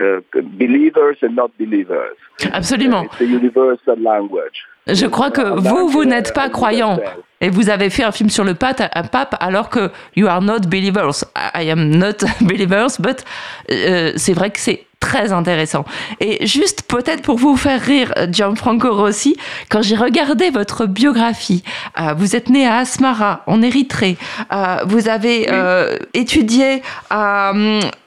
[0.01, 2.17] Euh, believers and not believers.
[2.53, 3.05] Absolument.
[3.05, 4.67] It's a universal language.
[4.87, 6.99] Je crois que Un vous, vous langue, n'êtes pas croyant.
[7.43, 10.41] Et vous avez fait un film sur le pape, un pape alors que you are
[10.41, 11.25] not believers.
[11.55, 13.23] I am not believers, but
[13.71, 15.85] euh, c'est vrai que c'est très intéressant.
[16.21, 19.37] Et juste peut-être pour vous faire rire, Gianfranco Rossi,
[19.69, 21.63] quand j'ai regardé votre biographie,
[22.01, 24.17] euh, vous êtes né à Asmara, en Érythrée,
[24.53, 27.53] euh, vous avez euh, étudié à,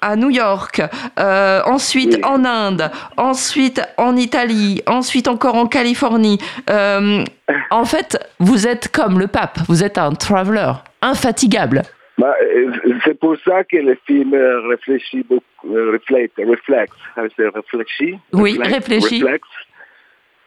[0.02, 0.82] à New York,
[1.20, 2.22] euh, ensuite Oui.
[2.24, 6.40] en Inde, ensuite en Italie, ensuite encore en Californie.
[6.70, 7.24] Euh,
[7.70, 11.84] en fait, vous êtes comme le pape, vous êtes un traveler infatigable.
[12.18, 12.72] Bah, euh,
[13.04, 18.18] c'est pour ça que le film euh, réfléchit beaucoup, euh, reflète, reflexe, réfléchit.
[18.32, 19.22] Oui, réfléchit.
[19.22, 19.48] reflexe,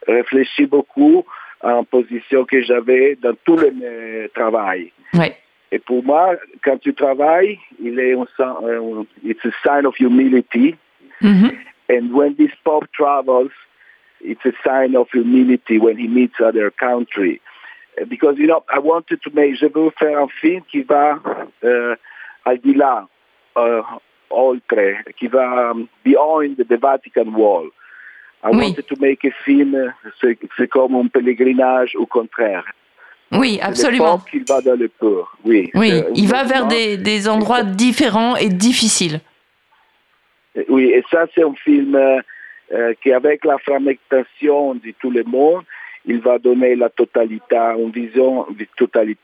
[0.07, 1.24] réfléchit beaucoup
[1.62, 4.93] en position que j'avais dans tout le travail.
[5.12, 5.36] Ouais.
[5.70, 10.74] Et pour moi, quand tu travailles, il est un, un- it's a sign of humility.
[11.20, 11.51] Mhm.
[11.90, 13.51] And when this pope travels,
[14.23, 17.40] it's a sign of humility when he meets other country.
[18.07, 21.19] Because, you know, I wanted to make, je veux faire un film qui va
[21.65, 21.97] euh,
[22.45, 23.07] al-delà,
[23.57, 23.83] euh,
[24.31, 24.77] oltre,
[25.16, 27.70] qui va um, behind the Vatican wall.
[28.45, 28.66] I Oui.
[28.66, 32.65] wanted to make a film, c'est comme un pèlerinage au contraire.
[33.33, 34.19] Oui, absolument.
[34.31, 34.91] qu'il va dans le.
[35.45, 35.70] Oui.
[35.75, 39.20] Oui, Euh, il va vers des, des endroits différents et difficiles.
[40.69, 45.65] Oui, et ça, c'est un film euh, qui, avec la fragmentation de tout le monde,
[46.11, 49.21] il va donner la totalité, une vision d'une totalité,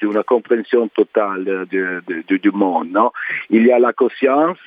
[0.00, 2.88] d'une compréhension totale de- de- de- du monde.
[2.92, 3.10] Non?
[3.48, 4.58] Il y a la conscience,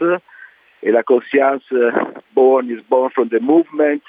[0.81, 1.91] et la conscience uh,
[2.35, 4.01] born is born from the movement,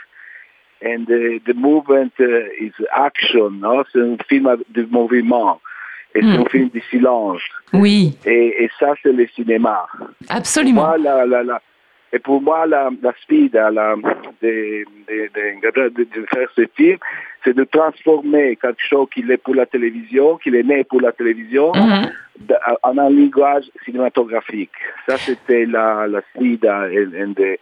[0.83, 3.51] and the, the movement uh, is action.
[3.61, 3.85] No?
[3.93, 5.61] C'est un film de mouvement,
[6.15, 7.43] et c'est un film de silence.
[7.75, 9.87] Oui, Et, et ça, c'est le cinéma.
[10.31, 10.87] absolument.
[10.87, 11.63] Moi, la, la, la-
[12.15, 13.97] et pour moi, la, la sfida la,
[14.43, 15.17] de, de,
[15.77, 16.99] de- de- de faire ce film,
[17.43, 21.13] c'est de transformer quelque chose qui est pour la télévision, qui est né pour la
[21.21, 22.05] télévision, Mhm.
[22.89, 24.77] en un langage cinématographique.
[25.07, 26.21] Ça, c'était la, la
[27.23, 27.59] and the,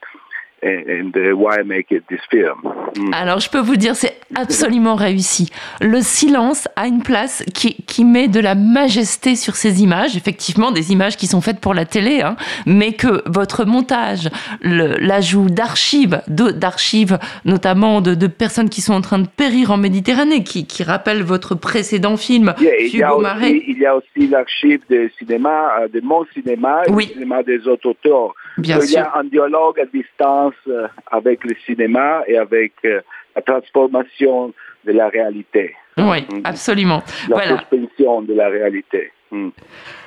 [0.64, 2.60] and, and the why I make it this film.
[2.96, 3.12] Mm.
[3.14, 5.50] Alors, je peux vous dire, c'est absolument réussi.
[5.80, 10.70] Le silence a une place qui, qui met de la majesté sur ces images, effectivement,
[10.70, 12.36] des images qui sont faites pour la télé, hein,
[12.66, 14.28] mais que votre montage,
[14.62, 20.44] l'ajout d'archives, d'archives notamment de, de personnes qui sont en train de périr en Méditerranée,
[20.44, 24.80] qui, qui rappellent votre précédent film, Yeah, il, y aussi, il y a aussi l'archive
[24.88, 27.06] de cinéma, euh, de mon cinéma et Oui.
[27.06, 28.34] du cinéma des autres auteurs.
[28.58, 29.00] Bien il y sûr.
[29.00, 33.00] a un dialogue à distance euh, avec le cinéma et avec euh,
[33.34, 34.52] la transformation
[34.84, 36.40] de la réalité, Oui, Mm.
[36.44, 37.02] absolument.
[37.28, 37.58] la Voilà.
[37.58, 39.12] suspension de la réalité.
[39.30, 39.48] Mm.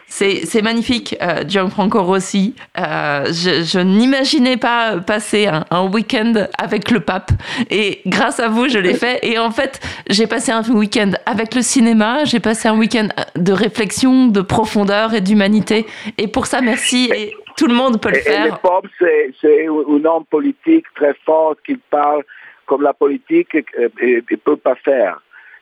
[0.08, 2.54] C'est c'est magnifique, euh, Gianfranco Rossi.
[2.78, 7.32] Euh, je je n'imaginais pas passer un, un week-end avec le pape.
[7.72, 9.20] Et grâce à vous, je l'ai fait.
[9.24, 12.24] Et en fait, j'ai passé un week-end avec le cinéma.
[12.26, 15.88] J'ai passé un week-end de réflexion, de profondeur et d'humanité.
[16.20, 17.10] Et pour ça, merci.
[17.16, 18.60] Et tout le monde peut le Et, et le faire.
[18.60, 22.24] pop, c'est un homme politique très fort qui parle
[22.66, 25.22] comme la politique ne peut pas faire.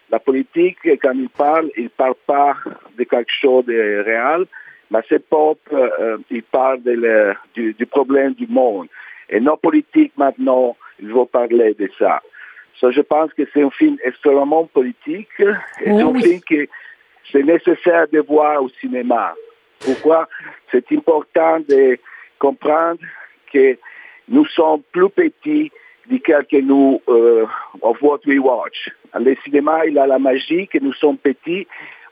[0.09, 2.55] La politique, quand il parle, il ne parle pas
[2.97, 4.45] de quelque chose de réel,
[4.91, 8.87] mais c'est pop, euh, il parle de le- du, du problème du monde.
[9.29, 12.21] Et nos politiques maintenant, ils vont parler de ça.
[12.75, 15.45] So, je pense que c'est un film extrêmement politique et
[15.85, 16.21] c'est un oui.
[16.23, 16.67] film que
[17.31, 19.33] c'est nécessaire de voir au cinéma.
[19.83, 20.27] Pourquoi
[20.71, 21.97] c'est important de
[22.39, 22.99] comprendre
[23.51, 23.77] que
[24.27, 25.71] nous sommes plus petits
[26.09, 27.45] que que nous euh,
[27.81, 28.89] of what we watch.
[29.13, 31.67] Le cinéma, a la magie que nous sommes petits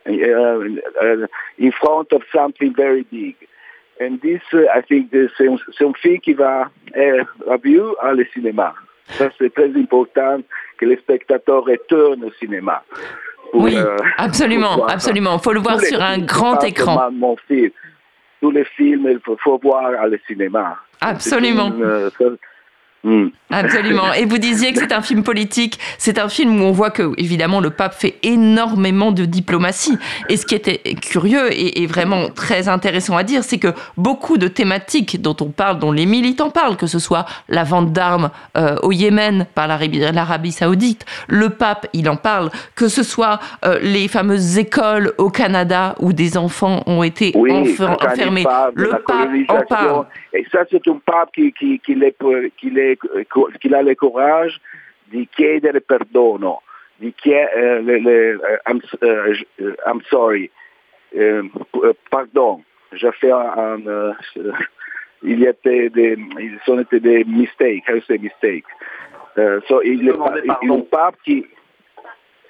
[0.08, 0.78] euh,
[1.60, 3.36] in front of something very big.
[4.00, 7.28] And this, uh, I think, this- c'est un, film qui va être
[7.64, 8.74] vu à le cinéma.
[9.06, 10.42] Ça, c'est très important
[10.78, 12.84] que les spectateurs retournent au cinéma.
[13.52, 15.38] Pour, Oui, euh, absolument, pour absolument.
[15.38, 17.10] Il faut le voir Tous sur un grand écran.
[17.12, 17.72] Mon film.
[18.42, 20.78] Tous les films, il faut, faut voir à le cinéma.
[21.00, 21.72] Absolument.
[23.04, 23.28] Hmm.
[23.50, 24.14] Absolument.
[24.14, 25.80] Et vous disiez que c'est un film politique.
[25.98, 29.98] C'est un film où on voit que, évidemment, le pape fait énormément de diplomatie.
[30.30, 34.38] Et ce qui était curieux et, et vraiment très intéressant à dire, c'est que beaucoup
[34.38, 38.30] de thématiques dont on parle, dont les militants parlent, que ce soit la vente d'armes
[38.56, 43.80] euh, au Yémen par l'Arabie Saoudite, le pape, il en parle, que ce soit euh,
[43.82, 48.46] les fameuses écoles au Canada où des enfants ont été Oui, enfer- enfermés.
[48.76, 50.06] Le pape en parle.
[50.34, 52.16] Et ça, c'est un pape qui, qui, qui, l'est-
[52.58, 54.60] qui, l'est- qui a le courage
[55.12, 56.62] de chiedere perdono,
[56.98, 60.50] di chie- euh, le- le- euh, I'm, sorry,
[61.14, 61.44] Euh,
[61.84, 62.64] euh, pardon,
[62.94, 64.14] j'ai fait un, un, euh,
[65.24, 67.84] il y était des, ils ont été des mistakes,
[68.40, 68.64] say.
[69.38, 70.04] Euh, so, il
[70.62, 71.46] il pape qui,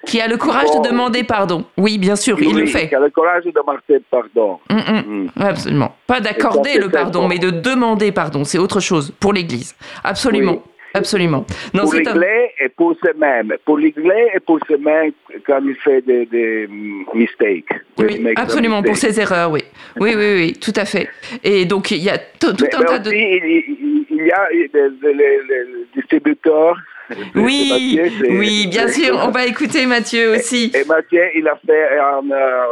[0.06, 0.82] Qui a le courage de Bon.
[0.82, 1.64] demander pardon.
[1.76, 2.88] Oui, bien sûr, il le fait.
[2.88, 4.58] qui a le courage de demander pardon.
[4.68, 5.22] Mm, mm.
[5.24, 5.30] Mm.
[5.40, 5.94] Absolument.
[6.06, 8.44] Pas d'accorder le pardon, mais de demander pardon.
[8.44, 9.74] C'est autre chose pour l'Église.
[10.02, 10.52] Absolument.
[10.52, 10.72] Oui.
[10.94, 11.46] Absolument.
[11.72, 13.54] Non, pour l'anglais et pour soi-même.
[13.64, 15.12] Pour l'anglais et pour soi-même
[15.46, 16.68] quand il fait des, des
[17.14, 17.64] mistakes.
[17.98, 19.62] Oui, absolument, pour ses erreurs, oui.
[19.98, 21.08] Oui, oui, oui, tout à fait.
[21.42, 23.10] Et donc, il y a tout, un tas de...
[23.10, 24.88] il, y a des,
[25.94, 26.76] distributeurs.
[27.34, 29.18] Oui, Mathieu, c'est- oui, bien c'est- sûr.
[29.22, 30.70] On va écouter Mathieu aussi.
[30.74, 32.30] Et Mathieu, il a fait un...
[32.30, 32.64] euh,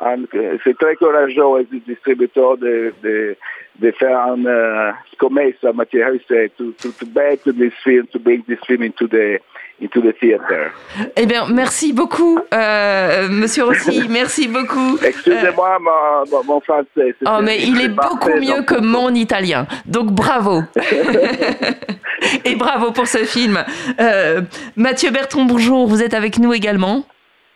[0.00, 3.36] un- c'est très courageux, le distributeur, de, de,
[3.78, 8.18] de faire un euh, scommessa, Mathieu, how you say, to, to, to this film, to
[8.18, 9.38] bring this film into the,
[9.82, 10.72] into the theater.
[11.16, 14.04] Eh bien, merci beaucoup, euh, Monsieur Rossi.
[14.08, 14.98] Merci beaucoup.
[15.02, 17.14] Excusez-moi, mon, mon, mon français.
[17.26, 18.66] Oh, mais il est beaucoup parfait, mieux donc.
[18.66, 19.66] que mon italien.
[19.86, 20.62] Donc bravo.
[22.44, 23.62] Et bravo pour ce film.
[24.00, 24.40] Euh,
[24.76, 25.86] Mathieu Berton, bonjour.
[25.86, 27.04] Vous êtes avec nous également.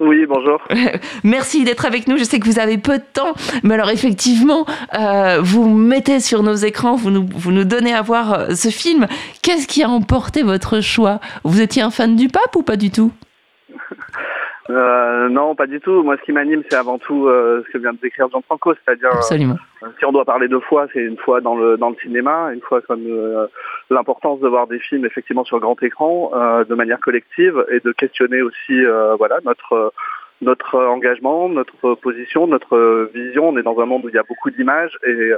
[0.01, 0.63] Oui, bonjour.
[1.25, 2.17] Merci d'être avec nous.
[2.17, 4.65] Je sais que vous avez peu de temps, mais alors effectivement,
[4.95, 8.69] euh, vous mettez sur nos écrans, vous nous, vous nous donnez à voir euh, ce
[8.69, 9.07] film.
[9.43, 11.21] Qu'est-ce qui a emporté votre choix?
[11.45, 13.13] Vous étiez un fan du pape ou pas du tout?
[14.71, 16.03] Euh, non, pas du tout.
[16.03, 19.11] Moi, ce qui m'anime, c'est avant tout euh, ce que vient de décrire Gianfranco, c'est-à-dire
[19.13, 19.57] Absolument.
[19.83, 22.51] euh, si on doit parler de foi, c'est une fois dans le dans le cinéma,
[22.55, 23.47] une fois comme euh,
[23.91, 27.93] l'importance de voir des films effectivement sur grand écran, euh, de manière collective, et de
[27.93, 29.93] questionner aussi, euh, voilà, notre
[30.43, 33.51] notre engagement, notre position, notre vision.
[33.51, 35.33] On est dans un monde où il y a beaucoup d'images et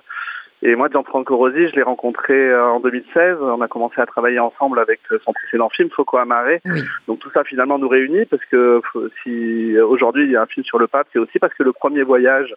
[0.62, 3.38] et moi, Gianfranco Rosi, je l'ai rencontré euh, en 2016.
[3.40, 6.58] On a commencé à travailler ensemble avec euh, son précédent film, Foucault Amare.
[7.08, 10.46] Donc tout ça finalement nous réunit parce que f- si aujourd'hui il y a un
[10.46, 12.54] film sur le pape, c'est aussi parce que le premier voyage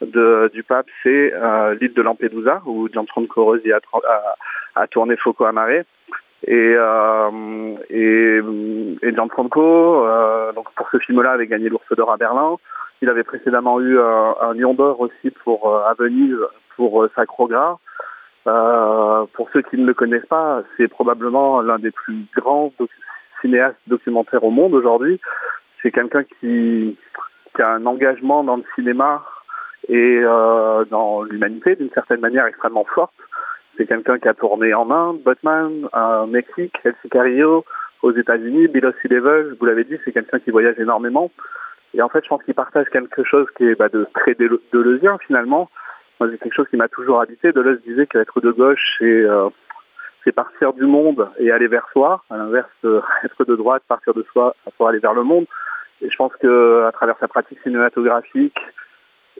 [0.00, 5.16] de, du pape, c'est euh, l'île de Lampedusa où Gianfranco Rosi a, a, a tourné
[5.16, 5.82] Foucault Amare.
[6.46, 8.38] Et, euh, et,
[9.02, 12.54] et Gianfranco, euh, donc pour ce film-là, avait gagné l'Ours d'Or à Berlin.
[13.02, 16.36] Il avait précédemment eu un, un Lion d'Or aussi pour euh, à Venise
[16.78, 17.78] pour euh, Sacrogras.
[18.46, 22.72] Euh, pour ceux qui ne le connaissent pas, c'est probablement l'un des plus grands
[23.42, 25.20] cinéastes documentaires au monde aujourd'hui.
[25.82, 26.96] C'est quelqu'un qui,
[27.58, 29.24] a un engagement dans le cinéma
[29.88, 33.12] et euh, dans l'humanité d'une certaine manière extrêmement forte.
[33.76, 37.64] C'est quelqu'un qui a tourné en Inde, Botman, au Mexique, El Sicario,
[38.02, 41.32] aux États-Unis, Bill Level, vous l'avez dit, c'est quelqu'un qui voyage énormément.
[41.94, 45.18] Et en fait, je pense qu'il partage quelque chose qui est bah, de très deleuzien
[45.26, 45.68] finalement.
[46.20, 47.52] Moi, c'est quelque chose qui m'a toujours habité.
[47.52, 49.48] Deleuze disait qu'être de gauche, c'est euh,
[50.24, 52.22] c'est partir du monde et aller vers soi.
[52.28, 55.46] À l'inverse, euh, être de droite, partir de soi pour aller vers le monde.
[56.00, 58.58] Et je pense que à travers sa pratique cinématographique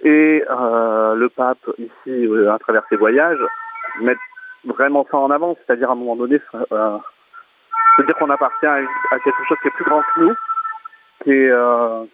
[0.03, 3.39] et euh, le pape ici, à travers ses voyages,
[4.01, 4.21] mettre
[4.65, 5.57] vraiment ça en avant.
[5.57, 8.81] C'est-à-dire à un moment donné, se dire qu'on appartient à,
[9.25, 10.35] quelque chose qui est plus grand que nous,
[11.25, 11.33] qui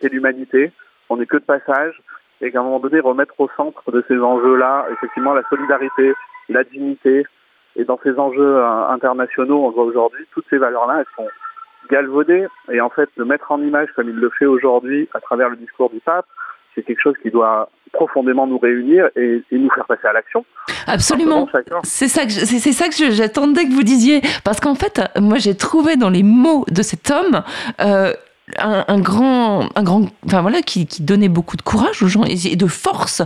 [0.06, 0.72] est l'humanité.
[1.10, 2.00] On n'est que de passage
[2.40, 6.14] et qu'à un moment donné, remettre au centre de ces enjeux-là, effectivement, la solidarité,
[6.48, 7.24] la dignité.
[7.76, 11.28] Et dans ces enjeux euh, internationaux, on voit aujourd'hui, toutes ces valeurs-là, elles sont
[11.90, 12.46] galvaudées.
[12.70, 15.56] Et en fait, de mettre en image, comme il le fait aujourd'hui, à travers le
[15.56, 16.26] discours du pape,
[16.74, 20.44] c'est quelque chose qui doit profondément nous réunir et, et nous faire passer à l'action.
[20.86, 21.48] Absolument.
[21.84, 25.38] C'est ça que c'est c'est ça que j'attendais que vous disiez parce qu'en fait moi
[25.38, 27.42] j'ai trouvé dans les mots de cet homme
[27.80, 28.12] euh,
[28.58, 32.24] un, un grand un grand enfin voilà qui, qui donnait beaucoup de courage aux gens
[32.24, 33.22] et, de force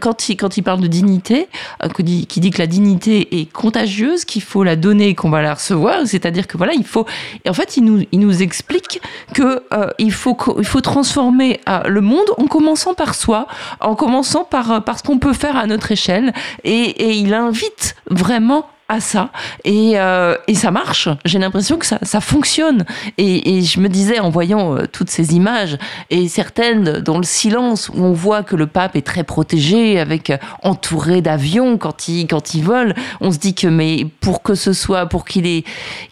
[0.00, 1.48] quand il quand il parle de dignité
[1.82, 5.40] euh, qui dit, que la dignité est contagieuse qu'il faut la donner et qu'on va
[5.40, 6.06] la recevoir.
[6.06, 7.06] C'est-à-dire que voilà il faut
[7.44, 9.00] et en fait il nous il nous explique
[9.32, 13.46] que euh, il faut il faut transformer euh, le monde en commençant par soi
[13.80, 16.34] en commençant par par ce qu'on peut faire à notre échelle.
[16.64, 19.30] Et, et il invite vraiment à ça.
[19.64, 21.08] Et, euh, et ça marche.
[21.24, 22.84] J'ai l'impression que ça, ça fonctionne.
[23.18, 25.78] Et, et je me disais en voyant euh, toutes ces images
[26.10, 30.30] et certaines dans le silence où on voit que le pape est très protégé avec
[30.30, 34.54] euh, entouré d'avions quand il quand il vole on se dit que mais pour que
[34.56, 35.64] ce soit pour qu'il est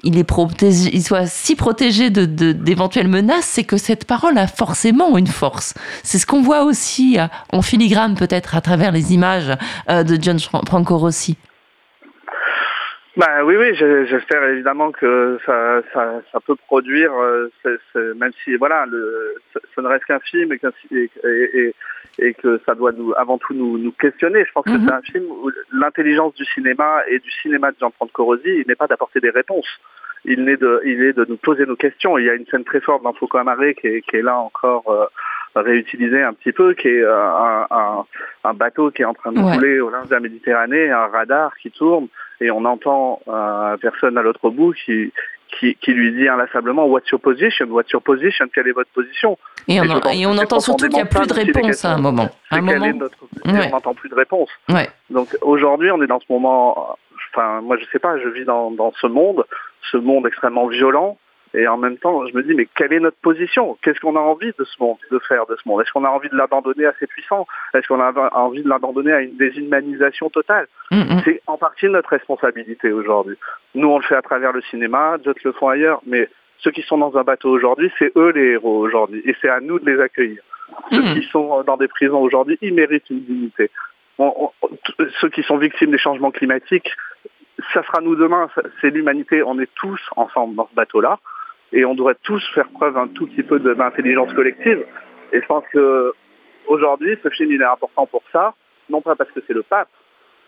[0.04, 4.46] il est protégé il soit si protégé de d'éventuelles menaces c'est que cette parole a
[4.46, 5.74] forcément une force.
[6.04, 7.18] C'est ce qu'on voit aussi
[7.52, 9.52] en filigrane peut-être à travers les images
[9.88, 11.36] de John Fran- Franco Rossi
[13.18, 17.50] Bah oui, oui, je- j'espère évidemment que ça, ça, ça peut produire, euh,
[18.14, 19.34] même si voilà, le,
[19.74, 21.74] ce, ne reste qu'un film et, qu'un- et, et, et-
[22.20, 24.44] et que ça doit nous, avant tout nous, nous questionner.
[24.44, 28.24] Je pense que c'est un film où l'intelligence du cinéma et du cinéma de Jean-François
[28.24, 29.68] Rosi, il n'est pas d'apporter des réponses.
[30.24, 32.18] Il est de, il est de nous poser nos questions.
[32.18, 34.36] Il y a une scène très forte dans Foucault Amaré qui est, qui est là
[34.36, 35.06] encore euh,
[35.56, 38.04] réutilisée un petit peu, qui est euh, un, un,
[38.44, 39.54] un bateau qui est en train de Ouais.
[39.56, 42.08] couler au large de la Méditerranée, un radar qui tourne
[42.40, 45.12] et on entend euh, personne à l'autre bout qui,
[45.58, 47.66] qui, qui lui dit inlassablement What's your position?
[47.70, 48.46] What's your position?
[48.54, 49.36] Quelle est votre position?
[49.66, 52.28] Et on, en- et entend surtout qu'il n'y a plus de réponse à un moment.
[52.50, 52.84] À un moment.
[52.84, 53.66] est notre et Ouais.
[53.66, 54.50] on n'entend plus de réponse.
[54.68, 54.88] Ouais.
[55.10, 56.96] Donc aujourd'hui, on est dans ce moment.
[57.34, 58.18] Enfin, moi, je sais pas.
[58.18, 59.44] Je vis dans, dans ce monde,
[59.90, 61.18] ce monde extrêmement violent,
[61.54, 63.76] et en même temps, je me dis, mais quelle est notre position?
[63.82, 65.80] Qu'est-ce qu'on a envie de ce monde, de faire de ce monde?
[65.82, 69.12] Est-ce qu'on a envie de l'abandonner à ses puissants Est-ce qu'on a envie de l'abandonner
[69.12, 70.66] à une déshumanisation totale?
[70.90, 73.36] Mm, C'est en partie notre responsabilité aujourd'hui.
[73.74, 76.82] Nous, on le fait à travers le cinéma, d'autres le font ailleurs, mais ceux qui
[76.82, 79.90] sont dans un bateau aujourd'hui, c'est eux les héros aujourd'hui, et c'est à nous de
[79.90, 80.42] les accueillir.
[80.90, 83.70] Ceux qui sont dans des prisons aujourd'hui, ils méritent une dignité.
[84.18, 86.90] On- on- t- ceux qui sont victimes des changements climatiques,
[87.72, 88.48] ça sera nous demain,
[88.80, 91.18] c'est l'humanité, on est tous ensemble dans ce bateau-là,
[91.72, 94.84] et on devrait tous faire preuve un tout petit peu d'intelligence collective.
[95.32, 96.12] Et je pense que
[96.66, 98.54] aujourd'hui, ce film il est important pour ça,
[98.90, 99.88] non pas parce que c'est le pape,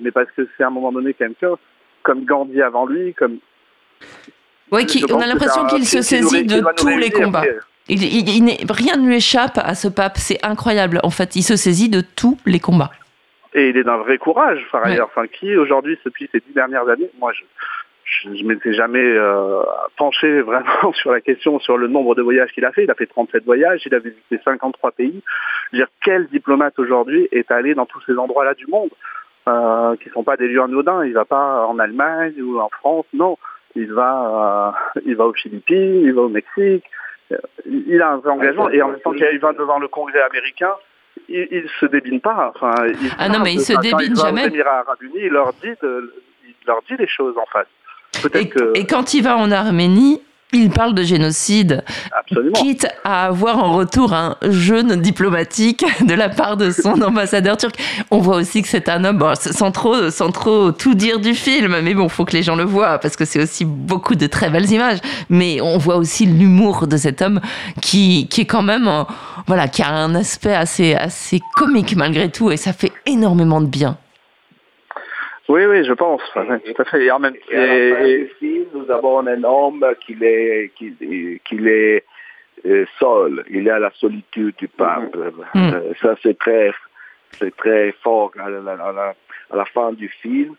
[0.01, 1.55] mais parce que c'est à un moment donné quelqu'un
[2.03, 3.39] comme Gandhi avant lui, comme
[4.73, 7.45] Ouais, qui- on a l'impression qu'il se saisit de doit tous les combats.
[7.89, 11.01] Il, il- il n'est- rien ne lui échappe à ce pape, c'est incroyable.
[11.03, 12.93] En fait, il se saisit de tous les combats.
[13.53, 15.09] Et il est d'un vrai courage, par ailleurs.
[15.11, 17.43] Enfin, qui aujourd'hui, depuis ces dix dernières années, moi, je,
[18.11, 19.63] je, je m'étais jamais euh,
[19.97, 22.85] penché vraiment sur la question, sur le nombre de voyages qu'il a fait.
[22.85, 25.23] Il a fait 37 voyages, il a visité 53 pays.
[25.73, 28.91] Je veux dire, quel diplomate aujourd'hui est allé dans tous ces endroits-là du monde
[29.49, 31.05] euh, qui sont pas des lieux anodins?
[31.05, 33.37] Il va pas en Allemagne ou en France, non.
[33.77, 36.85] Il va, euh, il va aux Philippines, il va au Mexique.
[37.67, 40.73] Il a un vrai engagement et en même temps qu'il va devant le Congrès américain,
[41.29, 42.53] il, il se débine pas.
[42.55, 44.47] Enfin, il Ah non, mais il se débine jamais.
[44.49, 46.13] Émirats Arabes Unis, il leur dit, de-
[46.45, 47.69] il leur dit les choses en face.
[48.29, 50.21] Que Et quand il va en Arménie,
[50.53, 51.85] il parle de génocide,
[52.19, 52.53] absolument.
[52.55, 57.77] quitte à avoir en retour un jeune diplomatique de la part de son ambassadeur turc.
[58.11, 61.35] On voit aussi que c'est un homme, bon, sans trop, sans trop tout dire du
[61.35, 64.27] film, mais bon, faut que les gens le voient parce que c'est aussi beaucoup de
[64.27, 64.99] très belles images.
[65.29, 67.41] Mais on voit aussi l'humour de cet homme
[67.81, 68.91] qui, qui est quand même,
[69.47, 73.67] voilà, qui a un aspect assez, assez comique malgré tout et ça fait énormément de
[73.67, 73.97] bien.
[75.53, 76.23] Oui, oui, je pense.
[76.35, 77.05] Enfin, tout à fait.
[77.05, 80.17] Et en même Et à la fin et- du film, nous avons un homme qui
[80.23, 80.95] est, qui,
[81.45, 82.05] qui est
[82.67, 83.45] euh, seul.
[83.51, 85.15] Il est à la solitude du pape.
[85.55, 85.73] Mhm.
[85.75, 86.73] Euh, ça, c'est très,
[87.39, 88.33] c'est très fort.
[88.39, 89.15] À la, à la-
[89.53, 90.55] à la fin du film,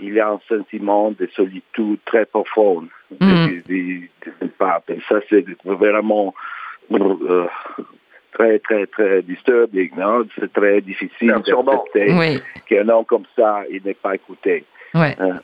[0.00, 2.88] il y a un sentiment de solitude très profond
[3.20, 4.10] du, du-
[4.40, 4.90] du pape.
[4.90, 6.34] Et ça, c'est vraiment
[6.90, 7.46] euh,
[8.32, 9.90] très, très, très disturbing.
[9.96, 10.24] non?
[10.38, 14.64] C'est très difficile d'accepter Oui, qu'un homme comme ça, il n'est pas écouté.
[14.94, 15.16] ouais.
[15.20, 15.40] Hein.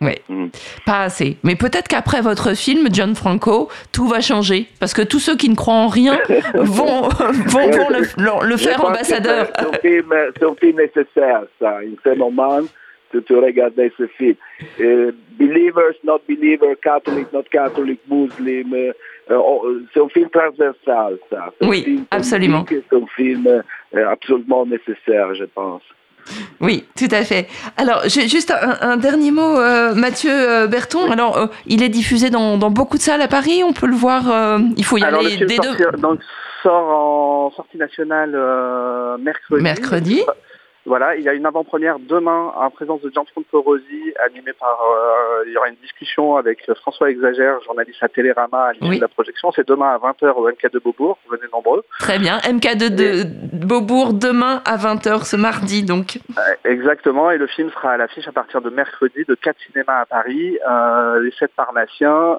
[0.00, 0.20] Ouais.
[0.28, 0.46] Mm.
[0.84, 1.38] Pas assez.
[1.44, 4.66] Mais peut-être qu'après votre film, John Franco, tout va changer.
[4.78, 6.18] Parce que tous ceux qui ne croient en rien
[6.54, 9.46] vont, vont, vont le, le- le Je faire ambassadeur.
[9.56, 11.78] C'est un film, un nécessaire, ça.
[12.04, 12.58] Ce moment,
[13.14, 14.34] de, de regarder ce film.
[14.80, 18.74] Euh, believers, not believers, Catholic, not Catholic, Muslim.
[18.74, 18.92] euh,
[19.30, 21.52] euh, oh, c'est un film transversal, ça.
[21.62, 22.64] Oui, film absolument.
[22.68, 25.82] C'est un film euh, absolument nécessaire, je pense.
[26.60, 27.48] Oui, tout à fait.
[27.76, 31.10] Alors, juste un, un dernier mot, euh, Mathieu euh, Berton.
[31.10, 33.62] Alors, euh, il est diffusé dans, dans beaucoup de salles à Paris.
[33.62, 34.30] On peut le voir.
[34.30, 35.76] euh, il faut y Alors, aller dès deux.
[35.98, 36.20] donc,
[36.62, 39.62] sort en sortie nationale euh, mercredi.
[39.62, 40.22] Mercredi.
[40.86, 44.78] Voilà, il y a une avant-première demain en présence de Gianfranco Rosi, animée par.
[44.82, 48.96] euh, il y aura une discussion avec François Exagère, journaliste à Télérama, à l'issue Oui.
[48.96, 49.50] de la projection.
[49.52, 51.18] C'est demain à 20h au MK de Beaubourg.
[51.30, 51.82] Venez nombreux.
[52.00, 52.36] Très bien.
[52.38, 53.24] MK2 de
[53.66, 55.82] Beaubourg demain à 20h ce mardi.
[55.84, 59.58] Donc, Euh, Exactement, et le film sera à l'affiche à partir de mercredi de quatre
[59.66, 62.38] cinémas à Paris, euh, les Sept Parnassiens,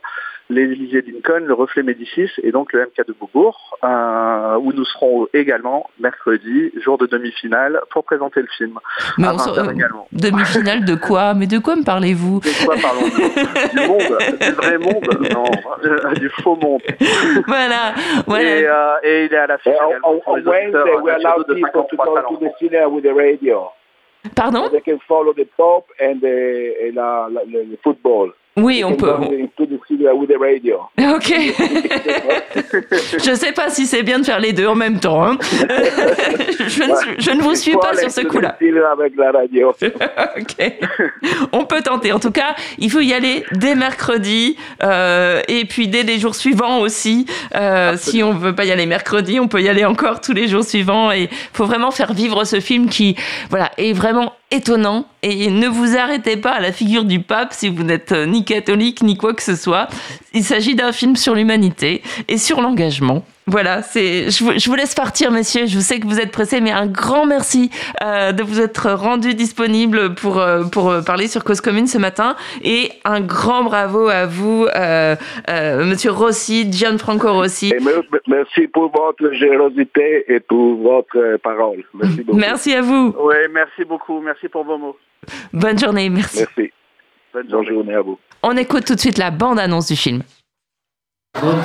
[0.50, 5.28] l'Élysée Lincoln, le Reflet Médicis et donc le MK de Beaubourg, euh, où nous serons
[5.34, 8.78] également mercredi, jour de demi-finale, pour présenter le film.
[9.18, 10.08] mais à on 20h sort- également.
[10.12, 11.34] demi-finale de quoi?
[11.34, 12.42] Mais de quoi me parlez-vous?
[12.42, 13.10] De quoi parlons-nous?
[13.76, 15.46] Du monde, du vrai monde, non,
[15.84, 16.82] euh, du faux monde.
[17.48, 17.94] Voilà,
[18.28, 18.58] voilà.
[18.58, 21.72] Et, euh, et il est à And également on, on auditeurs Wednesday, we allow people
[21.90, 23.70] to 53 go to the cinema with the radio.
[24.36, 24.66] Pardon?
[24.66, 26.26] So they can follow the Pope and the,
[26.82, 28.32] et la, la- le, le football.
[28.58, 29.12] Oui, on peut.
[30.98, 31.34] Ok.
[33.24, 35.26] je sais pas si c'est bien de faire les deux en même temps.
[35.26, 35.38] hein.
[35.42, 38.56] je, ne, je ne vous suis pas sur ce coup-là.
[38.60, 39.70] cinema avec la radio.
[40.38, 40.74] ok.
[41.52, 42.14] On peut tenter.
[42.14, 46.36] En tout cas, il faut y aller dès mercredi euh, et puis dès les jours
[46.36, 47.26] suivants aussi.
[47.56, 50.48] Euh, si on veut pas y aller mercredi, on peut y aller encore tous les
[50.48, 51.12] jours suivants.
[51.12, 53.16] Et faut vraiment faire vivre ce film qui,
[53.50, 55.08] voilà, est vraiment étonnant.
[55.24, 58.56] Et ne vous arrêtez pas à la figure du pape si vous n'êtes euh, ni
[58.56, 59.88] catholique ni quoi que ce soit.
[60.34, 63.24] Il s'agit d'un film sur l'humanité et sur l'engagement.
[63.48, 64.32] Voilà, c'est.
[64.32, 65.68] Je, vous- je vous laisse partir, messieurs.
[65.68, 67.70] Je sais que vous êtes pressés, mais un grand merci
[68.04, 72.00] euh, de vous être rendu disponible pour euh, pour euh, parler sur Cause Commune ce
[72.00, 75.16] matin, et un grand bravo à vous, euh,
[75.50, 77.70] euh, Monsieur Rossi, Gianfranco Rossi.
[77.70, 77.78] Et
[78.28, 81.84] merci pour votre générosité et pour votre parole.
[81.94, 82.38] Merci beaucoup.
[82.40, 83.16] Merci à vous.
[83.20, 84.98] Oui, merci beaucoup, merci pour vos mots.
[85.54, 86.10] Bonne journée.
[86.10, 86.40] Merci.
[86.58, 86.72] Merci.
[87.32, 88.18] Bonne journée à vous.
[88.48, 90.22] On écoute tout de suite la bande annonce du film.
[91.42, 91.58] Bom.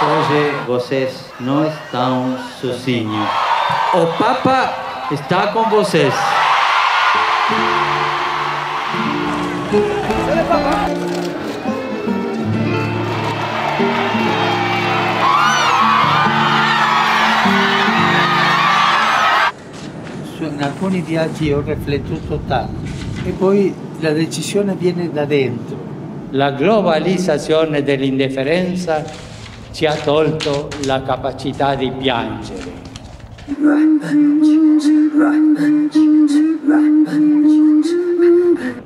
[0.00, 1.10] Hoje vocês
[1.40, 3.28] não estão sozinhos.
[3.94, 4.72] O Papa
[5.10, 6.14] está com vocês.
[20.40, 25.76] In alcuni viaggi ho riflettuto tanto e poi la decisione viene da dentro.
[26.30, 29.04] La globalizzazione dell'indifferenza
[29.70, 32.86] ci ha tolto la capacità di piangere.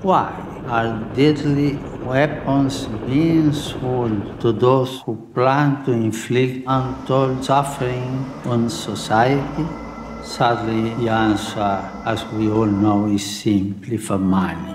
[0.01, 0.29] Why
[0.67, 9.92] are deadly weapons being sold to those who plan to inflict untold suffering on society?
[10.33, 14.75] Sadly, the answer, as we all know, is simply for money.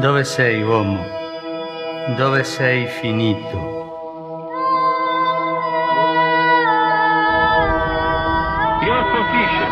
[0.00, 1.02] Dove sei, uomo?
[2.16, 3.58] Dove sei finito?
[8.86, 9.70] Your position.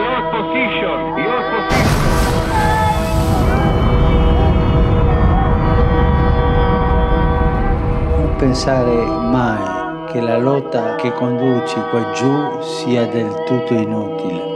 [0.00, 0.98] Your position.
[1.20, 1.96] Your position.
[8.16, 9.75] Non pensare mai
[10.16, 14.54] che la lotta che conduci qua giù sia del tutto inutile.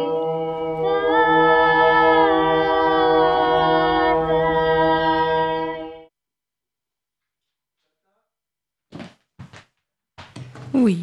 [10.72, 11.02] Oui.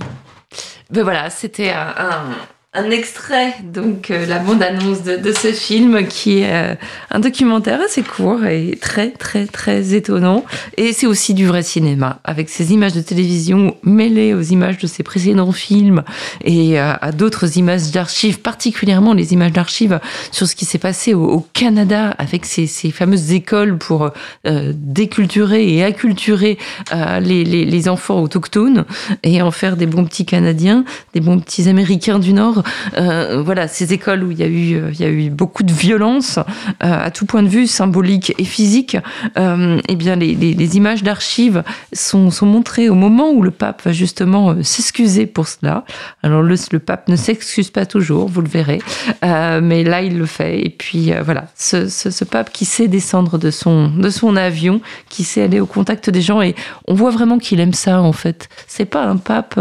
[0.90, 6.06] Ben voilà, c'était un, un- un extrait, donc euh, la bande-annonce de, de ce film
[6.08, 6.76] qui est euh,
[7.10, 10.45] un documentaire assez court et très très très étonnant.
[10.78, 14.86] Et c'est aussi du vrai cinéma, avec ces images de télévision mêlées aux images de
[14.86, 16.04] ses précédents films
[16.44, 19.99] et euh, à d'autres images d'archives, particulièrement les images d'archives
[20.32, 24.12] sur ce qui s'est passé au, Canada avec ces, fameuses écoles pour
[24.44, 26.58] déculturer et acculturer
[27.22, 28.86] les enfants autochtones
[29.24, 30.84] et en faire des bons petits Canadiens,
[31.14, 32.64] des bons petits Américains du Nord.
[32.98, 35.64] Euh, voilà, ces écoles où il y a eu, euh, il y a eu beaucoup
[35.64, 36.44] de violence euh,
[36.80, 38.98] à tout point de vue, symbolique et physique.
[39.35, 41.64] Eh bien, les, les, images d'archives
[41.94, 45.85] sont, sont montrées au moment où le pape va justement s'excuser pour cela.
[46.23, 48.80] Alors le, le pape ne s'excuse pas toujours, vous le verrez,
[49.23, 50.60] mais là il le fait.
[50.65, 55.23] Et puis voilà, ce, ce, pape qui sait descendre de son, de son avion, qui
[55.23, 56.56] sait aller au contact des gens, et
[56.88, 58.49] on voit vraiment qu'il aime ça en fait.
[58.68, 59.60] C'est pas un pape,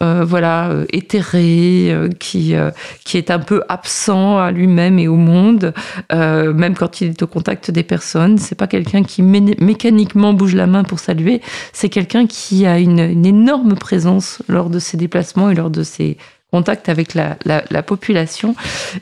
[0.00, 2.70] voilà, éthéré, qui, euh,
[3.04, 5.74] qui est un peu absent à lui-même et au monde,
[6.12, 8.38] euh, même quand il est au contact des personnes.
[8.38, 11.40] C'est pas quelqu'un qui mé- mécaniquement bouge la main pour saluer.
[11.72, 16.16] C'est quelqu'un qui a une énorme présence lors de ses déplacements et lors de ses
[16.50, 18.54] contact avec la, la, la population.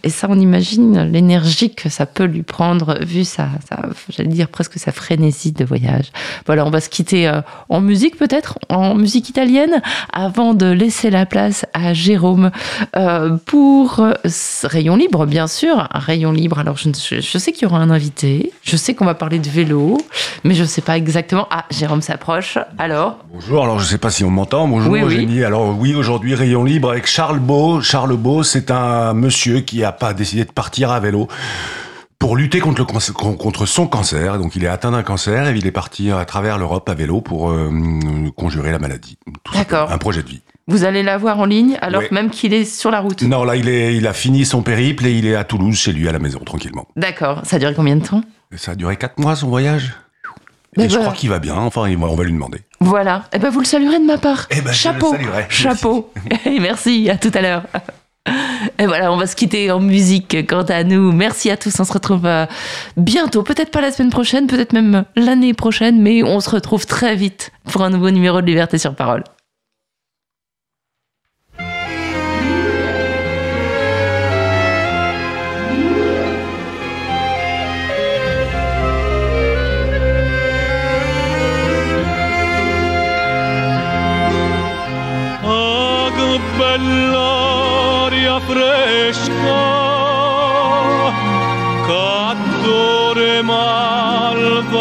[0.02, 4.48] Et ça, on imagine l'énergie que ça peut lui prendre, vu sa, sa j'allais dire
[4.48, 6.12] presque sa frénésie de voyage.
[6.46, 11.10] Voilà, on va se quitter euh, en musique peut-être, en musique italienne, avant de laisser
[11.10, 12.50] la place à Jérôme
[12.96, 14.12] euh, pour euh,
[14.64, 15.88] Rayon Libre, bien sûr.
[15.92, 19.14] Rayon Libre, alors je, je, sais qu'il y aura un invité, je sais qu'on va
[19.14, 19.98] parler de vélo,
[20.44, 21.46] mais je ne sais pas exactement.
[21.50, 23.18] Ah, Jérôme s'approche, alors?
[23.32, 24.68] Bonjour, alors je ne sais pas si on m'entend.
[24.68, 25.14] Bonjour Oui, oui.
[25.14, 25.44] Eugénie.
[25.44, 27.80] Alors oui, aujourd'hui Rayon Libre avec Charles Beau.
[27.80, 31.28] Charles Beau, c'est un monsieur qui a pas décidé de partir à vélo
[32.18, 34.38] pour lutter contre, le cancer- contre son cancer.
[34.38, 37.20] Donc il est atteint d'un cancer et il est parti à travers l'Europe à vélo
[37.20, 37.70] pour euh,
[38.36, 39.18] conjurer la maladie.
[39.54, 39.90] D'accord.
[39.92, 40.42] Un projet de vie.
[40.66, 42.08] Vous allez la voir en ligne, alors Oui.
[42.10, 43.22] même qu'il est sur la route.
[43.22, 45.92] Non, là il, est, il a fini son périple et il est à Toulouse chez
[45.92, 46.86] lui à la maison tranquillement.
[46.96, 48.20] D'accord, ça a duré combien de temps?
[48.56, 49.94] Ça a duré quatre mois son voyage?
[50.78, 51.56] Mais et je crois qu'il va bien.
[51.56, 52.60] Enfin, on va lui demander.
[52.80, 54.46] Voilà, et ben vous le saluerez de ma part.
[54.50, 55.46] Eh ben, je le Chapeau, saluerai.
[55.48, 56.12] chapeau.
[56.46, 57.62] Et merci, à tout à l'heure.
[58.78, 61.12] Et voilà, on va se quitter en musique quant à nous.
[61.12, 62.46] Merci à tous, on se retrouve euh,
[62.96, 67.16] bientôt, peut-être pas la semaine prochaine, peut-être même l'année prochaine, mais on se retrouve très
[67.16, 69.24] vite pour un nouveau numéro de Liberté sur Parole.
[86.78, 89.62] nell'aria fresca
[91.86, 94.76] cattore malvaroso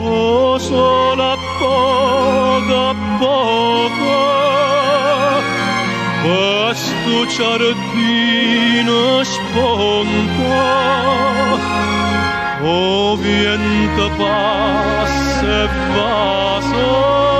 [0.00, 1.03] oh, so
[7.24, 10.44] o ciardino sponta
[12.62, 17.33] o viento passa e vaso